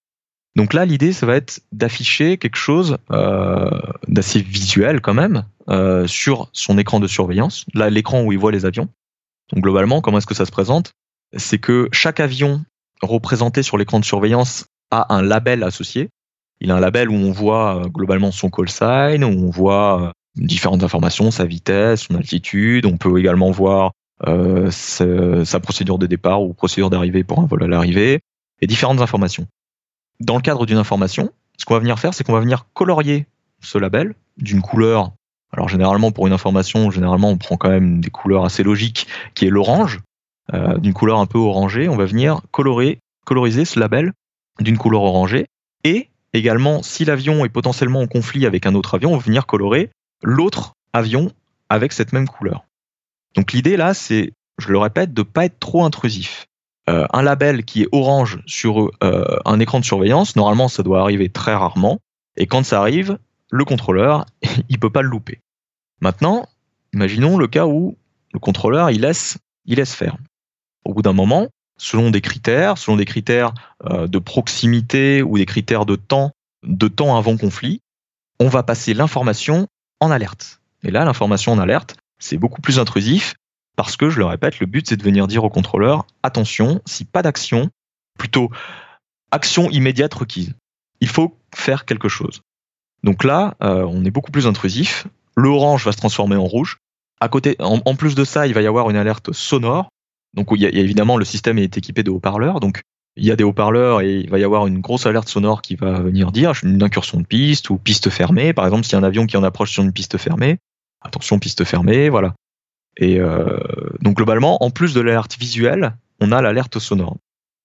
Donc 0.57 0.75
là, 0.75 0.85
l'idée, 0.85 1.13
ça 1.13 1.27
va 1.27 1.37
être 1.37 1.61
d'afficher 1.73 2.37
quelque 2.37 2.57
chose 2.57 2.99
euh, 3.13 3.71
d'assez 4.09 4.41
visuel 4.41 5.01
quand 5.01 5.15
même 5.15 5.45
euh, 5.69 6.07
sur 6.07 6.49
son 6.53 6.77
écran 6.79 6.99
de 6.99 7.07
surveillance, 7.07 7.65
là 7.75 7.89
l'écran 7.91 8.23
où 8.23 8.33
il 8.33 8.39
voit 8.39 8.51
les 8.51 8.67
avions. 8.67 8.89
Donc 9.53 9.63
globalement, 9.63 10.01
comment 10.01 10.19
est-ce 10.19 10.27
que 10.27 10.35
ça 10.35 10.47
se 10.47 10.51
présente? 10.51 10.93
C'est 11.37 11.59
que 11.59 11.89
chaque 11.93 12.19
avion 12.19 12.65
représenté 13.03 13.63
sur 13.63 13.79
l'écran 13.79 14.01
de 14.01 14.05
surveillance 14.05 14.67
a 14.91 15.15
un 15.15 15.23
label 15.23 15.63
associé. 15.63 16.11
Il 16.61 16.71
a 16.71 16.77
un 16.77 16.81
label 16.81 17.09
où 17.09 17.15
on 17.15 17.33
voit 17.33 17.77
euh, 17.77 17.89
globalement 17.89 18.33
son 18.33 18.51
call 18.51 18.69
sign, 18.69 19.25
où 19.25 19.29
on 19.29 19.51
voit 19.51 20.03
euh, 20.03 20.11
différentes 20.41 20.83
informations, 20.83 21.31
sa 21.31 21.45
vitesse, 21.45 22.03
son 22.03 22.17
altitude. 22.17 22.87
On 22.87 22.97
peut 22.97 23.19
également 23.19 23.51
voir 23.51 23.93
euh, 24.27 24.71
sa 24.71 25.61
procédure 25.61 25.99
de 25.99 26.07
départ 26.07 26.43
ou 26.43 26.53
procédure 26.53 26.91
d'arrivée 26.91 27.25
pour 27.25 27.41
un 27.41 27.47
vol 27.47 27.63
à 27.63 27.69
l'arrivée, 27.69 28.21
et 28.61 28.67
différentes 28.67 29.01
informations. 29.01 29.47
Dans 30.21 30.37
le 30.37 30.43
cadre 30.43 30.67
d'une 30.67 30.77
information, 30.77 31.31
ce 31.57 31.65
qu'on 31.65 31.75
va 31.75 31.81
venir 31.81 31.99
faire, 31.99 32.13
c'est 32.13 32.25
qu'on 32.25 32.35
va 32.35 32.41
venir 32.41 32.67
colorier 32.75 33.27
ce 33.63 33.79
label 33.79 34.15
d'une 34.37 34.61
couleur 34.61 35.13
alors 35.53 35.69
généralement 35.69 36.13
pour 36.13 36.27
une 36.27 36.33
information, 36.33 36.91
généralement 36.91 37.31
on 37.31 37.37
prend 37.37 37.57
quand 37.57 37.71
même 37.71 38.01
des 38.01 38.11
couleurs 38.11 38.45
assez 38.45 38.63
logiques, 38.63 39.07
qui 39.35 39.47
est 39.47 39.51
l'orange, 39.51 40.01
euh, 40.55 40.79
d'une 40.79 40.93
couleur 40.93 41.19
un 41.19 41.27
peu 41.27 41.39
orangée. 41.39 41.89
On 41.89 41.97
va 41.97 42.05
venir 42.05 42.41
colorer, 42.51 42.99
coloriser 43.25 43.65
ce 43.65 43.79
label 43.81 44.13
d'une 44.61 44.79
couleur 44.79 45.03
orangée. 45.03 45.47
Et 45.85 46.09
également, 46.33 46.83
si 46.83 47.05
l'avion 47.05 47.45
est 47.45 47.49
potentiellement 47.49 48.01
en 48.01 48.07
conflit 48.07 48.47
avec 48.47 48.67
un 48.67 48.75
autre 48.75 48.95
avion, 48.95 49.13
on 49.13 49.17
va 49.17 49.23
venir 49.23 49.47
colorer 49.47 49.91
l'autre 50.23 50.75
avion 50.93 51.31
avec 51.69 51.93
cette 51.93 52.13
même 52.13 52.29
couleur. 52.29 52.65
Donc 53.37 53.53
l'idée 53.53 53.77
là, 53.77 53.95
c'est, 53.95 54.33
je 54.59 54.69
le 54.69 54.79
répète, 54.79 55.13
de 55.15 55.23
pas 55.23 55.45
être 55.45 55.59
trop 55.59 55.85
intrusif. 55.85 56.47
Euh, 56.89 57.07
un 57.13 57.23
label 57.23 57.65
qui 57.65 57.83
est 57.83 57.89
orange 57.93 58.41
sur 58.47 58.91
euh, 59.05 59.39
un 59.45 59.61
écran 59.61 59.79
de 59.81 59.85
surveillance, 59.85 60.35
normalement 60.35 60.69
ça 60.69 60.83
doit 60.83 61.01
arriver 61.01 61.29
très 61.29 61.55
rarement. 61.55 62.01
Et 62.37 62.47
quand 62.47 62.65
ça 62.65 62.81
arrive, 62.81 63.19
le 63.51 63.65
contrôleur, 63.65 64.27
il 64.69 64.79
peut 64.79 64.91
pas 64.91 65.03
le 65.03 65.09
louper. 65.09 65.41
Maintenant, 66.01 66.49
imaginons 66.93 67.39
le 67.39 67.47
cas 67.47 67.67
où 67.67 67.97
le 68.33 68.39
contrôleur, 68.39 68.91
il 68.91 69.03
laisse, 69.03 69.39
il 69.67 69.77
laisse 69.77 69.95
faire. 69.95 70.17
Au 70.85 70.95
bout 70.95 71.03
d'un 71.03 71.13
moment, 71.13 71.49
selon 71.77 72.11
des 72.11 72.21
critères, 72.21 72.79
selon 72.79 72.97
des 72.97 73.05
critères 73.05 73.53
euh, 73.85 74.07
de 74.07 74.19
proximité 74.19 75.23
ou 75.23 75.39
des 75.39 75.47
critères 75.47 75.87
de 75.87 75.97
temps, 75.97 76.33
de 76.63 76.89
temps 76.89 77.17
avant 77.17 77.37
conflit, 77.37 77.83
on 78.39 78.49
va 78.49 78.63
passer 78.63 78.95
l'information 78.95 79.69
en 80.01 80.11
alerte. 80.11 80.61
Et 80.83 80.91
là, 80.91 81.05
l'information 81.05 81.53
en 81.53 81.59
alerte, 81.59 81.97
c'est 82.19 82.39
beaucoup 82.39 82.61
plus 82.61 82.79
intrusif 82.79 83.35
parce 83.77 83.97
que, 83.97 84.11
je 84.11 84.19
le 84.19 84.27
répète, 84.27 84.59
le 84.61 84.67
but, 84.67 84.87
c'est 84.89 84.97
de 84.97 85.03
venir 85.03 85.27
dire 85.27 85.45
au 85.45 85.51
contrôleur, 85.51 86.07
attention, 86.23 86.83
si 86.87 87.05
pas 87.05 87.23
d'action, 87.23 87.71
plutôt 88.19 88.51
action 89.31 89.71
immédiate 89.71 90.13
requise. 90.13 90.55
Il 91.01 91.09
faut 91.09 91.39
faire 91.55 91.85
quelque 91.85 92.09
chose. 92.09 92.43
Donc 93.03 93.25
là, 93.25 93.55
euh, 93.63 93.87
on 93.89 94.05
est 94.05 94.11
beaucoup 94.11 94.33
plus 94.33 94.47
intrusif. 94.47 95.07
L'orange 95.37 95.85
va 95.85 95.93
se 95.93 95.97
transformer 95.97 96.37
en 96.37 96.45
rouge. 96.45 96.79
À 97.21 97.29
côté, 97.29 97.57
en, 97.59 97.95
plus 97.97 98.15
de 98.15 98.25
ça, 98.25 98.47
il 98.47 98.55
va 98.55 98.63
y 98.63 98.67
avoir 98.67 98.91
une 98.91 98.97
alerte 98.97 99.33
sonore. 99.33 99.89
Donc 100.35 100.49
il 100.53 100.61
y, 100.61 100.67
a, 100.67 100.69
évidemment 100.69 101.17
le 101.17 101.25
système 101.25 101.59
est 101.59 101.77
équipé 101.77 102.03
de 102.03 102.11
haut-parleurs. 102.11 102.61
Donc 102.61 102.83
il 103.17 103.25
y 103.25 103.31
a 103.31 103.37
des 103.37 103.45
haut-parleurs 103.45 104.01
et 104.01 104.19
il 104.19 104.31
va 104.31 104.39
y 104.39 104.45
avoir 104.45 104.67
une 104.67 104.81
grosse 104.81 105.07
alerte 105.07 105.29
sonore 105.29 105.63
qui 105.63 105.75
va 105.75 106.01
venir 106.01 106.33
dire 106.33 106.53
une 106.63 106.83
incursion 106.83 107.19
de 107.19 107.27
piste 107.27 107.71
ou 107.71 107.79
piste 107.79 108.11
fermée. 108.11 108.53
Par 108.53 108.65
exemple, 108.65 108.85
s'il 108.85 108.93
y 108.93 108.97
a 108.97 108.99
un 108.99 109.05
avion 109.05 109.27
qui 109.27 109.37
en 109.37 109.43
approche 109.43 109.73
sur 109.73 109.83
une 109.83 109.93
piste 109.93 110.17
fermée, 110.19 110.59
attention 111.03 111.39
piste 111.39 111.65
fermée, 111.65 112.09
voilà. 112.09 112.35
Et 112.97 113.19
euh, 113.19 113.59
donc 114.01 114.17
globalement, 114.17 114.63
en 114.63 114.71
plus 114.71 114.95
de 114.95 115.01
l'alerte 115.01 115.37
visuelle, 115.39 115.97
on 116.21 116.33
a 116.33 116.43
l'alerte 116.43 116.79
sonore. 116.79 117.17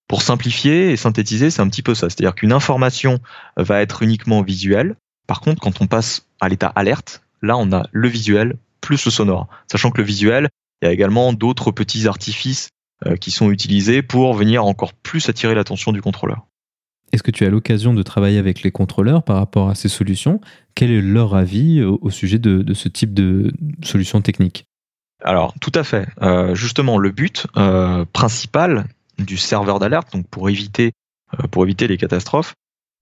Pour 0.08 0.22
simplifier 0.22 0.92
et 0.92 0.98
synthétiser, 0.98 1.50
c'est 1.50 1.62
un 1.62 1.70
petit 1.70 1.82
peu 1.82 1.96
ça. 1.96 2.10
C'est-à-dire 2.10 2.36
qu'une 2.36 2.52
information 2.52 3.20
va 3.58 3.82
être 3.82 4.04
uniquement 4.04 4.42
visuelle, 4.42 4.96
par 5.28 5.42
contre, 5.42 5.62
quand 5.62 5.82
on 5.82 5.88
passe 5.88 6.28
à 6.40 6.50
l'état 6.50 6.68
alerte, 6.68 7.24
là, 7.42 7.58
on 7.58 7.72
a 7.72 7.88
le 7.92 8.08
visuel 8.08 8.58
plus 8.82 9.04
le 9.06 9.12
sonore. 9.12 9.48
Sachant 9.72 9.92
que 9.92 9.98
le 9.98 10.04
visuel, 10.04 10.50
il 10.82 10.86
y 10.86 10.90
a 10.90 10.92
également 10.92 11.34
d'autres 11.34 11.72
petits 11.72 12.08
artifices 12.08 12.70
qui 13.20 13.32
sont 13.32 13.52
utilisés 13.52 14.02
pour 14.02 14.34
venir 14.34 14.66
encore 14.66 14.94
plus 14.94 15.28
attirer 15.30 15.54
l'attention 15.54 15.92
du 15.92 16.02
contrôleur. 16.02 16.48
Est-ce 17.12 17.24
que 17.24 17.32
tu 17.32 17.46
as 17.46 17.50
l'occasion 17.50 17.94
de 17.94 18.04
travailler 18.04 18.40
avec 18.40 18.64
les 18.64 18.72
contrôleurs 18.72 19.24
par 19.24 19.38
rapport 19.38 19.70
à 19.70 19.76
ces 19.76 19.90
solutions? 19.90 20.42
Quel 20.76 20.92
est 20.92 21.02
leur 21.02 21.36
avis 21.36 21.82
au, 21.82 22.10
sujet 22.10 22.40
de, 22.40 22.74
ce 22.74 22.88
type 22.90 23.14
de 23.14 23.54
solution 23.84 24.22
technique? 24.22 24.66
Alors, 25.24 25.54
tout 25.62 25.72
à 25.76 25.84
fait. 25.84 26.08
justement, 26.54 26.98
le 26.98 27.12
but 27.12 27.48
principal 28.12 28.86
du 29.18 29.38
serveur 29.38 29.80
d'alerte, 29.80 30.12
donc 30.14 30.28
pour 30.28 30.50
éviter, 30.50 30.92
pour 31.52 31.64
éviter 31.64 31.88
les 31.88 31.98
catastrophes, 31.98 32.56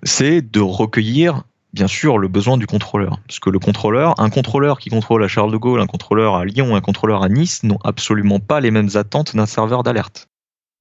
c'est 0.03 0.41
de 0.41 0.59
recueillir 0.59 1.43
bien 1.73 1.87
sûr 1.87 2.17
le 2.17 2.27
besoin 2.27 2.57
du 2.57 2.67
contrôleur. 2.67 3.19
Parce 3.27 3.39
que 3.39 3.49
le 3.49 3.59
contrôleur, 3.59 4.19
un 4.19 4.29
contrôleur 4.29 4.79
qui 4.79 4.89
contrôle 4.89 5.23
à 5.23 5.27
Charles 5.27 5.51
de 5.51 5.57
Gaulle, 5.57 5.81
un 5.81 5.87
contrôleur 5.87 6.35
à 6.35 6.45
Lyon, 6.45 6.75
un 6.75 6.81
contrôleur 6.81 7.23
à 7.23 7.29
Nice 7.29 7.63
n'ont 7.63 7.79
absolument 7.83 8.39
pas 8.39 8.61
les 8.61 8.71
mêmes 8.71 8.89
attentes 8.95 9.35
d'un 9.35 9.47
serveur 9.47 9.83
d'alerte. 9.83 10.27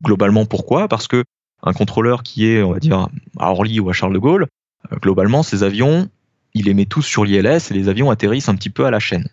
Globalement, 0.04 0.44
pourquoi? 0.44 0.88
Parce 0.88 1.08
que 1.08 1.24
un 1.62 1.72
contrôleur 1.72 2.22
qui 2.22 2.46
est, 2.46 2.62
on 2.62 2.72
va 2.72 2.80
dire, 2.80 3.08
à 3.38 3.50
Orly 3.50 3.80
ou 3.80 3.88
à 3.88 3.92
Charles 3.92 4.12
de 4.12 4.18
Gaulle, 4.18 4.48
euh, 4.92 4.96
globalement, 4.96 5.42
ces 5.42 5.62
avions, 5.62 6.08
il 6.54 6.66
les 6.66 6.74
met 6.74 6.86
tous 6.86 7.02
sur 7.02 7.24
l'ILS 7.24 7.70
et 7.70 7.74
les 7.74 7.88
avions 7.88 8.10
atterrissent 8.10 8.48
un 8.48 8.56
petit 8.56 8.70
peu 8.70 8.84
à 8.84 8.90
la 8.90 8.98
chaîne. 8.98 9.28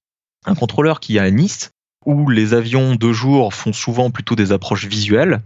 Un 0.46 0.56
contrôleur 0.56 1.00
qui 1.00 1.18
est 1.18 1.20
à 1.20 1.30
Nice, 1.32 1.72
où 2.06 2.30
les 2.30 2.54
avions 2.54 2.96
de 2.96 3.12
jour 3.12 3.54
font 3.54 3.74
souvent 3.74 4.12
plutôt 4.12 4.36
des 4.36 4.52
approches 4.52 4.86
visuelles, 4.86 5.42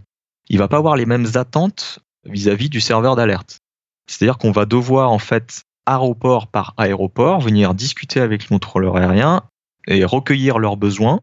il 0.48 0.58
va 0.58 0.68
pas 0.68 0.76
avoir 0.76 0.94
les 0.94 1.06
mêmes 1.06 1.26
attentes 1.34 2.00
vis-à-vis 2.26 2.66
-vis 2.66 2.70
du 2.70 2.80
serveur 2.80 3.16
d'alerte. 3.16 3.58
C'est-à-dire 4.06 4.38
qu'on 4.38 4.52
va 4.52 4.66
devoir 4.66 5.10
en 5.10 5.18
fait 5.18 5.64
aéroport 5.86 6.46
par 6.46 6.74
aéroport, 6.76 7.40
venir 7.40 7.74
discuter 7.74 8.20
avec 8.20 8.42
les 8.42 8.48
contrôleurs 8.48 8.96
aériens 8.96 9.42
et 9.86 10.04
recueillir 10.04 10.58
leurs 10.58 10.76
besoins 10.76 11.20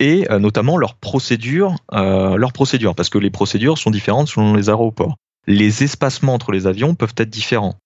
et 0.00 0.30
euh, 0.30 0.38
notamment 0.38 0.76
leurs 0.76 0.96
procédures, 0.96 1.76
euh, 1.92 2.36
leurs 2.36 2.52
procédures, 2.52 2.94
parce 2.94 3.08
que 3.08 3.18
les 3.18 3.30
procédures 3.30 3.78
sont 3.78 3.90
différentes 3.90 4.28
selon 4.28 4.54
les 4.54 4.68
aéroports. 4.68 5.16
Les 5.46 5.82
espacements 5.82 6.34
entre 6.34 6.52
les 6.52 6.66
avions 6.66 6.94
peuvent 6.94 7.14
être 7.16 7.30
différents. 7.30 7.76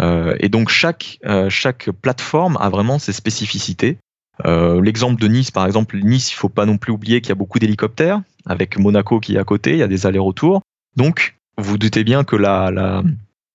Euh, 0.00 0.34
et 0.40 0.48
donc 0.48 0.70
chaque, 0.70 1.18
chaque 1.48 1.90
plateforme 1.90 2.56
a 2.60 2.68
vraiment 2.70 2.98
ses 2.98 3.12
spécificités. 3.12 3.98
L'exemple 4.44 5.20
de 5.20 5.28
Nice, 5.28 5.52
par 5.52 5.64
exemple, 5.64 5.96
Nice, 5.98 6.32
il 6.32 6.34
faut 6.34 6.48
pas 6.48 6.66
non 6.66 6.76
plus 6.76 6.92
oublier 6.92 7.20
qu'il 7.20 7.28
y 7.28 7.32
a 7.32 7.36
beaucoup 7.36 7.60
d'hélicoptères, 7.60 8.20
avec 8.46 8.78
Monaco 8.78 9.20
qui 9.20 9.36
est 9.36 9.38
à 9.38 9.44
côté, 9.44 9.72
il 9.72 9.78
y 9.78 9.82
a 9.82 9.86
des 9.86 10.06
allers-retours. 10.06 10.62
Donc, 10.96 11.36
vous 11.56 11.78
doutez 11.78 12.02
bien 12.02 12.24
que 12.24 12.34
la, 12.34 12.72
la, 12.72 13.04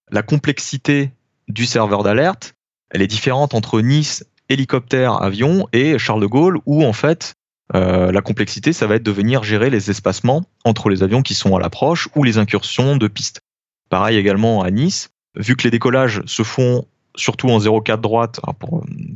la 0.09 0.21
complexité 0.21 1.11
du 1.49 1.65
serveur 1.65 2.03
d'alerte, 2.03 2.53
elle 2.91 3.01
est 3.01 3.07
différente 3.07 3.53
entre 3.53 3.81
Nice, 3.81 4.25
hélicoptère, 4.49 5.21
avion 5.21 5.67
et 5.73 5.97
Charles 5.99 6.21
de 6.21 6.27
Gaulle, 6.27 6.59
où 6.65 6.83
en 6.83 6.93
fait 6.93 7.33
euh, 7.75 8.11
la 8.11 8.21
complexité, 8.21 8.73
ça 8.73 8.87
va 8.87 8.95
être 8.95 9.03
de 9.03 9.11
venir 9.11 9.43
gérer 9.43 9.69
les 9.69 9.91
espacements 9.91 10.43
entre 10.65 10.89
les 10.89 11.03
avions 11.03 11.21
qui 11.21 11.35
sont 11.35 11.55
à 11.55 11.59
l'approche 11.59 12.09
ou 12.15 12.23
les 12.23 12.37
incursions 12.37 12.97
de 12.97 13.07
piste. 13.07 13.41
Pareil 13.89 14.17
également 14.17 14.63
à 14.63 14.71
Nice, 14.71 15.09
vu 15.35 15.55
que 15.55 15.63
les 15.63 15.71
décollages 15.71 16.21
se 16.25 16.43
font 16.43 16.85
surtout 17.15 17.49
en 17.49 17.59
0,4 17.59 17.99
droite, 17.99 18.39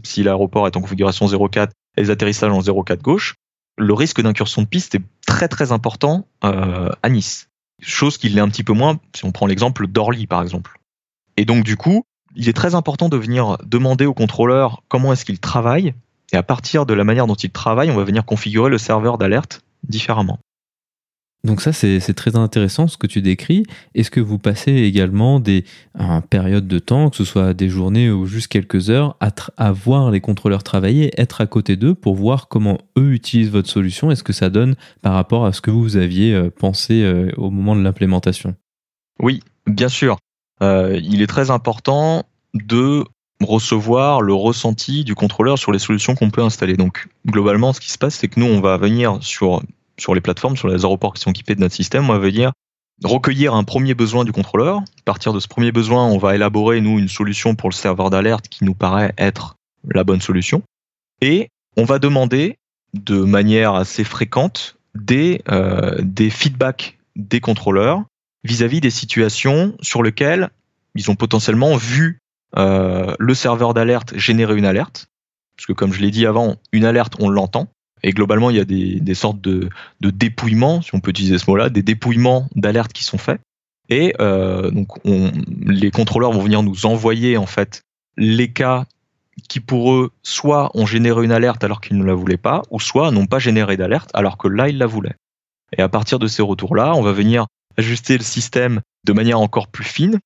si 0.04 0.24
l'aéroport 0.24 0.68
est 0.68 0.76
en 0.76 0.82
configuration 0.82 1.26
0,4 1.26 1.70
et 1.98 2.02
les 2.02 2.10
atterrissages 2.10 2.52
en 2.52 2.60
0,4 2.60 3.02
gauche, 3.02 3.36
le 3.78 3.94
risque 3.94 4.22
d'incursion 4.22 4.62
de 4.62 4.68
piste 4.68 4.96
est 4.96 5.02
très 5.26 5.48
très 5.48 5.72
important 5.72 6.28
euh, 6.44 6.90
à 7.02 7.10
Nice. 7.10 7.50
Chose 7.82 8.18
qu'il 8.18 8.36
l'est 8.36 8.42
un 8.42 8.50
petit 8.50 8.64
peu 8.64 8.74
moins 8.74 9.00
si 9.16 9.26
on 9.26 9.32
prend 9.32 9.48
l'exemple 9.48 9.88
d'Orly 9.88 10.28
par 10.28 10.42
exemple. 10.42 10.80
Et 11.38 11.46
donc 11.46 11.64
du 11.64 11.76
coup, 11.76 12.06
il 12.36 12.50
est 12.50 12.54
très 12.54 12.76
important 12.76 13.10
de 13.10 13.18
venir 13.18 13.58
demander 13.66 14.06
au 14.06 14.14
contrôleur 14.14 14.84
comment 14.88 15.14
est-ce 15.14 15.26
qu'il 15.26 15.40
travaille. 15.40 15.94
Et 16.32 16.36
à 16.36 16.44
partir 16.44 16.86
de 16.86 16.94
la 16.94 17.04
manière 17.04 17.28
dont 17.28 17.36
il 17.36 17.52
travaille, 17.52 17.92
on 17.92 17.96
va 17.96 18.04
venir 18.04 18.26
configurer 18.26 18.70
le 18.70 18.78
serveur 18.78 19.18
d'alerte 19.18 19.62
différemment. 19.88 20.40
Donc 21.46 21.60
ça, 21.60 21.74
c'est 21.74 22.00
très 22.14 22.38
intéressant 22.38 22.88
ce 22.88 22.96
que 22.96 23.06
tu 23.06 23.22
décris. 23.22 23.66
Est-ce 23.96 24.10
que 24.10 24.22
vous 24.22 24.40
passez 24.40 24.72
également 24.72 25.42
des 25.42 25.66
périodes 26.30 26.68
de 26.68 26.80
temps, 26.80 27.10
que 27.10 27.18
ce 27.18 27.26
soit 27.26 27.54
des 27.54 27.68
journées 27.68 28.10
ou 28.10 28.26
juste 28.26 28.48
quelques 28.48 28.90
heures, 28.90 29.18
à, 29.20 29.30
à 29.58 29.74
voir 29.74 30.10
les 30.10 30.22
contrôleurs 30.22 30.64
travailler, 30.64 31.12
être 31.20 31.42
à 31.42 31.46
côté 31.46 31.76
d'eux 31.76 31.96
pour 31.96 32.16
voir 32.16 32.48
comment 32.48 32.78
eux 32.98 33.12
utilisent 33.12 33.52
votre 33.52 33.70
solution? 33.70 34.10
Est-ce 34.10 34.24
que 34.24 34.32
ça 34.32 34.50
donne 34.50 34.76
par 35.02 35.14
rapport 35.14 35.46
à 35.46 35.52
ce 35.52 35.60
que 35.60 35.70
vous 35.70 35.98
aviez 35.98 36.34
euh, 36.34 36.50
pensé 36.50 37.04
euh, 37.04 37.30
au 37.36 37.50
moment 37.50 37.76
de 37.76 37.82
l'implémentation? 37.82 38.56
Oui, 39.20 39.42
bien 39.68 39.90
sûr. 39.90 40.18
Euh, 40.64 41.00
il 41.04 41.22
est 41.22 41.28
très 41.28 41.52
important 41.52 42.24
de 42.54 43.04
recevoir 43.42 44.22
le 44.22 44.34
ressenti 44.34 45.04
du 45.04 45.16
contrôleur 45.16 45.58
sur 45.58 45.74
les 45.74 45.80
solutions 45.80 46.16
qu'on 46.16 46.30
peut 46.30 46.42
installer. 46.42 46.78
Donc 46.78 47.10
globalement, 47.28 47.74
ce 47.74 47.82
qui 47.82 47.92
se 47.92 47.98
passe, 47.98 48.16
c'est 48.16 48.30
que 48.30 48.40
nous, 48.40 48.46
on 48.46 48.62
va 48.62 48.78
venir 48.78 49.18
sur, 49.22 49.62
sur 49.98 50.16
les 50.16 50.22
plateformes, 50.22 50.56
sur 50.56 50.70
les 50.70 50.86
aéroports 50.86 51.14
qui 51.14 51.22
sont 51.22 51.32
équipés 51.32 51.56
de 51.56 51.60
notre 51.60 51.76
système, 51.76 52.10
on 52.10 52.14
va 52.14 52.20
venir 52.20 52.52
recueillir 53.04 53.54
un 53.54 53.66
premier 53.66 53.96
besoin 53.96 54.24
du 54.24 54.32
contrôleur. 54.32 54.78
À 54.78 55.04
partir 55.04 55.34
de 55.34 55.40
ce 55.40 55.48
premier 55.48 55.74
besoin, 55.74 56.06
on 56.06 56.18
va 56.18 56.36
élaborer, 56.36 56.80
nous, 56.80 57.00
une 57.00 57.10
solution 57.10 57.56
pour 57.56 57.70
le 57.70 57.74
serveur 57.74 58.10
d'alerte 58.10 58.48
qui 58.48 58.64
nous 58.64 58.76
paraît 58.76 59.14
être 59.18 59.56
la 59.90 60.06
bonne 60.06 60.22
solution. 60.22 60.62
Et 61.20 61.50
on 61.76 61.84
va 61.84 62.00
demander 62.00 62.58
de 62.94 63.18
manière 63.18 63.74
assez 63.74 64.06
fréquente 64.06 64.78
des, 64.96 65.42
euh, 65.50 65.98
des 66.02 66.30
feedbacks 66.30 66.98
des 67.16 67.42
contrôleurs 67.42 68.04
vis-à-vis 68.44 68.82
des 68.82 68.90
situations 68.90 69.76
sur 69.82 70.04
lesquelles 70.04 70.50
ils 70.96 71.10
ont 71.10 71.16
potentiellement 71.16 71.76
vu 71.76 72.20
euh, 72.58 73.16
le 73.18 73.34
serveur 73.34 73.74
d'alerte 73.74 74.18
générer 74.18 74.56
une 74.56 74.66
alerte. 74.66 75.08
Parce 75.56 75.66
que 75.66 75.74
comme 75.74 75.94
je 75.94 76.02
l'ai 76.02 76.12
dit 76.12 76.26
avant, 76.26 76.58
une 76.72 76.86
alerte, 76.86 77.16
on 77.20 77.30
l'entend. 77.30 77.68
Et 78.04 78.12
globalement, 78.12 78.50
il 78.50 78.58
y 78.58 78.60
a 78.60 78.66
des, 78.66 79.14
sortes 79.14 79.40
de, 79.40 79.70
dépouillements, 80.02 80.82
si 80.82 80.94
on 80.94 81.00
peut 81.00 81.12
utiliser 81.12 81.38
ce 81.38 81.50
mot-là, 81.50 81.70
des 81.70 81.84
dépouillements 81.84 82.50
d'alertes 82.56 82.92
qui 82.92 83.04
sont 83.04 83.18
faits. 83.18 83.40
Et 83.90 84.14
euh, 84.20 84.72
donc, 84.72 85.06
on, 85.06 85.32
les 85.66 85.90
contrôleurs 85.90 86.32
vont 86.32 86.42
venir 86.42 86.64
nous 86.64 86.86
envoyer 86.86 87.38
en 87.38 87.46
fait 87.46 87.82
les 88.18 88.50
cas 88.52 88.86
qui 89.50 89.60
pour 89.60 89.94
eux 89.94 90.12
soit 90.22 90.70
ont 90.76 90.86
généré 90.86 91.24
une 91.24 91.32
alerte 91.32 91.64
alors 91.64 91.82
qu'ils 91.82 91.98
ne 91.98 92.04
la 92.04 92.14
voulaient 92.14 92.38
pas, 92.38 92.62
ou 92.70 92.80
soit 92.80 93.12
n'ont 93.12 93.26
pas 93.26 93.40
généré 93.40 93.78
d'alerte 93.78 94.10
alors 94.14 94.38
que 94.38 94.48
là 94.48 94.70
ils 94.70 94.78
la 94.78 94.86
voulaient. 94.86 95.16
Et 95.78 95.82
à 95.82 95.90
partir 95.90 96.20
de 96.20 96.28
ces 96.28 96.42
retours-là, 96.42 96.94
on 96.96 97.02
va 97.02 97.14
venir 97.14 97.48
ajuster 97.78 98.18
le 98.18 98.24
système 98.24 98.82
de 99.06 99.14
manière 99.14 99.40
encore 99.40 99.68
plus 99.68 99.84
fine, 99.84 100.20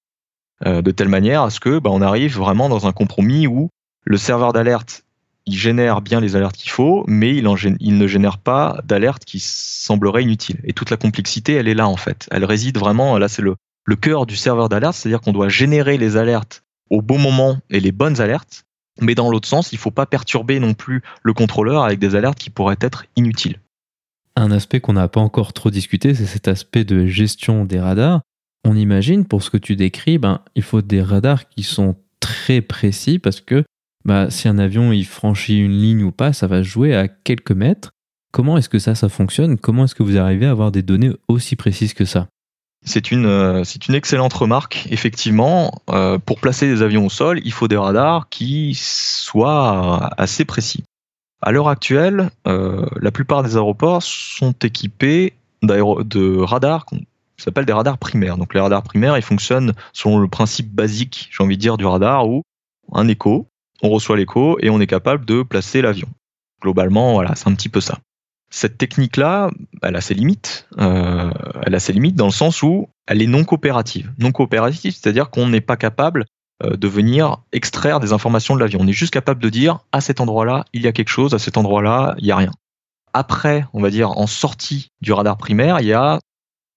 euh, 0.66 0.82
de 0.82 0.92
telle 0.92 1.10
manière 1.10 1.44
à 1.44 1.50
ce 1.50 1.60
que 1.60 1.80
bah, 1.80 1.90
on 1.92 2.02
arrive 2.02 2.38
vraiment 2.38 2.70
dans 2.70 2.88
un 2.88 2.92
compromis 2.92 3.48
où 3.48 3.70
le 4.06 4.18
serveur 4.18 4.54
d'alerte 4.54 5.04
il 5.48 5.56
génère 5.56 6.02
bien 6.02 6.20
les 6.20 6.36
alertes 6.36 6.58
qu'il 6.58 6.72
faut, 6.72 7.06
mais 7.08 7.34
il, 7.34 7.98
ne 7.98 8.08
génère 8.08 8.38
pas 8.38 8.82
d'alertes 8.84 9.24
qui 9.24 9.40
sembleraient 9.40 10.24
inutiles. 10.24 10.60
Et 10.66 10.74
toute 10.74 10.90
la 10.90 10.98
complexité, 10.98 11.54
elle 11.54 11.70
est 11.70 11.74
là 11.74 11.88
en 11.88 11.96
fait. 11.96 12.28
Elle 12.32 12.44
réside 12.44 12.78
vraiment, 12.78 13.18
là 13.18 13.30
c'est 13.30 13.42
le, 13.42 13.56
le 13.86 13.96
cœur 13.96 14.26
du 14.26 14.36
serveur 14.36 14.68
d'alerte, 14.68 14.96
c'est-à-dire 14.96 15.22
qu'on 15.22 15.32
doit 15.32 15.48
générer 15.48 15.98
les 15.98 16.18
alertes 16.18 16.64
au 16.90 17.02
bon 17.02 17.18
moment 17.18 17.60
et 17.70 17.80
les 17.80 17.94
bonnes 17.94 18.20
alertes, 18.20 18.66
mais 19.00 19.16
dans 19.16 19.30
l'autre 19.30 19.48
sens, 19.48 19.72
il 19.72 19.76
ne 19.76 19.80
faut 19.80 19.92
pas 19.92 20.06
perturber 20.06 20.60
non 20.60 20.74
plus 20.74 21.02
le 21.24 21.34
contrôleur 21.34 21.84
avec 21.84 22.00
des 22.00 22.16
alertes 22.16 22.38
qui 22.38 22.50
pourraient 22.50 22.78
être 22.82 23.06
inutiles. 23.16 23.60
Un 24.38 24.52
aspect 24.52 24.80
qu'on 24.80 24.94
n'a 24.94 25.08
pas 25.08 25.20
encore 25.20 25.52
trop 25.52 25.72
discuté, 25.72 26.14
c'est 26.14 26.28
cet 26.28 26.48
aspect 26.48 26.84
de 26.84 27.08
gestion 27.08 27.66
des 27.66 27.80
radars. 27.80 28.22
On 28.64 28.76
imagine, 28.76 29.26
pour 29.26 29.42
ce 29.42 29.50
que 29.50 29.58
tu 29.58 29.76
décris, 29.76 30.20
ben, 30.20 30.42
il 30.54 30.62
faut 30.62 30.84
des 30.84 31.02
radars 31.02 31.50
qui 31.50 31.64
sont 31.64 31.96
très 32.20 32.62
précis 32.62 33.18
parce 33.18 33.42
que 33.42 33.64
bah, 34.06 34.30
si 34.30 34.48
un 34.48 34.60
avion 34.60 34.92
il 34.92 35.06
franchit 35.06 35.58
une 35.58 35.76
ligne 35.76 36.04
ou 36.04 36.12
pas, 36.12 36.34
ça 36.34 36.46
va 36.46 36.62
jouer 36.62 36.96
à 36.96 37.08
quelques 37.08 37.52
mètres. 37.52 37.90
Comment 38.32 38.60
est-ce 38.60 38.70
que 38.70 38.78
ça, 38.78 38.94
fonctionne? 39.10 39.58
Comment 39.58 39.86
est-ce 39.86 39.96
que 39.96 40.04
vous 40.04 40.18
arrivez 40.18 40.46
à 40.46 40.52
avoir 40.52 40.72
des 40.72 40.84
données 40.84 41.14
aussi 41.28 41.56
précises 41.56 41.96
que 41.96 42.06
ça? 42.06 42.28
C'est 42.86 43.10
une, 43.10 43.26
euh, 43.26 43.64
excellente 43.90 44.34
remarque. 44.34 44.88
Effectivement, 44.92 45.82
euh, 45.90 46.20
pour 46.20 46.40
placer 46.40 46.68
des 46.68 46.84
avions 46.84 47.08
au 47.08 47.10
sol, 47.10 47.42
il 47.44 47.52
faut 47.52 47.68
des 47.68 47.76
radars 47.76 48.30
qui 48.30 48.76
soient 48.76 50.12
assez 50.16 50.46
précis. 50.46 50.84
À 51.42 51.52
l'heure 51.52 51.70
actuelle, 51.70 52.32
euh, 52.48 52.86
la 53.00 53.12
plupart 53.12 53.44
des 53.44 53.56
aéroports 53.56 54.02
sont 54.02 54.54
équipés 54.64 55.34
de 55.62 56.40
radars 56.40 56.86
qui 56.86 57.06
s'appellent 57.38 57.66
des 57.66 57.74
radars 57.74 57.98
primaires. 57.98 58.38
Donc 58.38 58.54
les 58.54 58.60
radars 58.60 58.84
primaires, 58.84 59.18
ils 59.18 59.24
fonctionnent 59.24 59.74
selon 59.94 60.18
le 60.20 60.28
principe 60.28 60.72
basique, 60.74 61.30
j'ai 61.32 61.44
envie 61.44 61.58
de 61.58 61.62
dire, 61.62 61.78
du 61.78 61.86
radar 61.86 62.28
où 62.28 62.42
un 62.94 63.08
écho, 63.08 63.48
on 63.84 63.90
reçoit 63.90 64.18
l'écho 64.18 64.58
et 64.62 64.70
on 64.70 64.80
est 64.80 64.88
capable 64.88 65.26
de 65.26 65.44
placer 65.44 65.82
l'avion. 65.82 66.08
Globalement, 66.62 67.14
voilà, 67.14 67.36
c'est 67.36 67.48
un 67.48 67.54
petit 67.54 67.70
peu 67.70 67.82
ça. 67.82 68.00
Cette 68.50 68.78
technique-là, 68.78 69.52
elle 69.84 69.96
a 69.96 70.02
ses 70.02 70.14
limites. 70.14 70.68
Euh, 70.80 71.32
elle 71.64 71.76
a 71.76 71.80
ses 71.80 71.94
limites 71.94 72.16
dans 72.16 72.26
le 72.26 72.32
sens 72.32 72.64
où 72.64 72.90
elle 73.06 73.22
est 73.22 73.28
non 73.28 73.44
coopérative. 73.44 74.12
Non 74.18 74.32
coopérative, 74.32 74.94
c'est-à-dire 74.94 75.30
qu'on 75.30 75.48
n'est 75.48 75.62
pas 75.62 75.78
capable 75.78 76.26
de 76.64 76.88
venir 76.88 77.38
extraire 77.52 78.00
des 78.00 78.14
informations 78.14 78.56
de 78.56 78.60
l'avion. 78.60 78.80
On 78.82 78.88
est 78.88 78.94
juste 78.94 79.14
capable 79.14 79.42
de 79.42 79.50
dire 79.50 79.80
à 79.92 80.02
cet 80.02 80.20
endroit-là, 80.20 80.66
il 80.74 80.82
y 80.82 80.88
a 80.88 80.92
quelque 80.92 81.10
chose, 81.10 81.34
à 81.34 81.40
cet 81.40 81.58
endroit-là, 81.58 82.16
il 82.18 82.26
n'y 82.26 82.32
a 82.32 82.36
rien. 82.36 82.52
Après, 83.14 83.66
on 83.74 83.82
va 83.82 83.90
dire 83.90 84.12
en 84.12 84.28
sortie 84.28 84.92
du 85.02 85.12
radar 85.12 85.38
primaire, 85.38 85.80
il 85.80 85.88
y 85.88 85.94
a 85.94 86.20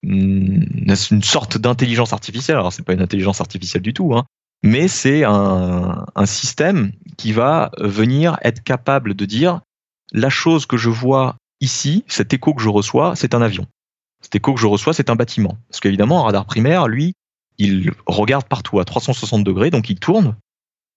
une 0.03 0.95
sorte 1.23 1.57
d'intelligence 1.57 2.13
artificielle. 2.13 2.57
Alors 2.57 2.73
c'est 2.73 2.83
pas 2.83 2.93
une 2.93 3.01
intelligence 3.01 3.41
artificielle 3.41 3.83
du 3.83 3.93
tout, 3.93 4.15
hein, 4.15 4.25
mais 4.63 4.87
c'est 4.87 5.23
un, 5.23 6.05
un 6.15 6.25
système 6.25 6.91
qui 7.17 7.31
va 7.31 7.71
venir 7.79 8.37
être 8.43 8.63
capable 8.63 9.13
de 9.13 9.25
dire 9.25 9.61
la 10.11 10.29
chose 10.29 10.65
que 10.65 10.77
je 10.77 10.89
vois 10.89 11.35
ici, 11.61 12.03
cet 12.07 12.33
écho 12.33 12.53
que 12.53 12.61
je 12.61 12.69
reçois, 12.69 13.15
c'est 13.15 13.33
un 13.33 13.41
avion. 13.41 13.65
Cet 14.21 14.35
écho 14.35 14.53
que 14.53 14.59
je 14.59 14.67
reçois, 14.67 14.93
c'est 14.93 15.09
un 15.09 15.15
bâtiment. 15.15 15.57
Parce 15.69 15.79
qu'évidemment, 15.79 16.21
un 16.21 16.23
radar 16.25 16.45
primaire, 16.45 16.87
lui, 16.87 17.13
il 17.61 17.91
regarde 18.05 18.45
partout 18.45 18.79
à 18.79 18.85
360 18.85 19.43
degrés, 19.43 19.69
donc 19.69 19.89
il 19.89 19.99
tourne 19.99 20.35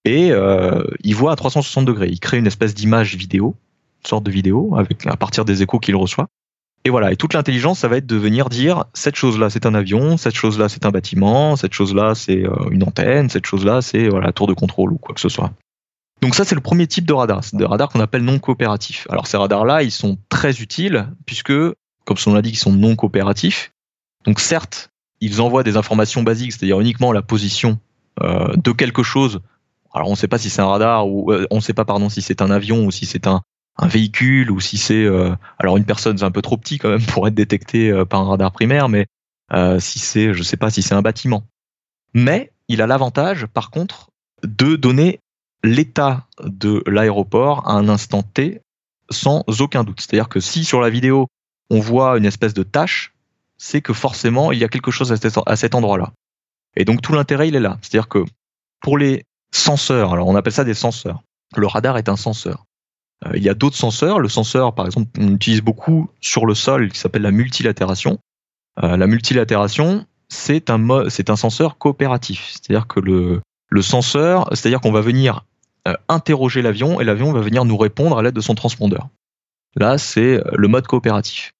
et 0.03 0.31
euh, 0.31 0.83
il 1.03 1.15
voit 1.15 1.31
à 1.31 1.35
360 1.35 1.85
degrés. 1.85 2.09
Il 2.09 2.19
crée 2.19 2.37
une 2.37 2.47
espèce 2.47 2.73
d'image 2.73 3.15
vidéo 3.15 3.55
sortes 4.07 4.23
de 4.23 4.31
vidéos 4.31 4.75
avec 4.77 5.05
à 5.07 5.17
partir 5.17 5.45
des 5.45 5.61
échos 5.63 5.79
qu'il 5.79 5.95
reçoit. 5.95 6.27
Et 6.83 6.91
voilà, 6.91 7.11
et 7.11 7.15
toute 7.15 7.33
l'intelligence, 7.33 7.79
ça 7.79 7.87
va 7.87 7.97
être 7.97 8.05
de 8.05 8.15
venir 8.15 8.47
dire 8.47 8.85
cette 8.93 9.15
chose-là, 9.15 9.49
c'est 9.49 9.65
un 9.65 9.73
avion, 9.73 10.17
cette 10.17 10.35
chose-là, 10.35 10.69
c'est 10.69 10.85
un 10.85 10.91
bâtiment, 10.91 11.55
cette 11.55 11.73
chose-là, 11.73 12.13
c'est 12.13 12.45
euh, 12.45 12.69
une 12.69 12.83
antenne, 12.83 13.27
cette 13.29 13.47
chose-là, 13.47 13.81
c'est 13.81 14.07
voilà, 14.07 14.31
tour 14.31 14.45
de 14.45 14.53
contrôle 14.53 14.93
ou 14.93 14.97
quoi 14.97 15.15
que 15.15 15.21
ce 15.21 15.29
soit. 15.29 15.51
Donc 16.21 16.35
ça, 16.35 16.45
c'est 16.45 16.53
le 16.53 16.61
premier 16.61 16.85
type 16.85 17.05
de 17.05 17.13
radar, 17.13 17.43
c'est 17.43 17.57
des 17.57 17.65
radars 17.65 17.89
qu'on 17.89 17.99
appelle 17.99 18.23
non 18.23 18.37
coopératifs. 18.37 19.07
Alors 19.09 19.25
ces 19.25 19.37
radars-là, 19.37 19.81
ils 19.81 19.91
sont 19.91 20.19
très 20.29 20.61
utiles 20.61 21.07
puisque, 21.25 21.53
comme 22.05 22.17
son 22.17 22.31
nom 22.31 22.35
l'indique, 22.35 22.55
ils 22.55 22.59
sont 22.59 22.73
non 22.73 22.95
coopératifs. 22.95 23.73
Donc 24.25 24.39
certes, 24.39 24.91
ils 25.21 25.41
envoient 25.41 25.63
des 25.63 25.77
informations 25.77 26.23
basiques, 26.23 26.53
c'est-à-dire 26.53 26.79
uniquement 26.79 27.11
la 27.11 27.21
position 27.21 27.79
euh, 28.21 28.55
de 28.55 28.71
quelque 28.71 29.03
chose. 29.03 29.41
Alors 29.93 30.07
on 30.07 30.11
ne 30.11 30.17
sait 30.17 30.27
pas 30.27 30.37
si 30.37 30.49
c'est 30.49 30.61
un 30.61 30.67
radar 30.67 31.07
ou 31.07 31.31
euh, 31.31 31.47
on 31.51 31.55
ne 31.55 31.61
sait 31.61 31.73
pas 31.73 31.85
pardon 31.85 32.09
si 32.09 32.21
c'est 32.21 32.41
un 32.41 32.51
avion 32.51 32.85
ou 32.85 32.91
si 32.91 33.05
c'est 33.05 33.27
un, 33.27 33.41
véhicule 33.81 34.51
ou 34.51 34.61
si 34.61 34.77
c'est 34.77 35.03
euh, 35.03 35.35
alors 35.59 35.75
une 35.75 35.83
personne 35.83 36.17
c'est 36.17 36.23
un 36.23 36.31
peu 36.31 36.41
trop 36.41 36.55
petit 36.55 36.77
quand 36.77 36.89
même 36.89 37.05
pour 37.07 37.27
être 37.27 37.33
détecté 37.33 37.91
par 38.09 38.21
un 38.21 38.29
radar 38.29 38.51
primaire, 38.51 38.89
mais 38.89 39.07
si 39.79 39.99
c'est 39.99 40.33
je 40.33 40.43
sais 40.43 40.57
pas 40.57 40.69
si 40.69 40.81
c'est 40.81 40.95
un 40.95 41.01
bâtiment. 41.01 41.43
Mais 42.13 42.51
il 42.67 42.81
a 42.81 42.87
l'avantage 42.87 43.45
par 43.47 43.69
contre 43.69 44.09
de 44.43 44.75
donner 44.75 45.19
l'état 45.63 46.27
de 46.41 46.83
l'aéroport 46.87 47.67
à 47.67 47.73
un 47.73 47.89
instant 47.89 48.23
T 48.23 48.61
sans 49.09 49.43
aucun 49.59 49.83
doute. 49.83 50.01
C'est-à-dire 50.01 50.29
que 50.29 50.39
si 50.39 50.63
sur 50.63 50.81
la 50.81 50.89
vidéo 50.89 51.27
on 51.69 51.79
voit 51.79 52.17
une 52.17 52.25
espèce 52.25 52.53
de 52.53 52.63
tache, 52.63 53.14
c'est 53.57 53.81
que 53.81 53.93
forcément 53.93 54.51
il 54.51 54.59
y 54.59 54.63
a 54.63 54.67
quelque 54.67 54.91
chose 54.91 55.13
à 55.45 55.55
cet 55.55 55.75
endroit-là. 55.75 56.11
Et 56.75 56.85
donc 56.85 57.01
tout 57.01 57.13
l'intérêt 57.13 57.47
il 57.47 57.55
est 57.55 57.59
là. 57.59 57.77
C'est-à-dire 57.81 58.07
que 58.07 58.25
pour 58.81 58.97
les 58.97 59.25
senseurs, 59.51 60.13
alors 60.13 60.27
on 60.27 60.35
appelle 60.35 60.53
ça 60.53 60.63
des 60.63 60.73
senseurs. 60.73 61.21
Le 61.55 61.67
radar 61.67 61.97
est 61.97 62.09
un 62.09 62.17
senseur. 62.17 62.65
Euh, 63.25 63.31
il 63.35 63.43
y 63.43 63.49
a 63.49 63.53
d'autres 63.53 63.77
senseurs. 63.77 64.19
Le 64.19 64.29
senseur, 64.29 64.73
par 64.75 64.85
exemple, 64.85 65.09
on 65.19 65.33
utilise 65.35 65.61
beaucoup 65.61 66.09
sur 66.21 66.45
le 66.45 66.53
sol 66.53 66.91
qui 66.91 66.99
s'appelle 66.99 67.21
la 67.21 67.31
multilatération. 67.31 68.19
Euh, 68.83 68.97
la 68.97 69.07
multilatération, 69.07 70.05
c'est 70.27 70.69
un, 70.69 71.09
c'est 71.09 71.29
un 71.29 71.35
senseur 71.35 71.77
coopératif. 71.77 72.51
C'est-à-dire 72.51 72.87
que 72.87 72.99
le, 72.99 73.41
senseur, 73.81 74.47
c'est-à-dire 74.51 74.81
qu'on 74.81 74.91
va 74.91 75.01
venir 75.01 75.45
euh, 75.87 75.93
interroger 76.07 76.61
l'avion 76.61 77.01
et 77.01 77.03
l'avion 77.03 77.31
va 77.33 77.41
venir 77.41 77.65
nous 77.65 77.77
répondre 77.77 78.17
à 78.17 78.23
l'aide 78.23 78.35
de 78.35 78.41
son 78.41 78.55
transpondeur. 78.55 79.09
Là, 79.75 79.97
c'est 79.97 80.41
le 80.53 80.67
mode 80.69 80.87
coopératif. 80.87 81.51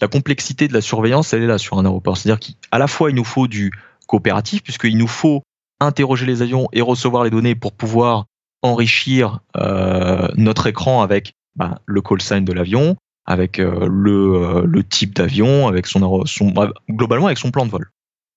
La 0.00 0.08
complexité 0.08 0.68
de 0.68 0.72
la 0.72 0.80
surveillance, 0.80 1.32
elle 1.32 1.42
est 1.42 1.46
là 1.46 1.58
sur 1.58 1.78
un 1.78 1.84
aéroport. 1.84 2.16
C'est-à-dire 2.16 2.40
qu'à 2.40 2.78
la 2.78 2.86
fois, 2.86 3.10
il 3.10 3.16
nous 3.16 3.24
faut 3.24 3.46
du 3.46 3.70
coopératif, 4.06 4.62
puisqu'il 4.62 4.96
nous 4.96 5.06
faut 5.06 5.42
interroger 5.78 6.26
les 6.26 6.42
avions 6.42 6.68
et 6.72 6.80
recevoir 6.80 7.24
les 7.24 7.30
données 7.30 7.54
pour 7.54 7.72
pouvoir 7.72 8.26
enrichir 8.62 9.40
euh, 9.56 10.28
notre 10.36 10.66
écran 10.66 11.02
avec 11.02 11.34
bah, 11.56 11.80
le 11.86 12.02
call 12.02 12.20
sign 12.20 12.44
de 12.44 12.52
l'avion, 12.52 12.96
avec 13.26 13.58
euh, 13.58 13.88
le, 13.90 14.34
euh, 14.34 14.62
le, 14.66 14.84
type 14.84 15.14
d'avion, 15.14 15.68
avec 15.68 15.86
son, 15.86 16.24
son, 16.26 16.52
globalement 16.90 17.26
avec 17.26 17.38
son 17.38 17.50
plan 17.50 17.66
de 17.66 17.70
vol. 17.70 17.90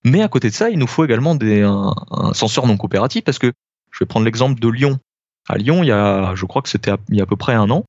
Mais 0.06 0.22
à 0.22 0.28
côté 0.28 0.50
de 0.50 0.54
ça, 0.54 0.70
il 0.70 0.80
nous 0.80 0.88
faut 0.88 1.06
également 1.06 1.36
des, 1.36 1.62
un, 1.62 1.94
un 2.12 2.34
senseur 2.34 2.68
non 2.68 2.78
coopératif 2.78 3.24
parce 3.24 3.40
que 3.40 3.52
je 3.92 4.00
vais 4.00 4.06
prendre 4.06 4.26
l'exemple 4.26 4.60
de 4.60 4.68
Lyon. 4.68 5.00
À 5.48 5.58
Lyon, 5.58 5.84
il 5.84 5.88
y 5.88 5.92
a, 5.92 6.36
je 6.36 6.46
crois 6.46 6.62
que 6.62 6.70
c'était 6.70 6.92
il 7.10 7.16
y 7.16 7.20
a 7.20 7.24
à 7.24 7.28
peu 7.28 7.36
près 7.36 7.54
un 7.54 7.70
an, 7.70 7.86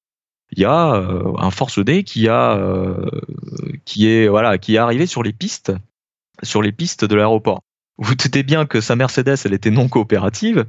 il 0.57 0.63
y 0.63 0.65
a 0.65 0.95
euh, 0.95 1.33
un 1.39 1.51
Force 1.51 1.79
D 1.79 2.05
euh, 2.17 3.11
qui 3.85 4.07
est 4.07 4.79
arrivé 4.79 5.07
sur 5.07 5.23
les 5.23 5.33
pistes, 5.33 5.73
de 6.43 7.15
l'aéroport. 7.15 7.61
Vous 7.99 8.15
doutez 8.15 8.43
bien 8.43 8.67
que 8.67 8.81
sa 8.81 8.97
Mercedes, 8.97 9.37
elle 9.45 9.53
était 9.53 9.71
non 9.71 9.89
coopérative 9.89 10.67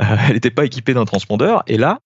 euh, 0.00 0.04
elle 0.28 0.34
n'était 0.34 0.50
pas 0.50 0.64
équipée 0.64 0.94
d'un 0.94 1.04
transpondeur. 1.04 1.62
Et 1.66 1.76
là, 1.76 1.98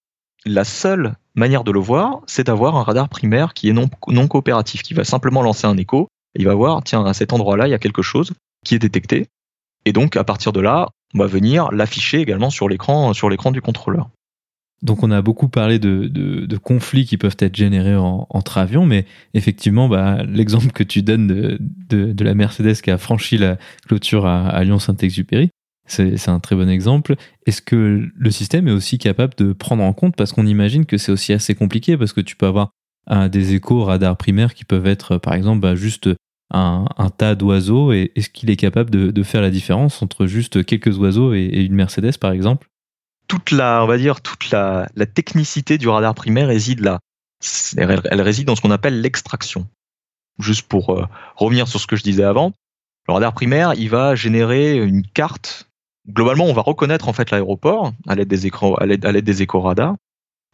la 0.46 0.64
seule 0.64 1.16
manière 1.34 1.64
de 1.64 1.72
le 1.72 1.80
voir, 1.80 2.20
c'est 2.26 2.44
d'avoir 2.46 2.76
un 2.76 2.82
radar 2.82 3.08
primaire 3.08 3.54
qui 3.54 3.68
est 3.68 3.72
non, 3.72 3.88
non 4.08 4.28
coopératif, 4.28 4.82
qui 4.82 4.94
va 4.94 5.04
simplement 5.04 5.42
lancer 5.42 5.66
un 5.66 5.76
écho. 5.76 6.08
Et 6.34 6.40
il 6.40 6.46
va 6.46 6.54
voir, 6.54 6.82
tiens, 6.82 7.04
à 7.04 7.14
cet 7.14 7.32
endroit-là, 7.32 7.66
il 7.66 7.70
y 7.70 7.74
a 7.74 7.78
quelque 7.78 8.02
chose 8.02 8.32
qui 8.64 8.74
est 8.74 8.78
détecté. 8.78 9.26
Et 9.84 9.92
donc, 9.92 10.16
à 10.16 10.24
partir 10.24 10.52
de 10.52 10.60
là, 10.60 10.88
on 11.14 11.18
va 11.18 11.26
venir 11.26 11.70
l'afficher 11.72 12.20
également 12.20 12.50
sur 12.50 12.68
l'écran 12.68 13.12
du 13.52 13.62
contrôleur. 13.62 14.10
Donc 14.82 15.02
on 15.02 15.10
a 15.10 15.22
beaucoup 15.22 15.48
parlé 15.48 15.78
de, 15.78 16.56
conflits 16.58 17.04
qui 17.04 17.16
peuvent 17.16 17.36
être 17.38 17.56
générés 17.56 17.96
en, 17.96 18.26
entre 18.30 18.58
avions, 18.58 18.86
mais 18.86 19.06
effectivement, 19.34 19.88
bah, 19.88 20.22
l'exemple 20.24 20.70
que 20.72 20.84
tu 20.84 21.02
donnes 21.02 21.26
de, 21.88 22.24
la 22.24 22.34
Mercedes 22.34 22.80
qui 22.82 22.90
a 22.90 22.98
franchi 22.98 23.38
la 23.38 23.58
clôture 23.86 24.26
à, 24.26 24.62
Lyon-Saint-Exupéry, 24.64 25.50
c'est 25.86 26.28
un 26.28 26.38
très 26.38 26.54
bon 26.54 26.68
exemple. 26.68 27.16
Est-ce 27.46 27.62
que 27.62 28.08
le 28.14 28.30
système 28.30 28.68
est 28.68 28.72
aussi 28.72 28.98
capable 28.98 29.34
de 29.36 29.52
prendre 29.52 29.82
en 29.82 29.92
compte, 29.92 30.14
parce 30.16 30.32
qu'on 30.32 30.46
imagine 30.46 30.84
que 30.84 30.98
c'est 30.98 31.12
aussi 31.12 31.32
assez 31.32 31.54
compliqué, 31.54 31.96
parce 31.96 32.12
que 32.12 32.20
tu 32.20 32.36
peux 32.36 32.46
avoir 32.46 32.70
des 33.30 33.54
échos 33.54 33.84
radars 33.84 34.16
primaires 34.16 34.54
qui 34.54 34.64
peuvent 34.64 34.86
être, 34.86 35.16
par 35.16 35.34
exemple, 35.34 35.60
bah, 35.60 35.74
juste 35.74 36.10
un, 36.50 36.86
tas 37.16 37.34
d'oiseaux, 37.34 37.92
et 37.92 38.12
est-ce 38.16 38.30
qu'il 38.30 38.50
est 38.50 38.56
capable 38.56 38.90
de, 38.90 39.22
faire 39.22 39.42
la 39.42 39.50
différence 39.50 40.02
entre 40.02 40.26
juste 40.26 40.64
quelques 40.64 40.98
oiseaux 40.98 41.34
et, 41.34 41.64
une 41.64 41.74
Mercedes, 41.74 42.18
par 42.18 42.32
exemple? 42.32 42.68
Toute 43.28 43.50
la, 43.50 43.84
on 43.84 43.86
va 43.86 43.98
dire, 43.98 44.20
toute 44.20 44.50
la, 44.50 44.88
technicité 45.14 45.78
du 45.78 45.88
radar 45.88 46.14
primaire 46.14 46.48
réside 46.48 46.80
là. 46.80 46.98
Elle, 47.76 48.20
réside 48.20 48.46
dans 48.46 48.56
ce 48.56 48.62
qu'on 48.62 48.70
appelle 48.70 49.00
l'extraction. 49.00 49.68
Juste 50.38 50.66
pour 50.66 50.90
euh, 50.90 51.06
revenir 51.36 51.68
sur 51.68 51.80
ce 51.80 51.86
que 51.86 51.96
je 51.96 52.02
disais 52.02 52.24
avant, 52.24 52.52
le 53.06 53.14
radar 53.14 53.32
primaire, 53.32 53.74
il 53.74 53.90
va 53.90 54.14
générer 54.14 54.76
une 54.76 55.06
carte 55.06 55.68
globalement, 56.08 56.46
on 56.46 56.52
va 56.52 56.62
reconnaître 56.62 57.08
en 57.08 57.12
fait 57.12 57.30
l'aéroport 57.30 57.92
à 58.06 58.14
l'aide 58.14 58.28
des 58.28 58.46
écrans, 58.46 58.74
à 58.74 58.86
l'aide, 58.86 59.04
des 59.24 59.42
échos 59.42 59.60
radars. 59.60 59.96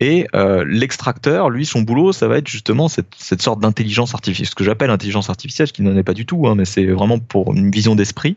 Et 0.01 0.27
euh, 0.35 0.65
l'extracteur, 0.67 1.51
lui, 1.51 1.65
son 1.65 1.83
boulot, 1.83 2.13
ça 2.13 2.27
va 2.27 2.39
être 2.39 2.49
justement 2.49 2.89
cette, 2.89 3.15
cette 3.17 3.43
sorte 3.43 3.61
d'intelligence 3.61 4.13
artificielle, 4.13 4.49
ce 4.49 4.55
que 4.55 4.65
j'appelle 4.65 4.91
intelligence 4.91 5.31
artificielle, 5.31 5.69
ce 5.69 5.73
qui 5.73 5.83
n'en 5.83 5.97
est 5.97 6.03
pas 6.03 6.15
du 6.15 6.27
tout, 6.27 6.49
hein, 6.49 6.57
mais 6.57 6.65
c'est 6.65 6.87
vraiment 6.87 7.21
pour 7.21 7.55
une 7.55 7.71
vision 7.71 7.95
d'esprit. 7.95 8.37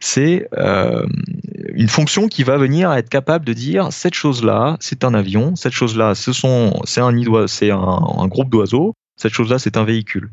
C'est 0.00 0.48
euh, 0.56 1.06
une 1.78 1.88
fonction 1.88 2.26
qui 2.26 2.42
va 2.42 2.58
venir 2.58 2.92
être 2.92 3.08
capable 3.08 3.44
de 3.44 3.52
dire 3.52 3.92
cette 3.92 4.14
chose-là, 4.14 4.76
c'est 4.80 5.04
un 5.04 5.14
avion, 5.14 5.54
cette 5.54 5.72
chose-là, 5.72 6.16
ce 6.16 6.32
sont, 6.32 6.80
c'est 6.84 7.00
un 7.00 7.16
un, 7.16 8.26
groupe 8.26 8.50
d'oiseaux, 8.50 8.94
cette 9.14 9.32
chose-là, 9.32 9.60
c'est 9.60 9.76
un 9.76 9.84
véhicule. 9.84 10.32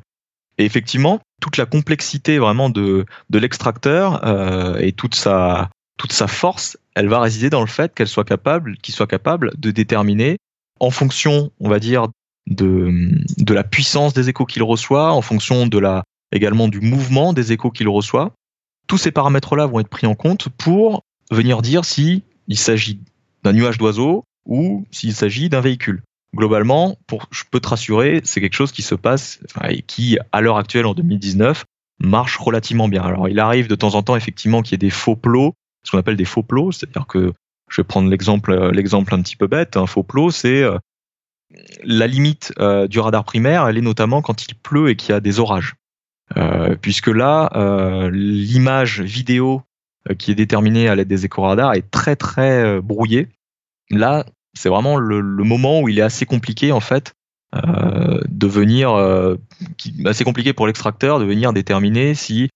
Et 0.58 0.66
effectivement, 0.66 1.20
toute 1.40 1.58
la 1.58 1.68
complexité 1.68 2.40
vraiment 2.40 2.72
de, 2.72 3.06
de 3.30 3.40
l'extracteur 3.40 4.26
euh, 4.26 4.78
et 4.80 4.92
toute 4.92 5.14
sa, 5.14 5.70
toute 6.00 6.14
sa 6.14 6.26
force, 6.26 6.80
elle 6.96 7.10
va 7.10 7.20
résider 7.20 7.52
dans 7.52 7.62
le 7.62 7.68
fait 7.68 7.94
qu'elle 7.94 8.08
soit 8.08 8.26
capable, 8.26 8.78
qu'il 8.78 8.96
soit 8.96 9.06
capable 9.06 9.52
de 9.56 9.70
déterminer, 9.70 10.38
en 10.80 10.90
fonction, 10.90 11.52
on 11.60 11.70
va 11.70 11.78
dire, 11.78 12.08
de, 12.48 13.12
de 13.38 13.54
la 13.54 13.64
puissance 13.64 14.16
des 14.16 14.30
échos 14.30 14.48
qu'il 14.48 14.64
reçoit, 14.64 15.12
en 15.12 15.22
fonction 15.22 15.68
de 15.68 15.78
la, 15.78 16.06
également 16.32 16.70
du 16.70 16.82
mouvement 16.82 17.34
des 17.34 17.52
échos 17.52 17.70
qu'il 17.70 17.88
reçoit. 17.88 18.32
Tous 18.88 18.98
ces 18.98 19.12
paramètres-là 19.12 19.68
vont 19.68 19.80
être 19.80 19.90
pris 19.90 20.08
en 20.08 20.16
compte 20.16 20.50
pour 20.50 21.04
venir 21.32 21.62
dire 21.62 21.86
si 21.86 22.24
s'agit 22.54 23.00
d'un 23.44 23.54
nuage 23.54 23.78
d'oiseaux 23.78 24.24
ou 24.46 24.86
s'il 24.92 25.14
s'agit 25.14 25.50
d'un 25.50 25.62
véhicule. 25.62 26.04
Globalement, 26.36 26.98
pour, 27.08 27.28
je 27.32 27.44
peux 27.50 27.60
te 27.60 27.70
rassurer, 27.70 28.22
c'est 28.24 28.42
quelque 28.42 28.56
chose 28.56 28.72
qui 28.72 28.82
se 28.82 28.96
passe 28.96 29.40
et 29.70 29.82
qui, 29.82 30.18
à 30.32 30.42
l'heure 30.42 30.58
actuelle, 30.58 30.86
en 30.86 30.94
2019, 30.94 31.66
marche 32.00 32.38
relativement 32.38 32.90
bien. 32.90 33.04
Alors, 33.04 33.30
il 33.30 33.40
arrive 33.40 33.68
de 33.68 33.76
temps 33.76 33.96
en 33.96 34.04
temps, 34.04 34.16
effectivement, 34.16 34.62
qu'il 34.62 34.74
y 34.74 34.76
ait 34.76 34.78
des 34.78 34.90
faux 34.90 35.16
plots 35.16 35.56
ce 35.86 35.92
qu'on 35.92 35.98
appelle 35.98 36.18
des 36.18 36.26
faux 36.26 36.44
plots, 36.44 36.72
c'est-à-dire 36.72 37.08
que 37.08 37.32
je 37.70 37.82
vais 37.82 37.86
prendre 37.86 38.10
l'exemple 38.10 38.52
euh, 38.52 38.72
l'exemple 38.72 39.14
un 39.14 39.22
petit 39.22 39.36
peu 39.36 39.48
bête, 39.48 39.78
un 39.78 39.88
faux 39.88 40.04
plot, 40.04 40.32
c'est 40.32 40.62
euh, 40.62 40.78
la 41.84 42.08
limite 42.08 42.54
euh, 42.60 42.88
du 42.88 43.00
radar 43.00 43.24
primaire, 43.24 43.68
elle 43.68 43.78
est 43.78 43.82
notamment 43.82 44.22
quand 44.22 44.48
il 44.48 44.56
pleut 44.56 44.90
et 44.90 44.96
qu'il 44.96 45.12
y 45.12 45.14
a 45.14 45.20
des 45.20 45.40
orages. 45.40 45.76
puisque 46.82 47.08
là, 47.08 47.50
l'image 48.12 49.02
vidéo 49.02 49.62
qui 50.18 50.32
est 50.32 50.36
déterminée 50.36 50.88
à 50.88 50.96
l'aide 50.96 51.08
des 51.08 51.26
éco-radars 51.26 51.74
est 51.74 51.90
très 51.90 52.16
très 52.16 52.80
brouillée. 52.82 53.30
Là, 53.90 54.26
c'est 54.54 54.70
vraiment 54.70 54.98
le, 54.98 55.22
moment 55.22 55.82
où 55.82 55.90
il 55.90 56.00
est 56.00 56.04
assez 56.04 56.26
compliqué 56.26 56.72
en 56.72 56.80
fait 56.80 57.14
de 57.54 58.48
venir, 58.48 58.94
assez 60.06 60.24
compliqué 60.24 60.54
pour 60.54 60.68
l'extracteur 60.68 61.20
de 61.20 61.26
venir 61.26 61.54
déterminer 61.54 62.14
si 62.14 62.50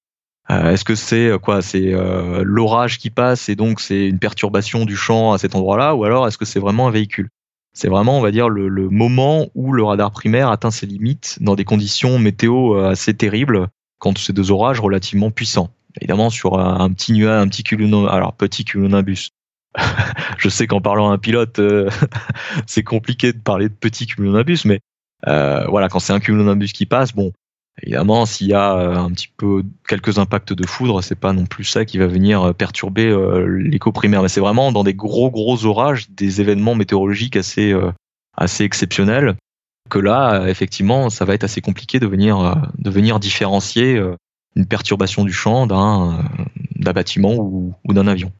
euh, 0.51 0.71
est-ce 0.71 0.83
que 0.83 0.95
c'est 0.95 1.27
euh, 1.27 1.37
quoi 1.37 1.61
C'est 1.61 1.93
euh, 1.93 2.41
l'orage 2.43 2.97
qui 2.97 3.09
passe 3.09 3.49
et 3.49 3.55
donc 3.55 3.79
c'est 3.79 4.07
une 4.07 4.19
perturbation 4.19 4.85
du 4.85 4.95
champ 4.95 5.33
à 5.33 5.37
cet 5.37 5.55
endroit-là, 5.55 5.95
ou 5.95 6.03
alors 6.05 6.27
est-ce 6.27 6.37
que 6.37 6.45
c'est 6.45 6.59
vraiment 6.59 6.87
un 6.87 6.91
véhicule? 6.91 7.29
C'est 7.73 7.87
vraiment, 7.87 8.17
on 8.17 8.21
va 8.21 8.31
dire, 8.31 8.49
le, 8.49 8.89
moment 8.89 9.47
où 9.53 9.73
le 9.73 9.83
radar 9.83 10.11
primaire 10.11 10.49
atteint 10.49 10.71
ses 10.71 10.87
limites 10.87 11.37
dans 11.39 11.55
des 11.55 11.65
conditions 11.65 12.17
météo 12.17 12.79
assez 12.79 13.13
terribles 13.13 13.67
quand 13.99 14.17
c'est 14.17 14.33
deux 14.33 14.49
orages 14.49 14.79
relativement 14.79 15.29
puissants. 15.29 15.69
Évidemment, 15.99 16.29
sur 16.29 16.59
un, 16.59 16.91
petit 16.91 17.13
nuage, 17.13 17.41
un 17.41 17.47
petit 17.47 17.63
cumulonimbus, 17.63 18.09
alors 18.09 18.33
petit 18.33 18.65
cumulonimbus. 18.65 19.29
Je 20.37 20.49
sais 20.49 20.65
qu'en 20.67 20.81
parlant 20.81 21.11
à 21.11 21.13
un 21.13 21.17
pilote, 21.17 21.59
c'est 22.65 22.83
compliqué 22.83 23.33
de 23.33 23.39
parler 23.39 23.69
de 23.69 23.73
petit 23.73 24.07
cumulonimbus, 24.07 24.65
mais 24.65 24.79
voilà, 25.25 25.89
quand 25.89 25.99
c'est 25.99 26.13
un 26.13 26.19
cumulonimbus 26.19 26.73
qui 26.73 26.85
passe, 26.85 27.13
bon, 27.13 27.33
Évidemment, 27.83 28.25
s'il 28.25 28.47
y 28.47 28.53
a 28.53 28.75
euh, 28.75 28.95
un 28.95 29.11
petit 29.11 29.29
peu 29.35 29.63
quelques 29.87 30.19
impacts 30.19 30.53
de 30.53 30.67
foudre, 30.67 31.01
c'est 31.01 31.15
pas 31.15 31.33
non 31.33 31.45
plus 31.45 31.63
ça 31.63 31.85
qui 31.85 31.97
va 31.97 32.07
venir 32.07 32.41
euh, 32.43 32.53
perturber 32.53 33.07
euh, 33.07 33.45
l'écho 33.45 33.91
primaire, 33.91 34.21
mais 34.21 34.27
c'est 34.27 34.41
vraiment 34.41 34.71
dans 34.71 34.83
des 34.83 34.93
gros 34.93 35.31
gros 35.31 35.65
orages, 35.65 36.09
des 36.09 36.41
événements 36.41 36.75
météorologiques 36.75 37.35
assez 37.35 37.73
assez 38.35 38.63
exceptionnels 38.63 39.35
que 39.89 39.99
là, 39.99 40.47
effectivement, 40.47 41.09
ça 41.09 41.25
va 41.25 41.33
être 41.33 41.43
assez 41.43 41.61
compliqué 41.61 41.99
de 41.99 42.07
venir, 42.07 42.61
de 42.77 42.89
venir 42.89 43.19
différencier 43.19 43.99
une 44.55 44.65
perturbation 44.65 45.23
du 45.23 45.33
champ 45.33 45.67
d'un 45.67 46.23
bâtiment 46.93 47.35
ou, 47.35 47.73
d'un 47.85 48.07
avion. 48.07 48.31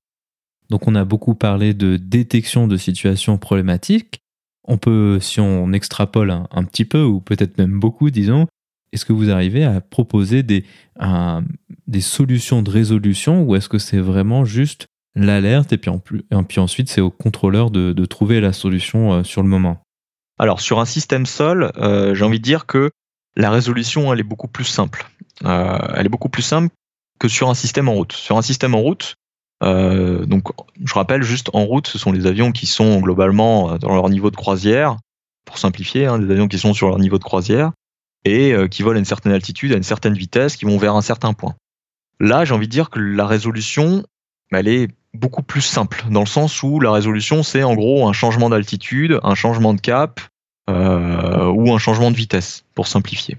Donc 0.70 0.88
on 0.88 0.96
a 0.96 1.06
beaucoup 1.06 1.36
parlé 1.36 1.74
de 1.74 1.98
détection 1.98 2.68
de 2.68 2.78
situations 2.78 3.38
problématiques. 3.38 4.22
On 4.68 4.78
peut, 4.78 5.20
si 5.20 5.40
on 5.40 5.74
extrapole 5.74 6.32
un, 6.32 6.64
petit 6.64 6.86
peu, 6.86 7.04
ou 7.04 7.22
peut-être 7.22 7.58
même 7.58 7.80
beaucoup, 7.80 8.12
disons, 8.12 8.48
est-ce 8.92 9.06
que 9.06 9.14
vous 9.14 9.32
arrivez 9.32 9.64
à 9.64 9.82
proposer 9.82 10.44
des, 10.44 10.64
des 11.88 12.02
solutions 12.02 12.62
de 12.62 12.70
résolution 12.70 13.44
ou 13.44 13.56
est-ce 13.56 13.70
que 13.70 13.80
c'est 13.80 14.00
vraiment 14.00 14.46
juste 14.46 14.88
l'alerte 15.16 15.74
et 15.74 15.78
puis, 15.78 15.90
en 15.90 16.00
plus, 16.00 16.24
et 16.32 16.44
puis 16.48 16.60
ensuite 16.60 16.90
c'est 16.90 17.02
au 17.02 17.10
contrôleur 17.10 17.72
de, 17.72 17.94
de, 17.94 18.06
trouver 18.06 18.42
la 18.42 18.54
solution 18.54 19.14
euh, 19.14 19.24
sur 19.24 19.42
le 19.42 19.50
moment? 19.50 19.82
Alors 20.38 20.62
sur 20.62 20.80
un 20.80 20.86
système 20.86 21.26
sol, 21.26 21.72
euh, 21.78 22.14
j'ai 22.16 22.24
envie 22.24 22.40
de 22.40 22.44
dire 22.44 22.66
que 22.66 22.92
la 23.36 23.50
résolution 23.50 24.14
elle 24.14 24.20
est 24.20 24.24
beaucoup 24.24 24.48
plus 24.48 24.66
simple. 24.66 25.08
Euh, 25.46 25.78
elle 25.96 26.06
est 26.06 26.10
beaucoup 26.10 26.30
plus 26.30 26.42
simple 26.42 26.70
que 27.20 27.28
sur 27.28 27.50
un 27.50 27.54
système 27.54 27.90
en 27.90 27.94
route. 27.94 28.14
Sur 28.14 28.38
un 28.38 28.42
système 28.42 28.76
en 28.76 28.82
route, 28.82 29.16
euh, 29.64 30.26
donc 30.26 30.50
je 30.84 30.94
rappelle 30.94 31.24
juste 31.24 31.50
en 31.54 31.66
route, 31.66 31.88
ce 31.88 31.98
sont 31.98 32.12
les 32.12 32.26
avions 32.26 32.52
qui 32.52 32.66
sont 32.66 33.00
globalement 33.00 33.78
dans 33.78 33.94
leur 33.94 34.10
niveau 34.10 34.32
de 34.32 34.36
croisière, 34.36 34.98
pour 35.46 35.58
simplifier, 35.58 36.06
hein, 36.06 36.20
des 36.20 36.32
avions 36.32 36.48
qui 36.48 36.60
sont 36.60 36.74
sur 36.74 36.88
leur 36.88 37.00
niveau 37.00 37.18
de 37.18 37.24
croisière 37.24 37.72
et 38.26 38.54
qui 38.70 38.84
volent 38.84 38.98
à 38.98 39.00
une 39.00 39.06
certaine 39.06 39.32
altitude, 39.32 39.72
à 39.72 39.78
une 39.78 39.84
certaine 39.84 40.14
vitesse, 40.14 40.58
qui 40.58 40.66
vont 40.66 40.78
vers 40.78 40.94
un 40.96 41.02
certain 41.02 41.32
point. 41.34 41.56
Là, 42.20 42.44
j'ai 42.44 42.54
envie 42.54 42.68
de 42.68 42.72
dire 42.72 42.90
que 42.90 43.00
la 43.00 43.26
résolution, 43.26 44.04
elle 44.52 44.68
est 44.68 44.90
beaucoup 45.14 45.42
plus 45.42 45.62
simple, 45.62 46.04
dans 46.10 46.20
le 46.20 46.26
sens 46.26 46.62
où 46.64 46.80
la 46.80 46.92
résolution, 46.92 47.44
c'est 47.44 47.64
en 47.64 47.76
gros 47.76 48.08
un 48.08 48.14
changement 48.14 48.50
d'altitude, 48.50 49.20
un 49.24 49.36
changement 49.36 49.74
de 49.74 49.82
cap 49.82 50.20
euh, 50.70 51.48
ou 51.48 51.74
un 51.74 51.78
changement 51.80 52.12
de 52.12 52.16
vitesse, 52.16 52.64
pour 52.76 52.88
simplifier. 52.88 53.38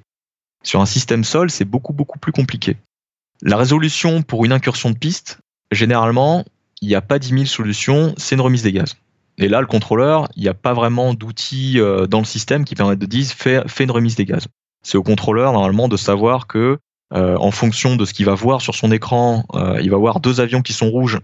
Sur 0.64 0.80
un 0.80 0.86
système 0.86 1.24
sol, 1.24 1.50
c'est 1.50 1.64
beaucoup, 1.64 1.92
beaucoup 1.92 2.18
plus 2.18 2.32
compliqué. 2.32 2.76
La 3.40 3.56
résolution 3.56 4.22
pour 4.22 4.44
une 4.44 4.52
incursion 4.52 4.90
de 4.90 4.96
piste, 4.96 5.38
généralement, 5.70 6.44
il 6.82 6.88
n'y 6.88 6.94
a 6.94 7.00
pas 7.00 7.18
10 7.18 7.28
000 7.28 7.44
solutions, 7.44 8.14
c'est 8.16 8.34
une 8.34 8.40
remise 8.40 8.62
des 8.62 8.72
gaz. 8.72 8.96
Et 9.38 9.48
là, 9.48 9.60
le 9.60 9.66
contrôleur, 9.66 10.28
il 10.36 10.42
n'y 10.42 10.48
a 10.48 10.54
pas 10.54 10.74
vraiment 10.74 11.14
d'outils 11.14 11.78
euh, 11.78 12.06
dans 12.06 12.18
le 12.18 12.24
système 12.24 12.64
qui 12.64 12.74
permettent 12.74 12.98
de 12.98 13.06
dire 13.06 13.26
fais, 13.26 13.62
une 13.80 13.90
remise 13.90 14.16
des 14.16 14.24
gaz. 14.24 14.48
C'est 14.82 14.98
au 14.98 15.02
contrôleur, 15.02 15.52
normalement, 15.52 15.88
de 15.88 15.96
savoir 15.96 16.46
que 16.46 16.78
euh, 17.14 17.36
en 17.36 17.50
fonction 17.50 17.96
de 17.96 18.04
ce 18.04 18.12
qu'il 18.12 18.26
va 18.26 18.34
voir 18.34 18.60
sur 18.60 18.74
son 18.74 18.90
écran, 18.92 19.44
il 19.80 19.90
va 19.90 19.96
voir 19.96 20.20
deux 20.20 20.40
avions 20.40 20.62
qui 20.62 20.72
sont 20.72 20.90
rouges, 20.90 21.20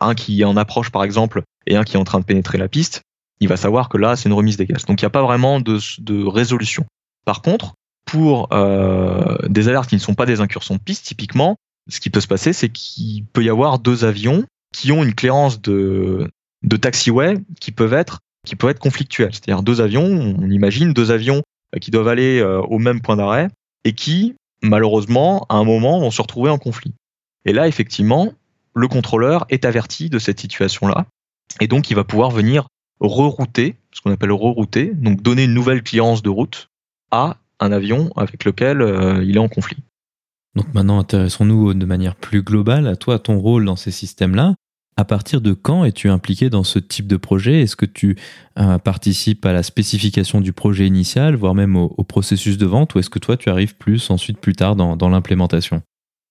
un 0.00 0.14
qui 0.14 0.40
est 0.40 0.44
en 0.44 0.56
approche 0.56 0.90
par 0.90 1.04
exemple 1.04 1.42
et 1.66 1.76
un 1.76 1.84
qui 1.84 1.96
est 1.96 1.98
en 1.98 2.04
train 2.04 2.20
de 2.20 2.24
pénétrer 2.24 2.58
la 2.58 2.68
piste. 2.68 3.02
Il 3.42 3.48
va 3.48 3.56
savoir 3.56 3.88
que 3.88 3.98
là 3.98 4.16
c'est 4.16 4.28
une 4.28 4.34
remise 4.34 4.56
des 4.56 4.66
gaz. 4.66 4.84
Donc 4.86 5.00
il 5.00 5.04
n'y 5.04 5.08
a 5.08 5.10
pas 5.10 5.22
vraiment 5.22 5.60
de, 5.60 6.28
résolution. 6.28 6.84
Par 7.24 7.42
contre, 7.42 7.74
pour 8.04 8.48
euh, 8.52 9.36
des 9.48 9.68
alertes 9.68 9.88
qui 9.88 9.94
ne 9.94 10.00
sont 10.00 10.14
pas 10.14 10.26
des 10.26 10.40
incursions 10.40 10.74
de 10.74 10.80
piste, 10.80 11.06
typiquement, 11.06 11.56
ce 11.88 12.00
qui 12.00 12.10
peut 12.10 12.20
se 12.20 12.26
passer, 12.26 12.52
c'est 12.52 12.68
qu'il 12.68 13.24
peut 13.26 13.44
y 13.44 13.50
avoir 13.50 13.78
deux 13.78 14.04
avions 14.04 14.44
qui 14.72 14.92
ont 14.92 15.02
une 15.02 15.14
clairance 15.14 15.60
de, 15.60 16.30
de 16.62 16.76
taxiway 16.76 17.36
qui 17.60 17.72
peuvent 17.72 17.94
être 17.94 18.20
qui 18.46 18.56
peuvent 18.56 18.70
être 18.70 18.80
conflictuels. 18.80 19.32
C'est-à-dire 19.32 19.62
deux 19.62 19.80
avions, 19.80 20.04
on 20.04 20.50
imagine 20.50 20.92
deux 20.92 21.10
avions 21.12 21.42
qui 21.80 21.90
doivent 21.90 22.08
aller 22.08 22.42
au 22.42 22.78
même 22.78 23.00
point 23.00 23.16
d'arrêt 23.16 23.48
et 23.84 23.92
qui 23.92 24.34
malheureusement, 24.62 25.46
à 25.48 25.56
un 25.56 25.64
moment, 25.64 26.00
vont 26.00 26.10
se 26.10 26.22
retrouver 26.22 26.50
en 26.50 26.58
conflit. 26.58 26.94
Et 27.44 27.52
là, 27.52 27.68
effectivement, 27.68 28.32
le 28.74 28.88
contrôleur 28.88 29.44
est 29.50 29.64
averti 29.64 30.08
de 30.08 30.18
cette 30.18 30.40
situation-là, 30.40 31.06
et 31.60 31.66
donc 31.66 31.90
il 31.90 31.94
va 31.94 32.04
pouvoir 32.04 32.30
venir 32.30 32.66
rerouter, 33.02 33.76
ce 33.92 34.00
qu'on 34.00 34.12
appelle 34.12 34.32
rerouter, 34.32 34.92
donc 34.94 35.22
donner 35.22 35.44
une 35.44 35.54
nouvelle 35.54 35.82
clience 35.82 36.22
de 36.22 36.30
route 36.30 36.70
à 37.10 37.36
un 37.60 37.72
avion 37.72 38.10
avec 38.16 38.44
lequel 38.44 38.80
euh, 38.80 39.22
il 39.24 39.36
est 39.36 39.40
en 39.40 39.48
conflit. 39.48 39.78
Donc 40.54 40.72
maintenant, 40.74 40.98
intéressons-nous 40.98 41.74
de 41.74 41.86
manière 41.86 42.14
plus 42.14 42.42
globale 42.42 42.86
à 42.86 42.96
toi, 42.96 43.14
à 43.14 43.18
ton 43.18 43.38
rôle 43.38 43.64
dans 43.64 43.76
ces 43.76 43.90
systèmes-là. 43.90 44.54
À 44.96 45.06
partir 45.06 45.40
de 45.40 45.54
quand 45.54 45.84
es-tu 45.84 46.10
impliqué 46.10 46.50
dans 46.50 46.64
ce 46.64 46.78
type 46.78 47.06
de 47.06 47.16
projet? 47.16 47.62
Est-ce 47.62 47.76
que 47.76 47.86
tu 47.86 48.18
euh, 48.58 48.76
participes 48.78 49.46
à 49.46 49.52
la 49.54 49.62
spécification 49.62 50.42
du 50.42 50.52
projet 50.52 50.86
initial, 50.86 51.34
voire 51.34 51.54
même 51.54 51.76
au, 51.76 52.04
processus 52.04 52.58
de 52.58 52.66
vente, 52.66 52.94
ou 52.94 52.98
est-ce 52.98 53.08
que 53.08 53.18
toi 53.18 53.38
tu 53.38 53.48
arrives 53.48 53.74
plus 53.76 54.10
ensuite 54.10 54.38
plus 54.38 54.52
tard 54.52 54.76
dans, 54.76 55.08
l'implémentation? 55.08 55.82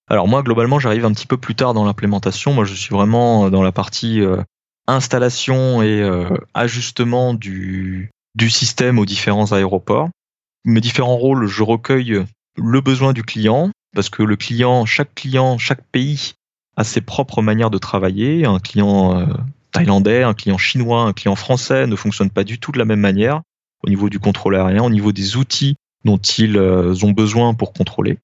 Alors 0.08 0.28
moi 0.28 0.42
globalement 0.42 0.78
j'arrive 0.78 1.04
un 1.04 1.12
petit 1.12 1.26
peu 1.26 1.38
plus 1.38 1.56
tard 1.56 1.74
dans 1.74 1.84
l'implémentation. 1.84 2.54
Moi 2.54 2.64
je 2.64 2.74
suis 2.74 2.94
vraiment 2.94 3.50
dans 3.50 3.62
la 3.62 3.72
partie 3.72 4.20
euh, 4.20 4.36
installation 4.86 5.82
et 5.82 6.00
euh, 6.00 6.28
ajustement 6.54 7.34
du, 7.34 8.10
système 8.48 8.98
aux 8.98 9.06
différents 9.06 9.52
aéroports. 9.52 10.08
Mes 10.64 10.80
différents 10.80 11.16
rôles, 11.16 11.46
je 11.46 11.62
recueille 11.62 12.24
le 12.56 12.80
besoin 12.80 13.12
du 13.12 13.22
client, 13.22 13.70
parce 13.94 14.08
que 14.08 14.22
le 14.22 14.36
client, 14.36 14.84
chaque 14.86 15.14
client, 15.14 15.58
chaque 15.58 15.84
pays 15.90 16.34
a 16.76 16.84
ses 16.84 17.00
propres 17.00 17.42
manières 17.42 17.70
de 17.70 17.78
travailler. 17.78 18.46
Un 18.46 18.58
client 18.58 19.18
euh, 19.18 19.26
thaïlandais, 19.72 20.22
un 20.22 20.34
client 20.34 20.58
chinois, 20.58 21.02
un 21.02 21.12
client 21.12 21.36
français 21.36 21.86
ne 21.86 21.96
fonctionnent 21.96 22.30
pas 22.30 22.44
du 22.44 22.58
tout 22.58 22.72
de 22.72 22.78
la 22.78 22.84
même 22.84 23.00
manière 23.00 23.42
au 23.84 23.88
niveau 23.88 24.08
du 24.08 24.18
contrôle 24.18 24.56
aérien, 24.56 24.82
au 24.84 24.90
niveau 24.90 25.12
des 25.12 25.36
outils 25.36 25.76
dont 26.04 26.18
ils 26.18 26.56
euh, 26.56 26.94
ont 27.02 27.12
besoin 27.12 27.54
pour 27.54 27.72
contrôler. 27.72 28.18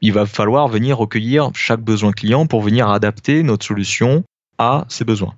Il 0.00 0.12
va 0.12 0.26
falloir 0.26 0.68
venir 0.68 0.98
recueillir 0.98 1.50
chaque 1.54 1.80
besoin 1.80 2.12
client 2.12 2.46
pour 2.46 2.62
venir 2.62 2.88
adapter 2.88 3.42
notre 3.42 3.66
solution 3.66 4.22
à 4.58 4.84
ses 4.88 5.04
besoins. 5.04 5.34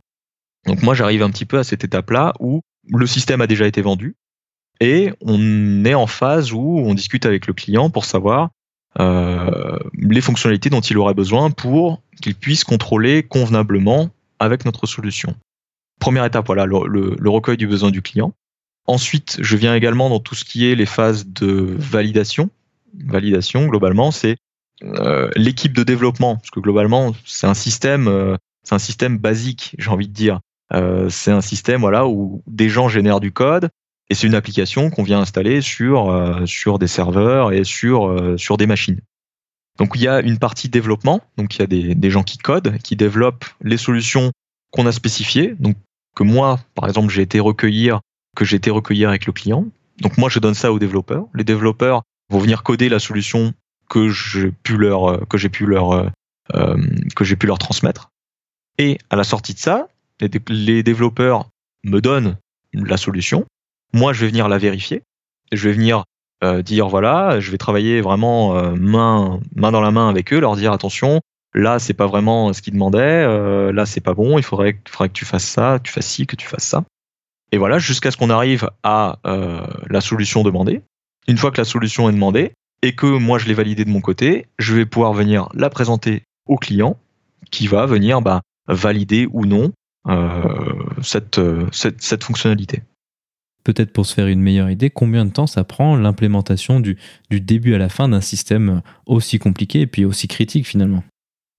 Donc 0.66 0.82
moi 0.82 0.94
j'arrive 0.94 1.22
un 1.22 1.30
petit 1.30 1.46
peu 1.46 1.58
à 1.58 1.64
cette 1.64 1.84
étape-là 1.84 2.34
où 2.40 2.60
le 2.88 3.06
système 3.06 3.40
a 3.40 3.46
déjà 3.46 3.66
été 3.66 3.82
vendu 3.82 4.16
et 4.80 5.12
on 5.20 5.84
est 5.84 5.94
en 5.94 6.06
phase 6.06 6.52
où 6.52 6.78
on 6.78 6.94
discute 6.94 7.26
avec 7.26 7.46
le 7.46 7.52
client 7.52 7.90
pour 7.90 8.04
savoir 8.04 8.50
euh, 8.98 9.78
les 9.94 10.20
fonctionnalités 10.20 10.70
dont 10.70 10.80
il 10.80 10.98
aurait 10.98 11.14
besoin 11.14 11.50
pour 11.50 12.02
qu'il 12.20 12.34
puisse 12.34 12.64
contrôler 12.64 13.22
convenablement 13.22 14.10
avec 14.38 14.64
notre 14.64 14.86
solution. 14.86 15.36
Première 16.00 16.24
étape, 16.24 16.46
voilà, 16.46 16.64
le, 16.64 17.30
recueil 17.30 17.58
du 17.58 17.66
besoin 17.66 17.90
du 17.90 18.02
client. 18.02 18.32
Ensuite, 18.86 19.36
je 19.40 19.56
viens 19.56 19.74
également 19.74 20.08
dans 20.08 20.18
tout 20.18 20.34
ce 20.34 20.44
qui 20.44 20.66
est 20.66 20.74
les 20.74 20.86
phases 20.86 21.26
de 21.26 21.76
validation. 21.78 22.48
Validation, 22.94 23.66
globalement, 23.66 24.10
c'est 24.10 24.36
euh, 24.82 25.30
l'équipe 25.36 25.74
de 25.74 25.84
développement, 25.84 26.36
parce 26.36 26.50
que 26.50 26.58
globalement, 26.58 27.14
c'est 27.26 27.46
un 27.46 27.54
système, 27.54 28.08
euh, 28.08 28.36
c'est 28.64 28.74
un 28.74 28.80
système 28.80 29.18
basique, 29.18 29.76
j'ai 29.78 29.90
envie 29.90 30.08
de 30.08 30.14
dire. 30.14 30.40
C'est 30.72 31.32
un 31.32 31.40
système, 31.40 31.80
voilà, 31.80 32.06
où 32.06 32.42
des 32.46 32.68
gens 32.68 32.88
génèrent 32.88 33.20
du 33.20 33.32
code, 33.32 33.70
et 34.10 34.14
c'est 34.14 34.26
une 34.26 34.34
application 34.34 34.90
qu'on 34.90 35.04
vient 35.04 35.20
installer 35.20 35.60
sur, 35.60 36.10
euh, 36.10 36.44
sur 36.44 36.80
des 36.80 36.88
serveurs 36.88 37.52
et 37.52 37.62
sur, 37.62 38.08
euh, 38.08 38.36
sur 38.36 38.56
des 38.56 38.66
machines. 38.66 39.00
Donc 39.78 39.92
il 39.94 40.02
y 40.02 40.08
a 40.08 40.20
une 40.20 40.38
partie 40.38 40.68
développement, 40.68 41.22
donc 41.38 41.54
il 41.54 41.60
y 41.60 41.62
a 41.62 41.66
des, 41.66 41.94
des 41.94 42.10
gens 42.10 42.24
qui 42.24 42.36
codent, 42.36 42.76
qui 42.78 42.96
développent 42.96 43.46
les 43.62 43.76
solutions 43.76 44.32
qu'on 44.72 44.84
a 44.86 44.92
spécifiées, 44.92 45.54
donc 45.60 45.76
que 46.16 46.24
moi, 46.24 46.58
par 46.74 46.88
exemple, 46.88 47.08
j'ai 47.08 47.22
été 47.22 47.38
recueillir, 47.38 48.00
que 48.36 48.44
j'ai 48.44 48.56
été 48.56 48.68
recueillir 48.70 49.08
avec 49.08 49.26
le 49.26 49.32
client. 49.32 49.66
Donc 50.00 50.18
moi, 50.18 50.28
je 50.28 50.40
donne 50.40 50.54
ça 50.54 50.72
aux 50.72 50.80
développeurs. 50.80 51.26
Les 51.34 51.44
développeurs 51.44 52.02
vont 52.30 52.40
venir 52.40 52.64
coder 52.64 52.88
la 52.88 52.98
solution 52.98 53.54
que 53.88 54.08
j'ai 54.08 54.50
pu 54.50 54.76
leur, 54.76 55.08
euh, 55.08 55.24
que 55.28 55.38
j'ai 55.38 55.48
pu 55.48 55.66
leur, 55.66 56.10
que 57.14 57.24
j'ai 57.24 57.36
pu 57.36 57.46
leur 57.46 57.58
transmettre. 57.58 58.10
Et 58.76 58.98
à 59.08 59.14
la 59.14 59.22
sortie 59.22 59.54
de 59.54 59.60
ça, 59.60 59.86
les, 60.20 60.82
développeurs 60.82 61.48
me 61.84 62.00
donnent 62.00 62.36
la 62.72 62.96
solution. 62.96 63.46
Moi, 63.92 64.12
je 64.12 64.20
vais 64.20 64.28
venir 64.28 64.48
la 64.48 64.58
vérifier. 64.58 65.02
Je 65.52 65.68
vais 65.68 65.74
venir 65.74 66.04
euh, 66.42 66.62
dire 66.62 66.88
voilà, 66.88 67.38
je 67.38 67.50
vais 67.50 67.58
travailler 67.58 68.00
vraiment 68.00 68.56
euh, 68.56 68.74
main 68.74 69.40
main 69.54 69.72
dans 69.72 69.82
la 69.82 69.90
main 69.90 70.08
avec 70.08 70.32
eux, 70.32 70.40
leur 70.40 70.56
dire 70.56 70.72
attention, 70.72 71.20
là 71.52 71.78
c'est 71.78 71.92
pas 71.92 72.06
vraiment 72.06 72.54
ce 72.54 72.62
qu'ils 72.62 72.72
demandaient, 72.72 72.98
euh, 72.98 73.72
là 73.72 73.84
c'est 73.84 74.00
pas 74.00 74.14
bon, 74.14 74.38
il 74.38 74.42
faudrait, 74.42 74.72
que 74.72 75.06
tu 75.08 75.26
fasses 75.26 75.44
ça, 75.44 75.78
que 75.78 75.82
tu 75.82 75.92
fasses 75.92 76.06
ci, 76.06 76.26
que 76.26 76.36
tu 76.36 76.46
fasses 76.46 76.64
ça. 76.64 76.84
Et 77.52 77.58
voilà, 77.58 77.78
jusqu'à 77.78 78.10
ce 78.10 78.16
qu'on 78.16 78.30
arrive 78.30 78.70
à 78.82 79.18
la 79.24 80.00
solution 80.00 80.42
demandée. 80.42 80.82
Une 81.28 81.36
fois 81.36 81.50
que 81.50 81.60
la 81.60 81.64
solution 81.64 82.08
est 82.08 82.12
demandée 82.12 82.52
et 82.80 82.94
que 82.94 83.06
moi 83.06 83.38
je 83.38 83.46
l'ai 83.46 83.54
validée 83.54 83.84
de 83.84 83.90
mon 83.90 84.00
côté, 84.00 84.46
je 84.58 84.74
vais 84.74 84.86
pouvoir 84.86 85.12
venir 85.12 85.48
la 85.52 85.68
présenter 85.68 86.22
au 86.46 86.56
client 86.56 86.96
qui 87.50 87.66
va 87.66 87.84
venir 87.86 88.22
bah, 88.22 88.40
valider 88.66 89.28
ou 89.30 89.44
non 89.44 89.72
cette, 91.02 91.40
cette, 91.72 92.02
cette 92.02 92.24
fonctionnalité 92.24 92.82
peut-être 93.64 93.92
pour 93.92 94.06
se 94.06 94.14
faire 94.14 94.26
une 94.26 94.40
meilleure 94.40 94.70
idée, 94.70 94.90
combien 94.90 95.24
de 95.24 95.30
temps 95.30 95.46
ça 95.46 95.64
prend 95.64 95.96
l'implémentation 95.96 96.80
du, 96.80 96.96
début 97.30 97.74
à 97.74 97.78
la 97.78 97.88
fin 97.88 98.08
d'un 98.08 98.20
système 98.20 98.82
aussi 99.06 99.38
compliqué 99.38 99.82
et 99.82 99.86
puis 99.86 100.04
aussi 100.04 100.28
critique 100.28 100.66
finalement? 100.66 101.04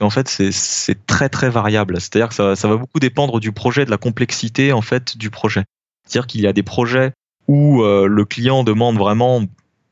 En 0.01 0.09
fait, 0.09 0.27
c'est 0.27 1.05
très 1.05 1.29
très 1.29 1.49
variable. 1.49 1.99
C'est-à-dire 1.99 2.29
que 2.29 2.55
ça, 2.55 2.67
va 2.67 2.77
beaucoup 2.77 2.99
dépendre 2.99 3.39
du 3.39 3.51
projet, 3.51 3.85
de 3.85 3.91
la 3.91 3.97
complexité 3.97 4.73
en 4.73 4.81
fait 4.81 5.17
du 5.17 5.29
projet. 5.29 5.63
C'est-à-dire 6.07 6.27
qu'il 6.27 6.41
y 6.41 6.47
a 6.47 6.53
des 6.53 6.63
projets 6.63 7.13
où 7.47 7.83
euh, 7.83 8.07
le 8.07 8.25
client 8.25 8.63
demande 8.63 8.97
vraiment 8.97 9.43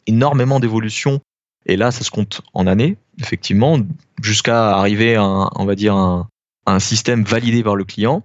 énormément 0.08 0.60
d'évolution, 0.60 1.20
et 1.68 1.78
là, 1.78 1.92
ça 1.92 2.04
se 2.04 2.10
compte 2.10 2.42
en 2.54 2.66
années, 2.66 2.98
effectivement, 3.20 3.78
jusqu'à 4.24 4.78
arriver 4.78 5.16
à, 5.16 5.24
un, 5.24 5.50
on 5.56 5.66
va 5.66 5.76
dire, 5.76 5.94
un, 5.94 6.28
un 6.66 6.80
système 6.80 7.24
validé 7.24 7.62
par 7.62 7.76
le 7.76 7.84
client 7.84 8.24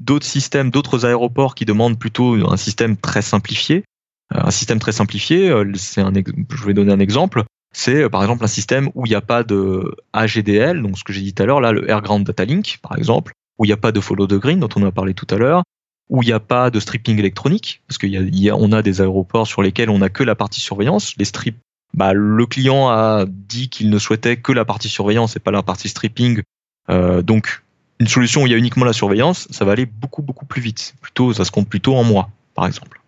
d'autres 0.00 0.26
systèmes, 0.26 0.70
d'autres 0.70 1.06
aéroports 1.06 1.54
qui 1.54 1.64
demandent 1.64 1.98
plutôt 1.98 2.34
un 2.50 2.56
système 2.56 2.96
très 2.96 3.22
simplifié. 3.22 3.84
Un 4.32 4.50
système 4.50 4.78
très 4.78 4.92
simplifié, 4.92 5.52
c'est 5.74 6.00
un, 6.00 6.12
je 6.14 6.64
vais 6.64 6.74
donner 6.74 6.92
un 6.92 7.00
exemple, 7.00 7.42
c'est 7.72 8.08
par 8.08 8.22
exemple 8.22 8.44
un 8.44 8.48
système 8.48 8.88
où 8.94 9.04
il 9.04 9.08
n'y 9.08 9.16
a 9.16 9.20
pas 9.20 9.42
de 9.42 9.96
AGDL, 10.12 10.82
donc 10.82 10.96
ce 10.98 11.02
que 11.02 11.12
j'ai 11.12 11.20
dit 11.20 11.34
tout 11.34 11.42
à 11.42 11.46
l'heure, 11.46 11.60
là 11.60 11.72
le 11.72 11.90
Air 11.90 12.00
Ground 12.00 12.24
Data 12.24 12.44
Link 12.44 12.78
par 12.80 12.96
exemple, 12.96 13.32
où 13.58 13.64
il 13.64 13.68
n'y 13.68 13.72
a 13.72 13.76
pas 13.76 13.90
de 13.90 13.98
follow 13.98 14.28
the 14.28 14.34
green 14.34 14.60
dont 14.60 14.68
on 14.76 14.84
a 14.84 14.92
parlé 14.92 15.14
tout 15.14 15.26
à 15.30 15.36
l'heure, 15.36 15.64
où 16.08 16.22
il 16.22 16.26
n'y 16.26 16.32
a 16.32 16.38
pas 16.38 16.70
de 16.70 16.78
stripping 16.78 17.18
électronique, 17.18 17.82
parce 17.88 17.98
qu'on 17.98 18.72
a, 18.72 18.78
a 18.78 18.82
des 18.82 19.00
aéroports 19.00 19.48
sur 19.48 19.62
lesquels 19.62 19.90
on 19.90 19.98
n'a 19.98 20.10
que 20.10 20.22
la 20.22 20.36
partie 20.36 20.60
surveillance, 20.60 21.16
les 21.16 21.24
strips 21.24 21.58
bah, 21.94 22.12
le 22.12 22.46
client 22.46 22.88
a 22.88 23.24
dit 23.26 23.68
qu'il 23.68 23.90
ne 23.90 23.98
souhaitait 23.98 24.36
que 24.36 24.52
la 24.52 24.64
partie 24.64 24.88
surveillance 24.88 25.36
et 25.36 25.40
pas 25.40 25.50
la 25.50 25.62
partie 25.62 25.88
stripping. 25.88 26.42
Euh, 26.88 27.22
donc, 27.22 27.62
une 28.00 28.08
solution 28.08 28.42
où 28.42 28.46
il 28.46 28.50
y 28.50 28.54
a 28.54 28.58
uniquement 28.58 28.86
la 28.86 28.94
surveillance, 28.94 29.46
ça 29.50 29.64
va 29.64 29.72
aller 29.72 29.86
beaucoup 29.86 30.22
beaucoup 30.22 30.46
plus 30.46 30.62
vite. 30.62 30.94
Plutôt, 31.00 31.32
ça 31.34 31.44
se 31.44 31.50
compte 31.50 31.68
plutôt 31.68 31.94
en 31.96 32.02
mois, 32.02 32.30
par 32.54 32.66
exemple. 32.66 33.00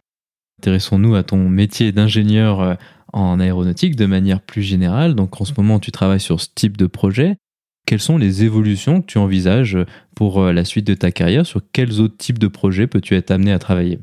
Intéressons-nous 0.60 1.16
à 1.16 1.22
ton 1.22 1.48
métier 1.48 1.90
d'ingénieur 1.90 2.60
euh, 2.60 2.74
en 3.12 3.40
aéronautique 3.40 3.96
de 3.96 4.06
manière 4.06 4.40
plus 4.40 4.62
générale. 4.62 5.14
Donc, 5.14 5.40
en 5.40 5.44
ce 5.44 5.54
moment, 5.56 5.80
tu 5.80 5.90
travailles 5.90 6.20
sur 6.20 6.40
ce 6.40 6.48
type 6.54 6.76
de 6.76 6.86
projet. 6.86 7.36
Quelles 7.86 8.00
sont 8.00 8.18
les 8.18 8.44
évolutions 8.44 9.00
que 9.00 9.06
tu 9.06 9.18
envisages 9.18 9.76
pour 10.14 10.40
euh, 10.40 10.52
la 10.52 10.64
suite 10.64 10.86
de 10.86 10.94
ta 10.94 11.10
carrière? 11.10 11.46
Sur 11.46 11.62
quels 11.72 12.00
autres 12.00 12.16
types 12.16 12.38
de 12.38 12.46
projets 12.46 12.86
peux-tu 12.86 13.16
être 13.16 13.30
amené 13.30 13.50
à 13.50 13.58
travailler? 13.58 13.98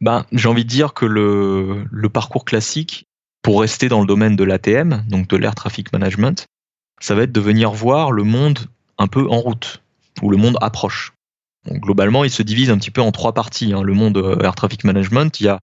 Ben, 0.00 0.26
J'ai 0.32 0.48
envie 0.48 0.64
de 0.64 0.68
dire 0.68 0.92
que 0.92 1.06
le, 1.06 1.84
le 1.90 2.08
parcours 2.10 2.44
classique, 2.44 3.06
pour 3.42 3.60
rester 3.60 3.88
dans 3.88 4.00
le 4.00 4.06
domaine 4.06 4.34
de 4.34 4.44
l'ATM, 4.44 5.04
donc 5.08 5.28
de 5.28 5.36
l'Air 5.36 5.54
Traffic 5.54 5.92
Management, 5.92 6.46
ça 7.00 7.14
va 7.14 7.22
être 7.22 7.32
de 7.32 7.40
venir 7.40 7.70
voir 7.70 8.10
le 8.10 8.24
monde 8.24 8.58
un 8.98 9.06
peu 9.06 9.26
en 9.30 9.38
route, 9.38 9.82
où 10.22 10.30
le 10.30 10.36
monde 10.36 10.56
approche. 10.60 11.12
globalement, 11.68 12.24
il 12.24 12.30
se 12.30 12.42
divise 12.42 12.70
un 12.70 12.78
petit 12.78 12.90
peu 12.90 13.00
en 13.00 13.12
trois 13.12 13.32
parties. 13.32 13.72
Hein. 13.72 13.82
Le 13.82 13.94
monde 13.94 14.16
euh, 14.18 14.38
Air 14.42 14.54
Traffic 14.54 14.84
Management, 14.84 15.40
il 15.40 15.46
y 15.46 15.48
a, 15.48 15.60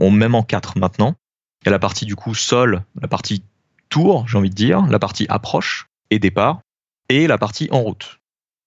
même 0.00 0.34
en 0.34 0.42
quatre 0.42 0.78
maintenant. 0.78 1.14
Il 1.62 1.66
y 1.66 1.68
a 1.68 1.72
la 1.72 1.78
partie 1.78 2.06
du 2.06 2.16
coup 2.16 2.34
sol, 2.34 2.82
la 3.00 3.08
partie 3.08 3.44
tour, 3.88 4.26
j'ai 4.26 4.38
envie 4.38 4.50
de 4.50 4.54
dire, 4.54 4.84
la 4.86 4.98
partie 4.98 5.26
approche 5.28 5.86
et 6.10 6.18
départ, 6.18 6.60
et 7.08 7.26
la 7.26 7.38
partie 7.38 7.68
en 7.70 7.80
route. 7.80 8.18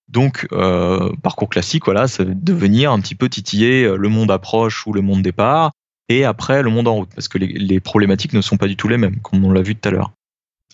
Donc, 0.08 0.46
euh, 0.52 1.12
parcours 1.22 1.48
classique, 1.48 1.84
voilà, 1.84 2.06
ça 2.06 2.24
va 2.24 2.32
de 2.32 2.52
venir 2.52 2.92
un 2.92 3.00
petit 3.00 3.16
peu 3.16 3.28
titiller 3.28 3.84
euh, 3.84 3.96
le 3.96 4.08
monde 4.08 4.30
approche 4.30 4.86
ou 4.86 4.92
le 4.92 5.02
monde 5.02 5.22
départ, 5.22 5.72
et 6.08 6.24
après 6.24 6.62
le 6.62 6.70
monde 6.70 6.86
en 6.86 6.94
route, 6.94 7.10
parce 7.14 7.28
que 7.28 7.38
les, 7.38 7.80
problématiques 7.80 8.32
ne 8.32 8.40
sont 8.40 8.56
pas 8.56 8.68
du 8.68 8.76
tout 8.76 8.86
les 8.86 8.98
mêmes, 8.98 9.20
comme 9.20 9.44
on 9.44 9.52
l'a 9.52 9.62
vu 9.62 9.74
tout 9.74 9.88
à 9.88 9.92
l'heure. 9.92 10.12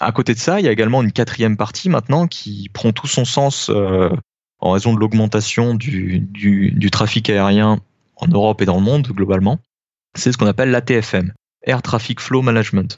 À 0.00 0.12
côté 0.12 0.34
de 0.34 0.38
ça, 0.38 0.60
il 0.60 0.66
y 0.66 0.68
a 0.68 0.72
également 0.72 1.02
une 1.02 1.12
quatrième 1.12 1.56
partie 1.56 1.88
maintenant 1.88 2.26
qui 2.26 2.68
prend 2.72 2.92
tout 2.92 3.06
son 3.06 3.24
sens 3.24 3.70
euh, 3.70 4.10
en 4.62 4.70
raison 4.70 4.94
de 4.94 5.00
l'augmentation 5.00 5.74
du, 5.74 6.20
du, 6.20 6.90
trafic 6.90 7.28
aérien 7.28 7.80
en 8.16 8.28
Europe 8.28 8.62
et 8.62 8.64
dans 8.64 8.76
le 8.76 8.82
monde 8.82 9.08
globalement. 9.08 9.58
C'est 10.14 10.30
ce 10.30 10.38
qu'on 10.38 10.46
appelle 10.46 10.70
l'ATFM, 10.70 11.32
Air 11.64 11.82
Traffic 11.82 12.20
Flow 12.20 12.42
Management. 12.42 12.96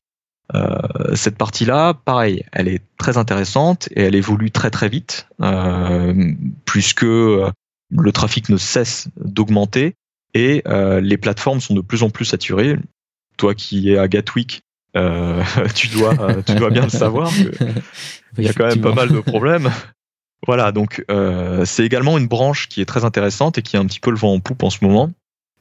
Euh, 0.54 1.14
cette 1.14 1.38
partie-là, 1.38 1.94
pareil, 1.94 2.44
elle 2.52 2.68
est 2.68 2.82
très 2.98 3.16
intéressante 3.16 3.88
et 3.92 4.02
elle 4.02 4.14
évolue 4.14 4.50
très 4.50 4.70
très 4.70 4.90
vite, 4.90 5.26
euh, 5.40 6.32
puisque 6.66 7.02
le 7.02 8.12
trafic 8.12 8.50
ne 8.50 8.58
cesse 8.58 9.08
d'augmenter 9.16 9.94
et 10.34 10.62
euh, 10.68 11.00
les 11.00 11.16
plateformes 11.16 11.60
sont 11.60 11.74
de 11.74 11.80
plus 11.80 12.02
en 12.02 12.10
plus 12.10 12.26
saturées. 12.26 12.76
Toi 13.38 13.54
qui 13.54 13.90
es 13.90 13.96
à 13.96 14.06
Gatwick, 14.06 14.60
euh, 14.96 15.42
tu 15.74 15.88
dois 15.88 16.42
tu 16.42 16.54
dois 16.56 16.68
bien 16.68 16.82
le 16.82 16.90
savoir. 16.90 17.32
Il 18.36 18.44
y 18.44 18.48
a 18.48 18.52
quand 18.52 18.66
même 18.66 18.82
pas 18.82 18.92
mal 18.92 19.08
de 19.08 19.20
problèmes. 19.20 19.70
Voilà, 20.46 20.72
donc 20.72 21.04
euh, 21.10 21.64
c'est 21.64 21.84
également 21.84 22.18
une 22.18 22.26
branche 22.26 22.68
qui 22.68 22.80
est 22.80 22.84
très 22.84 23.04
intéressante 23.04 23.58
et 23.58 23.62
qui 23.62 23.76
a 23.76 23.80
un 23.80 23.86
petit 23.86 24.00
peu 24.00 24.10
le 24.10 24.16
vent 24.16 24.32
en 24.32 24.40
poupe 24.40 24.62
en 24.62 24.70
ce 24.70 24.84
moment, 24.84 25.10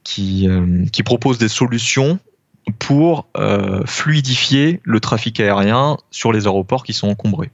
qui, 0.02 0.46
qui 0.92 1.02
propose 1.02 1.38
des 1.38 1.48
solutions 1.48 2.18
pour 2.78 3.28
fluidifier 3.86 4.80
le 4.82 5.00
trafic 5.00 5.40
aérien 5.40 5.96
sur 6.10 6.32
les 6.32 6.46
aéroports 6.46 6.84
qui 6.84 6.92
sont 6.92 7.08
encombrés. 7.08 7.50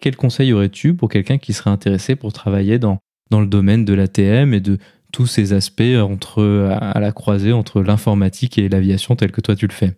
Quel 0.00 0.16
conseil 0.16 0.52
aurais-tu 0.52 0.94
pour 0.94 1.08
quelqu'un 1.08 1.38
qui 1.38 1.52
serait 1.52 1.70
intéressé 1.70 2.16
pour 2.16 2.32
travailler 2.32 2.80
dans, 2.80 2.98
dans 3.30 3.40
le 3.40 3.46
domaine 3.46 3.84
de 3.84 3.94
l'ATM 3.94 4.52
et 4.52 4.60
de, 4.60 4.78
tous 5.14 5.26
ces 5.26 5.52
aspects 5.52 5.80
entre, 5.80 6.68
à 6.72 6.98
la 6.98 7.12
croisée 7.12 7.52
entre 7.52 7.82
l'informatique 7.82 8.58
et 8.58 8.68
l'aviation 8.68 9.14
tel 9.14 9.30
que 9.30 9.40
toi 9.40 9.54
tu 9.54 9.68
le 9.68 9.72
fais? 9.72 9.94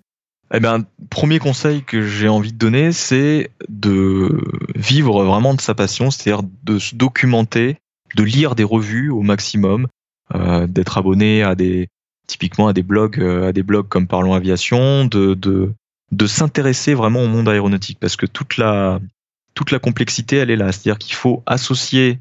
Eh 0.53 0.61
bien, 0.61 0.85
premier 1.11 1.39
conseil 1.39 1.83
que 1.83 2.07
j'ai 2.07 2.29
envie 2.29 2.53
de 2.53 2.59
donner, 2.59 2.93
c'est 2.93 3.51
de 3.69 4.41
vivre 4.75 5.25
vraiment 5.25 5.55
de 5.55 5.61
sa 5.61 5.75
passion, 5.75 6.11
c'est-à-dire 6.11 6.47
de 6.63 6.79
se 6.79 6.95
documenter, 6.95 7.79
de 8.15 8.23
lire 8.23 8.55
des 8.55 8.65
revues 8.65 9.11
au 9.11 9.23
maximum, 9.23 9.89
euh, 10.35 10.67
d'être 10.67 10.99
abonné 10.99 11.43
à 11.43 11.55
des, 11.55 11.89
typiquement 12.27 12.69
à 12.69 12.73
des 12.73 12.83
blogs, 12.83 13.21
euh, 13.21 13.49
à 13.49 13.53
des 13.53 13.63
blogs 13.63 13.89
comme 13.89 14.07
Parlons 14.07 14.35
Aviation, 14.35 15.05
de, 15.05 15.35
de, 15.35 15.73
de 16.13 16.27
s'intéresser 16.27 16.95
vraiment 16.95 17.23
au 17.23 17.29
monde 17.29 17.49
aéronautique, 17.49 17.99
parce 18.01 18.17
que 18.17 18.27
toute 18.27 18.57
la, 18.57 19.01
toute 19.55 19.73
la 19.73 19.79
complexité, 19.79 20.37
elle 20.37 20.51
est 20.51 20.57
là. 20.57 20.71
C'est-à-dire 20.71 20.99
qu'il 20.99 21.15
faut 21.15 21.43
associer 21.47 22.21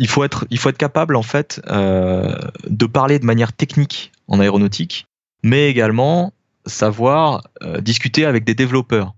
il 0.00 0.08
faut 0.08 0.24
être, 0.24 0.46
il 0.50 0.58
faut 0.58 0.70
être 0.70 0.78
capable 0.78 1.14
en 1.14 1.22
fait 1.22 1.60
euh, 1.68 2.34
de 2.66 2.86
parler 2.86 3.18
de 3.18 3.26
manière 3.26 3.52
technique 3.52 4.12
en 4.28 4.40
aéronautique, 4.40 5.06
mais 5.42 5.68
également 5.68 6.32
savoir 6.70 7.42
euh, 7.62 7.80
discuter 7.80 8.24
avec 8.24 8.44
des 8.44 8.54
développeurs. 8.54 9.14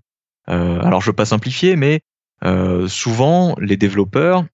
Euh, 0.49 0.81
alors 0.81 1.01
je 1.01 1.07
veux 1.07 1.15
pas 1.15 1.25
simplifier, 1.25 1.75
mais 1.75 2.01
euh, 2.43 2.87
souvent 2.87 3.55
les 3.59 3.77
développeurs, 3.77 4.45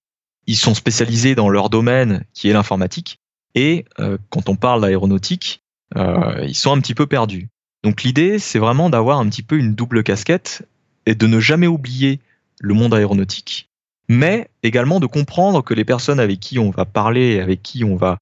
ils 0.46 0.56
sont 0.56 0.74
spécialisés 0.74 1.34
dans 1.34 1.48
leur 1.48 1.70
domaine 1.70 2.24
qui 2.32 2.48
est 2.48 2.52
l'informatique, 2.52 3.18
et 3.54 3.84
quand 4.28 4.48
on 4.48 4.54
parle 4.54 4.80
d'aéronautique, 4.80 5.64
ils 5.96 6.54
sont 6.54 6.72
un 6.72 6.80
petit 6.80 6.94
peu 6.94 7.06
perdus. 7.06 7.48
Donc 7.82 8.04
l'idée, 8.04 8.38
c'est 8.38 8.60
vraiment 8.60 8.90
d'avoir 8.90 9.18
un 9.18 9.28
petit 9.28 9.42
peu 9.42 9.58
une 9.58 9.74
double 9.74 10.04
casquette 10.04 10.66
et 11.06 11.14
de 11.16 11.26
ne 11.26 11.40
jamais 11.40 11.66
oublier 11.66 12.20
le 12.60 12.74
monde 12.74 12.94
aéronautique, 12.94 13.70
mais 14.08 14.50
également 14.62 15.00
de 15.00 15.06
comprendre 15.06 15.62
que 15.62 15.74
les 15.74 15.84
personnes 15.84 16.20
avec 16.20 16.40
qui 16.40 16.58
on 16.58 16.70
va 16.70 16.84
parler, 16.84 17.40
avec 17.40 17.62
qui 17.62 17.84
on 17.84 17.96
va, 17.96 18.18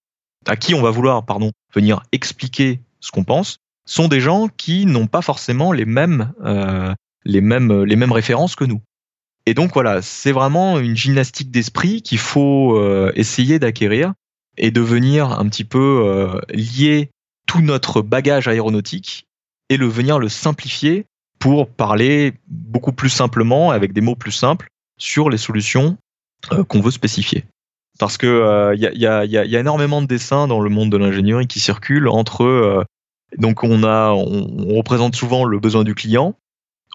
à 0.47 0.57
qui 0.57 0.75
on 0.75 0.83
va 0.83 0.91
vouloir, 0.91 1.27
pardon, 1.27 1.53
venir 1.75 2.03
expliquer 2.13 2.81
ce 3.01 3.11
qu'on 3.11 3.25
pense, 3.25 3.59
sont 3.89 4.07
des 4.07 4.21
gens 4.21 4.49
qui 4.49 4.87
n'ont 4.87 5.07
pas 5.07 5.23
forcément 5.23 5.73
les 5.73 5.87
mêmes, 5.87 6.33
euh, 6.45 6.95
les 7.25 7.41
mêmes, 7.41 7.85
les 7.85 7.97
mêmes 7.97 8.13
références 8.13 8.55
que 8.55 8.65
nous. 8.65 8.83
Et 9.47 9.55
donc 9.55 9.73
voilà, 9.73 10.03
c'est 10.03 10.31
vraiment 10.31 10.79
une 10.79 10.95
gymnastique 10.95 11.51
d'esprit 11.51 12.03
qu'il 12.03 12.19
faut 12.19 12.77
euh, 12.77 13.11
essayer 13.17 13.59
d'acquérir 13.59 14.13
et 14.59 14.71
de 14.71 14.83
venir 14.83 15.33
un 15.33 15.49
petit 15.49 15.65
peu 15.65 16.03
euh, 16.05 16.39
lier 16.53 17.11
tout 17.47 17.63
notre 17.63 18.03
bagage 18.03 18.47
aéronautique 18.47 19.25
et 19.71 19.79
le 19.79 19.87
venir 19.87 20.19
le 20.19 20.29
simplifier 20.29 21.07
pour 21.39 21.71
parler 21.71 22.35
beaucoup 22.47 22.93
plus 22.93 23.09
simplement 23.09 23.71
avec 23.71 23.95
des 23.95 24.03
mots 24.03 24.17
plus 24.17 24.33
simples 24.33 24.69
sur 24.99 25.31
les 25.31 25.39
solutions 25.39 25.97
qu'on 26.69 26.81
veut 26.81 26.91
spécifier. 26.91 27.45
Parce 27.99 28.19
que 28.19 28.73
il 28.75 28.81
y, 28.81 28.87
a, 28.87 28.93
y, 28.93 29.07
a, 29.07 29.25
y, 29.25 29.57
a, 29.57 29.61
énormément 29.61 30.03
de 30.03 30.07
dessins 30.07 30.47
dans 30.47 30.61
le 30.61 30.69
monde 30.69 30.91
de 30.91 30.97
l'ingénierie 30.97 31.47
qui 31.47 31.59
circulent 31.59 32.09
entre 32.09 32.85
donc 33.37 33.63
on 33.65 33.85
a 33.85 34.11
on, 34.11 34.77
représente 34.77 35.15
souvent 35.15 35.45
le 35.45 35.59
besoin 35.59 35.85
du 35.85 35.95
client, 35.95 36.35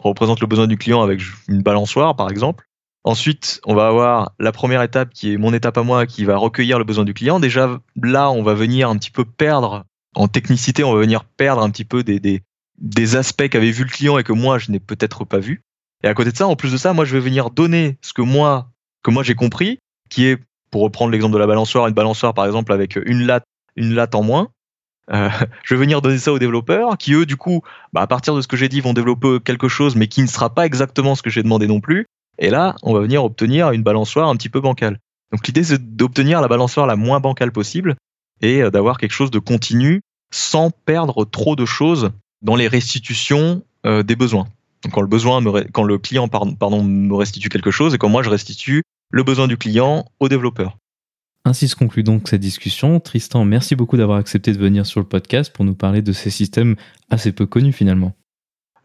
on 0.03 0.09
représente 0.09 0.39
le 0.39 0.47
besoin 0.47 0.67
du 0.67 0.77
client 0.77 1.01
avec 1.01 1.21
une 1.47 1.61
balançoire 1.61 2.15
par 2.15 2.29
exemple. 2.29 2.67
Ensuite, 3.05 3.59
on 3.65 3.75
va 3.75 3.88
avoir 3.88 4.31
la 4.39 4.53
première 4.53 4.81
étape 4.81 5.09
qui 5.09 5.34
est 5.34 5.38
mon 5.38 5.53
étape 5.53 5.77
à 5.77 5.84
moi 5.84 6.05
qui 6.05 6.23
va 6.23 6.38
recueillir 6.38 6.79
le 6.79 6.86
besoin 6.86 7.03
du 7.03 7.13
client. 7.13 7.41
Déjà 7.41 7.81
là, 8.01 8.31
on 8.31 8.43
va 8.43 8.53
venir 8.53 8.89
un 8.89 8.97
petit 8.97 9.11
peu 9.11 9.25
perdre 9.25 9.84
en 10.15 10.29
technicité, 10.29 10.84
on 10.84 10.93
va 10.93 11.01
venir 11.01 11.25
perdre 11.25 11.61
un 11.61 11.69
petit 11.69 11.84
peu 11.84 12.03
des, 12.03 12.19
des, 12.19 13.15
aspects 13.15 13.49
qu'avait 13.49 13.71
vu 13.71 13.84
le 13.84 13.89
client 13.89 14.17
et 14.17 14.23
que 14.23 14.31
moi 14.31 14.57
je 14.57 14.71
n'ai 14.71 14.79
peut-être 14.79 15.25
pas 15.25 15.39
vu. 15.39 15.63
Et 16.03 16.07
à 16.07 16.13
côté 16.13 16.31
de 16.31 16.38
ça, 16.38 16.47
en 16.47 16.55
plus 16.55 16.71
de 16.71 16.77
ça, 16.77 16.93
moi, 16.93 17.05
je 17.05 17.13
vais 17.13 17.21
venir 17.21 17.49
donner 17.49 17.97
ce 18.01 18.13
que 18.13 18.21
moi, 18.21 18.69
que 19.03 19.11
moi 19.11 19.23
j'ai 19.23 19.36
compris, 19.36 19.79
qui 20.09 20.25
est, 20.25 20.38
pour 20.69 20.81
reprendre 20.81 21.11
l'exemple 21.11 21.34
de 21.34 21.39
la 21.39 21.47
balançoire, 21.47 21.88
une 21.88 21.93
balançoire 21.93 22.34
par 22.34 22.45
exemple 22.45 22.73
avec 22.73 22.97
une 23.05 23.25
latte, 23.25 23.45
une 23.75 23.93
latte 23.93 24.15
en 24.15 24.23
moins. 24.23 24.49
Euh, 25.12 25.30
je 25.64 25.74
vais 25.74 25.80
venir 25.80 26.01
donner 26.01 26.18
ça 26.18 26.32
aux 26.32 26.39
développeurs, 26.39 26.97
qui 26.97 27.14
eux, 27.14 27.26
du 27.26 27.38
coup, 27.38 27.62
bah, 27.91 28.01
à 28.01 28.08
partir 28.08 28.36
de 28.36 28.41
ce 28.41 28.47
que 28.47 28.58
j'ai 28.58 28.70
dit, 28.70 28.82
vont 28.82 28.93
développer 28.93 29.39
quelque 29.43 29.68
chose, 29.68 29.95
mais 29.95 30.08
qui 30.08 30.22
ne 30.22 30.28
sera 30.28 30.54
pas 30.54 30.66
exactement 30.66 31.16
ce 31.16 31.22
que 31.22 31.30
j'ai 31.30 31.43
demandé 31.43 31.68
non 31.68 31.82
plus. 31.82 32.06
Et 32.39 32.49
là, 32.49 32.76
on 32.84 32.93
va 32.93 33.01
venir 33.01 33.24
obtenir 33.24 33.72
une 33.72 33.84
balançoire 33.84 34.30
un 34.30 34.36
petit 34.36 34.49
peu 34.49 34.60
bancale. 34.60 34.99
Donc 35.32 35.45
l'idée, 35.47 35.64
c'est 35.64 35.95
d'obtenir 35.95 36.41
la 36.41 36.47
balançoire 36.47 36.86
la 36.88 36.95
moins 36.95 37.20
bancale 37.20 37.51
possible 37.51 37.95
et 38.41 38.62
euh, 38.62 38.72
d'avoir 38.72 38.97
quelque 38.97 39.14
chose 39.14 39.32
de 39.32 39.39
continu 39.39 40.01
sans 40.32 40.72
perdre 40.72 41.26
trop 41.26 41.56
de 41.56 41.66
choses 41.66 42.12
dans 42.41 42.56
les 42.56 42.68
restitutions 42.68 43.64
euh, 43.86 44.04
des 44.04 44.16
besoins 44.16 44.47
quand 44.91 45.01
le 45.01 45.08
besoin 45.08 45.41
quand 45.72 45.84
le 45.84 45.97
client 45.97 46.28
pardon, 46.28 46.84
me 46.84 47.16
restitue 47.16 47.49
quelque 47.49 47.72
chose 47.72 47.93
et 47.93 47.97
quand 47.97 48.10
moi 48.10 48.24
je 48.24 48.30
restitue 48.30 48.84
le 49.12 49.24
besoin 49.24 49.47
du 49.47 49.58
client 49.58 50.06
au 50.20 50.28
développeur. 50.28 50.78
Ainsi 51.46 51.68
se 51.68 51.76
conclut 51.76 52.04
donc 52.04 52.30
cette 52.30 52.41
discussion. 52.41 53.00
Tristan, 53.00 53.44
merci 53.44 53.76
beaucoup 53.76 53.98
d'avoir 53.98 54.18
accepté 54.18 54.54
de 54.54 54.58
venir 54.58 54.86
sur 54.86 55.02
le 55.02 55.06
podcast 55.06 55.52
pour 55.54 55.66
nous 55.66 55.76
parler 55.76 56.02
de 56.02 56.14
ces 56.14 56.30
systèmes 56.30 56.76
assez 57.10 57.34
peu 57.34 57.46
connus 57.46 57.74
finalement. 57.74 58.14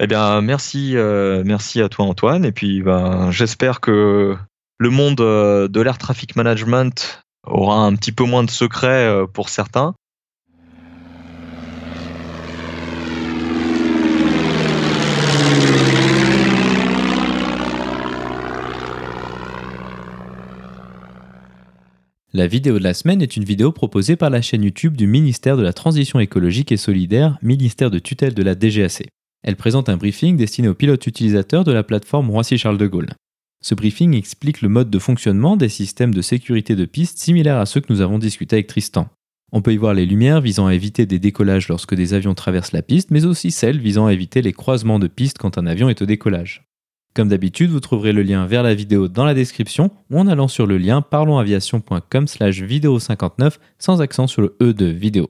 Eh 0.01 0.07
bien, 0.07 0.41
merci, 0.41 0.97
euh, 0.97 1.43
merci 1.45 1.81
à 1.81 1.89
toi 1.89 2.05
Antoine. 2.07 2.45
Et 2.45 2.53
puis, 2.53 2.83
ben, 2.83 3.31
j'espère 3.31 3.81
que 3.81 4.37
le 4.79 4.91
monde 4.91 5.21
euh, 5.21 5.69
de 5.69 5.81
l'air 5.81 5.99
traffic 5.99 6.37
management 6.37 7.23
aura 7.45 7.85
un 7.85 7.95
petit 7.95 8.13
peu 8.13 8.25
moins 8.25 8.45
de 8.45 8.51
secrets 8.51 9.07
euh, 9.07 9.27
pour 9.27 9.49
certains 9.49 9.95
La 22.35 22.47
vidéo 22.47 22.79
de 22.79 22.85
la 22.85 22.93
semaine 22.93 23.23
est 23.23 23.39
une 23.39 23.45
vidéo 23.45 23.73
proposée 23.73 24.15
par 24.15 24.29
la 24.29 24.43
chaîne 24.43 24.63
YouTube 24.63 24.99
du 24.99 25.07
ministère 25.07 25.57
de 25.57 25.63
la 25.63 25.73
Transition 25.73 26.21
écologique 26.21 26.71
et 26.71 26.77
solidaire, 26.77 27.39
ministère 27.41 27.91
de 27.91 27.99
tutelle 27.99 28.35
de 28.35 28.43
la 28.43 28.55
DGAC. 28.55 29.09
Elle 29.43 29.57
présente 29.57 29.89
un 29.89 29.97
briefing 29.97 30.37
destiné 30.37 30.69
aux 30.69 30.75
pilotes 30.75 31.07
utilisateurs 31.07 31.65
de 31.65 31.73
la 31.73 31.83
plateforme 31.83 32.29
Roissy-Charles 32.29 32.77
de 32.77 32.87
Gaulle. 32.87 33.15
Ce 33.65 33.75
briefing 33.75 34.13
explique 34.13 34.61
le 34.61 34.69
mode 34.69 34.91
de 34.91 34.99
fonctionnement 34.99 35.57
des 35.57 35.71
systèmes 35.71 36.13
de 36.13 36.21
sécurité 36.21 36.77
de 36.77 36.85
piste 36.85 37.17
similaires 37.17 37.57
à 37.57 37.65
ceux 37.65 37.81
que 37.81 37.91
nous 37.91 38.03
avons 38.03 38.19
discutés 38.19 38.57
avec 38.57 38.67
Tristan. 38.67 39.09
On 39.51 39.63
peut 39.63 39.73
y 39.73 39.79
voir 39.79 39.95
les 39.95 40.05
lumières 40.05 40.43
visant 40.43 40.67
à 40.67 40.75
éviter 40.75 41.07
des 41.07 41.19
décollages 41.19 41.69
lorsque 41.69 41.95
des 41.95 42.13
avions 42.13 42.35
traversent 42.35 42.73
la 42.73 42.83
piste, 42.83 43.11
mais 43.11 43.25
aussi 43.25 43.51
celles 43.51 43.81
visant 43.81 44.05
à 44.05 44.13
éviter 44.13 44.43
les 44.43 44.53
croisements 44.53 44.99
de 44.99 45.07
pistes 45.07 45.39
quand 45.39 45.57
un 45.57 45.67
avion 45.67 45.89
est 45.89 46.03
au 46.03 46.07
décollage. 46.07 46.68
Comme 47.15 47.29
d'habitude, 47.29 47.71
vous 47.71 47.81
trouverez 47.81 48.13
le 48.13 48.23
lien 48.23 48.47
vers 48.47 48.63
la 48.63 48.75
vidéo 48.75 49.09
dans 49.09 49.25
la 49.25 49.35
description 49.35 49.91
ou 50.11 50.19
en 50.19 50.29
allant 50.29 50.49
sur 50.49 50.67
le 50.67 50.79
lien 50.79 51.03
parlonsaviation.com 51.03 52.29
slash 52.29 52.61
vidéo 52.61 52.99
59 52.99 53.59
sans 53.79 54.01
accent 54.01 54.27
sur 54.27 54.43
le 54.43 54.57
E 54.63 54.73
de 54.73 54.87
vidéo. 54.87 55.29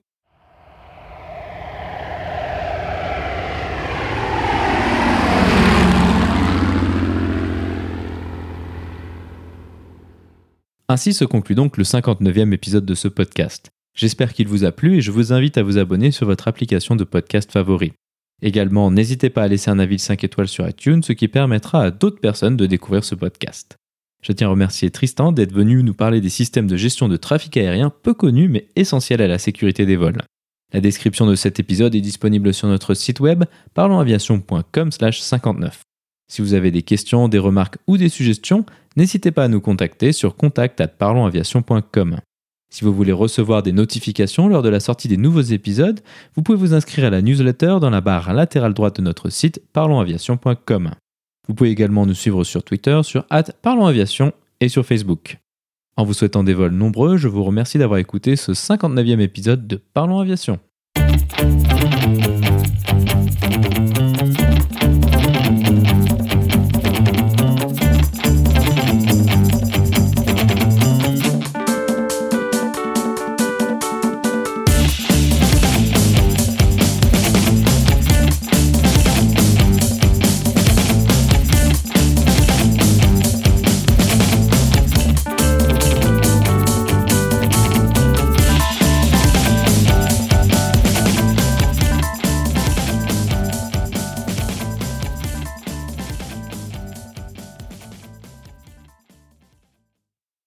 Ainsi 10.90 11.12
se 11.12 11.26
conclut 11.26 11.54
donc 11.54 11.76
le 11.76 11.84
59e 11.84 12.54
épisode 12.54 12.86
de 12.86 12.94
ce 12.94 13.08
podcast. 13.08 13.70
J'espère 13.94 14.32
qu'il 14.32 14.48
vous 14.48 14.64
a 14.64 14.72
plu 14.72 14.96
et 14.96 15.00
je 15.02 15.10
vous 15.10 15.34
invite 15.34 15.58
à 15.58 15.62
vous 15.62 15.76
abonner 15.76 16.10
sur 16.12 16.24
votre 16.24 16.48
application 16.48 16.96
de 16.96 17.04
podcast 17.04 17.52
favori. 17.52 17.92
Également, 18.40 18.90
n'hésitez 18.90 19.30
pas 19.30 19.42
à 19.42 19.48
laisser 19.48 19.70
un 19.70 19.78
avis 19.78 19.96
de 19.96 20.00
5 20.00 20.22
étoiles 20.22 20.48
sur 20.48 20.68
iTunes, 20.68 21.02
ce 21.02 21.12
qui 21.12 21.28
permettra 21.28 21.82
à 21.82 21.90
d'autres 21.90 22.20
personnes 22.20 22.56
de 22.56 22.66
découvrir 22.66 23.04
ce 23.04 23.14
podcast. 23.14 23.76
Je 24.22 24.32
tiens 24.32 24.48
à 24.48 24.50
remercier 24.50 24.90
Tristan 24.90 25.32
d'être 25.32 25.52
venu 25.52 25.82
nous 25.82 25.94
parler 25.94 26.20
des 26.20 26.28
systèmes 26.28 26.66
de 26.66 26.76
gestion 26.76 27.08
de 27.08 27.16
trafic 27.16 27.56
aérien 27.56 27.90
peu 27.90 28.14
connus 28.14 28.48
mais 28.48 28.68
essentiels 28.76 29.22
à 29.22 29.28
la 29.28 29.38
sécurité 29.38 29.86
des 29.86 29.96
vols. 29.96 30.22
La 30.72 30.80
description 30.80 31.26
de 31.26 31.34
cet 31.34 31.60
épisode 31.60 31.94
est 31.94 32.00
disponible 32.00 32.52
sur 32.52 32.68
notre 32.68 32.94
site 32.94 33.20
web 33.20 33.44
parlonsaviation.com/59. 33.74 35.80
Si 36.30 36.42
vous 36.42 36.54
avez 36.54 36.70
des 36.70 36.82
questions, 36.82 37.28
des 37.28 37.38
remarques 37.38 37.78
ou 37.86 37.96
des 37.96 38.10
suggestions, 38.10 38.66
n'hésitez 38.96 39.30
pas 39.30 39.44
à 39.44 39.48
nous 39.48 39.62
contacter 39.62 40.12
sur 40.12 40.36
contact@parlonsaviation.com. 40.36 42.18
Si 42.70 42.84
vous 42.84 42.92
voulez 42.92 43.12
recevoir 43.12 43.62
des 43.62 43.72
notifications 43.72 44.46
lors 44.48 44.62
de 44.62 44.68
la 44.68 44.80
sortie 44.80 45.08
des 45.08 45.16
nouveaux 45.16 45.40
épisodes, 45.40 46.00
vous 46.34 46.42
pouvez 46.42 46.58
vous 46.58 46.74
inscrire 46.74 47.06
à 47.06 47.10
la 47.10 47.22
newsletter 47.22 47.78
dans 47.80 47.90
la 47.90 48.02
barre 48.02 48.34
latérale 48.34 48.74
droite 48.74 48.96
de 48.96 49.02
notre 49.02 49.30
site 49.30 49.62
parlonsaviation.com. 49.72 50.90
Vous 51.48 51.54
pouvez 51.54 51.70
également 51.70 52.04
nous 52.04 52.14
suivre 52.14 52.44
sur 52.44 52.62
Twitter, 52.62 53.00
sur 53.04 53.24
parlonsaviation 53.62 54.32
et 54.60 54.68
sur 54.68 54.84
Facebook. 54.84 55.38
En 55.96 56.04
vous 56.04 56.12
souhaitant 56.12 56.44
des 56.44 56.54
vols 56.54 56.72
nombreux, 56.72 57.16
je 57.16 57.26
vous 57.26 57.42
remercie 57.42 57.78
d'avoir 57.78 57.98
écouté 57.98 58.36
ce 58.36 58.52
59e 58.52 59.18
épisode 59.20 59.66
de 59.66 59.80
Parlons 59.94 60.20
Aviation. 60.20 60.60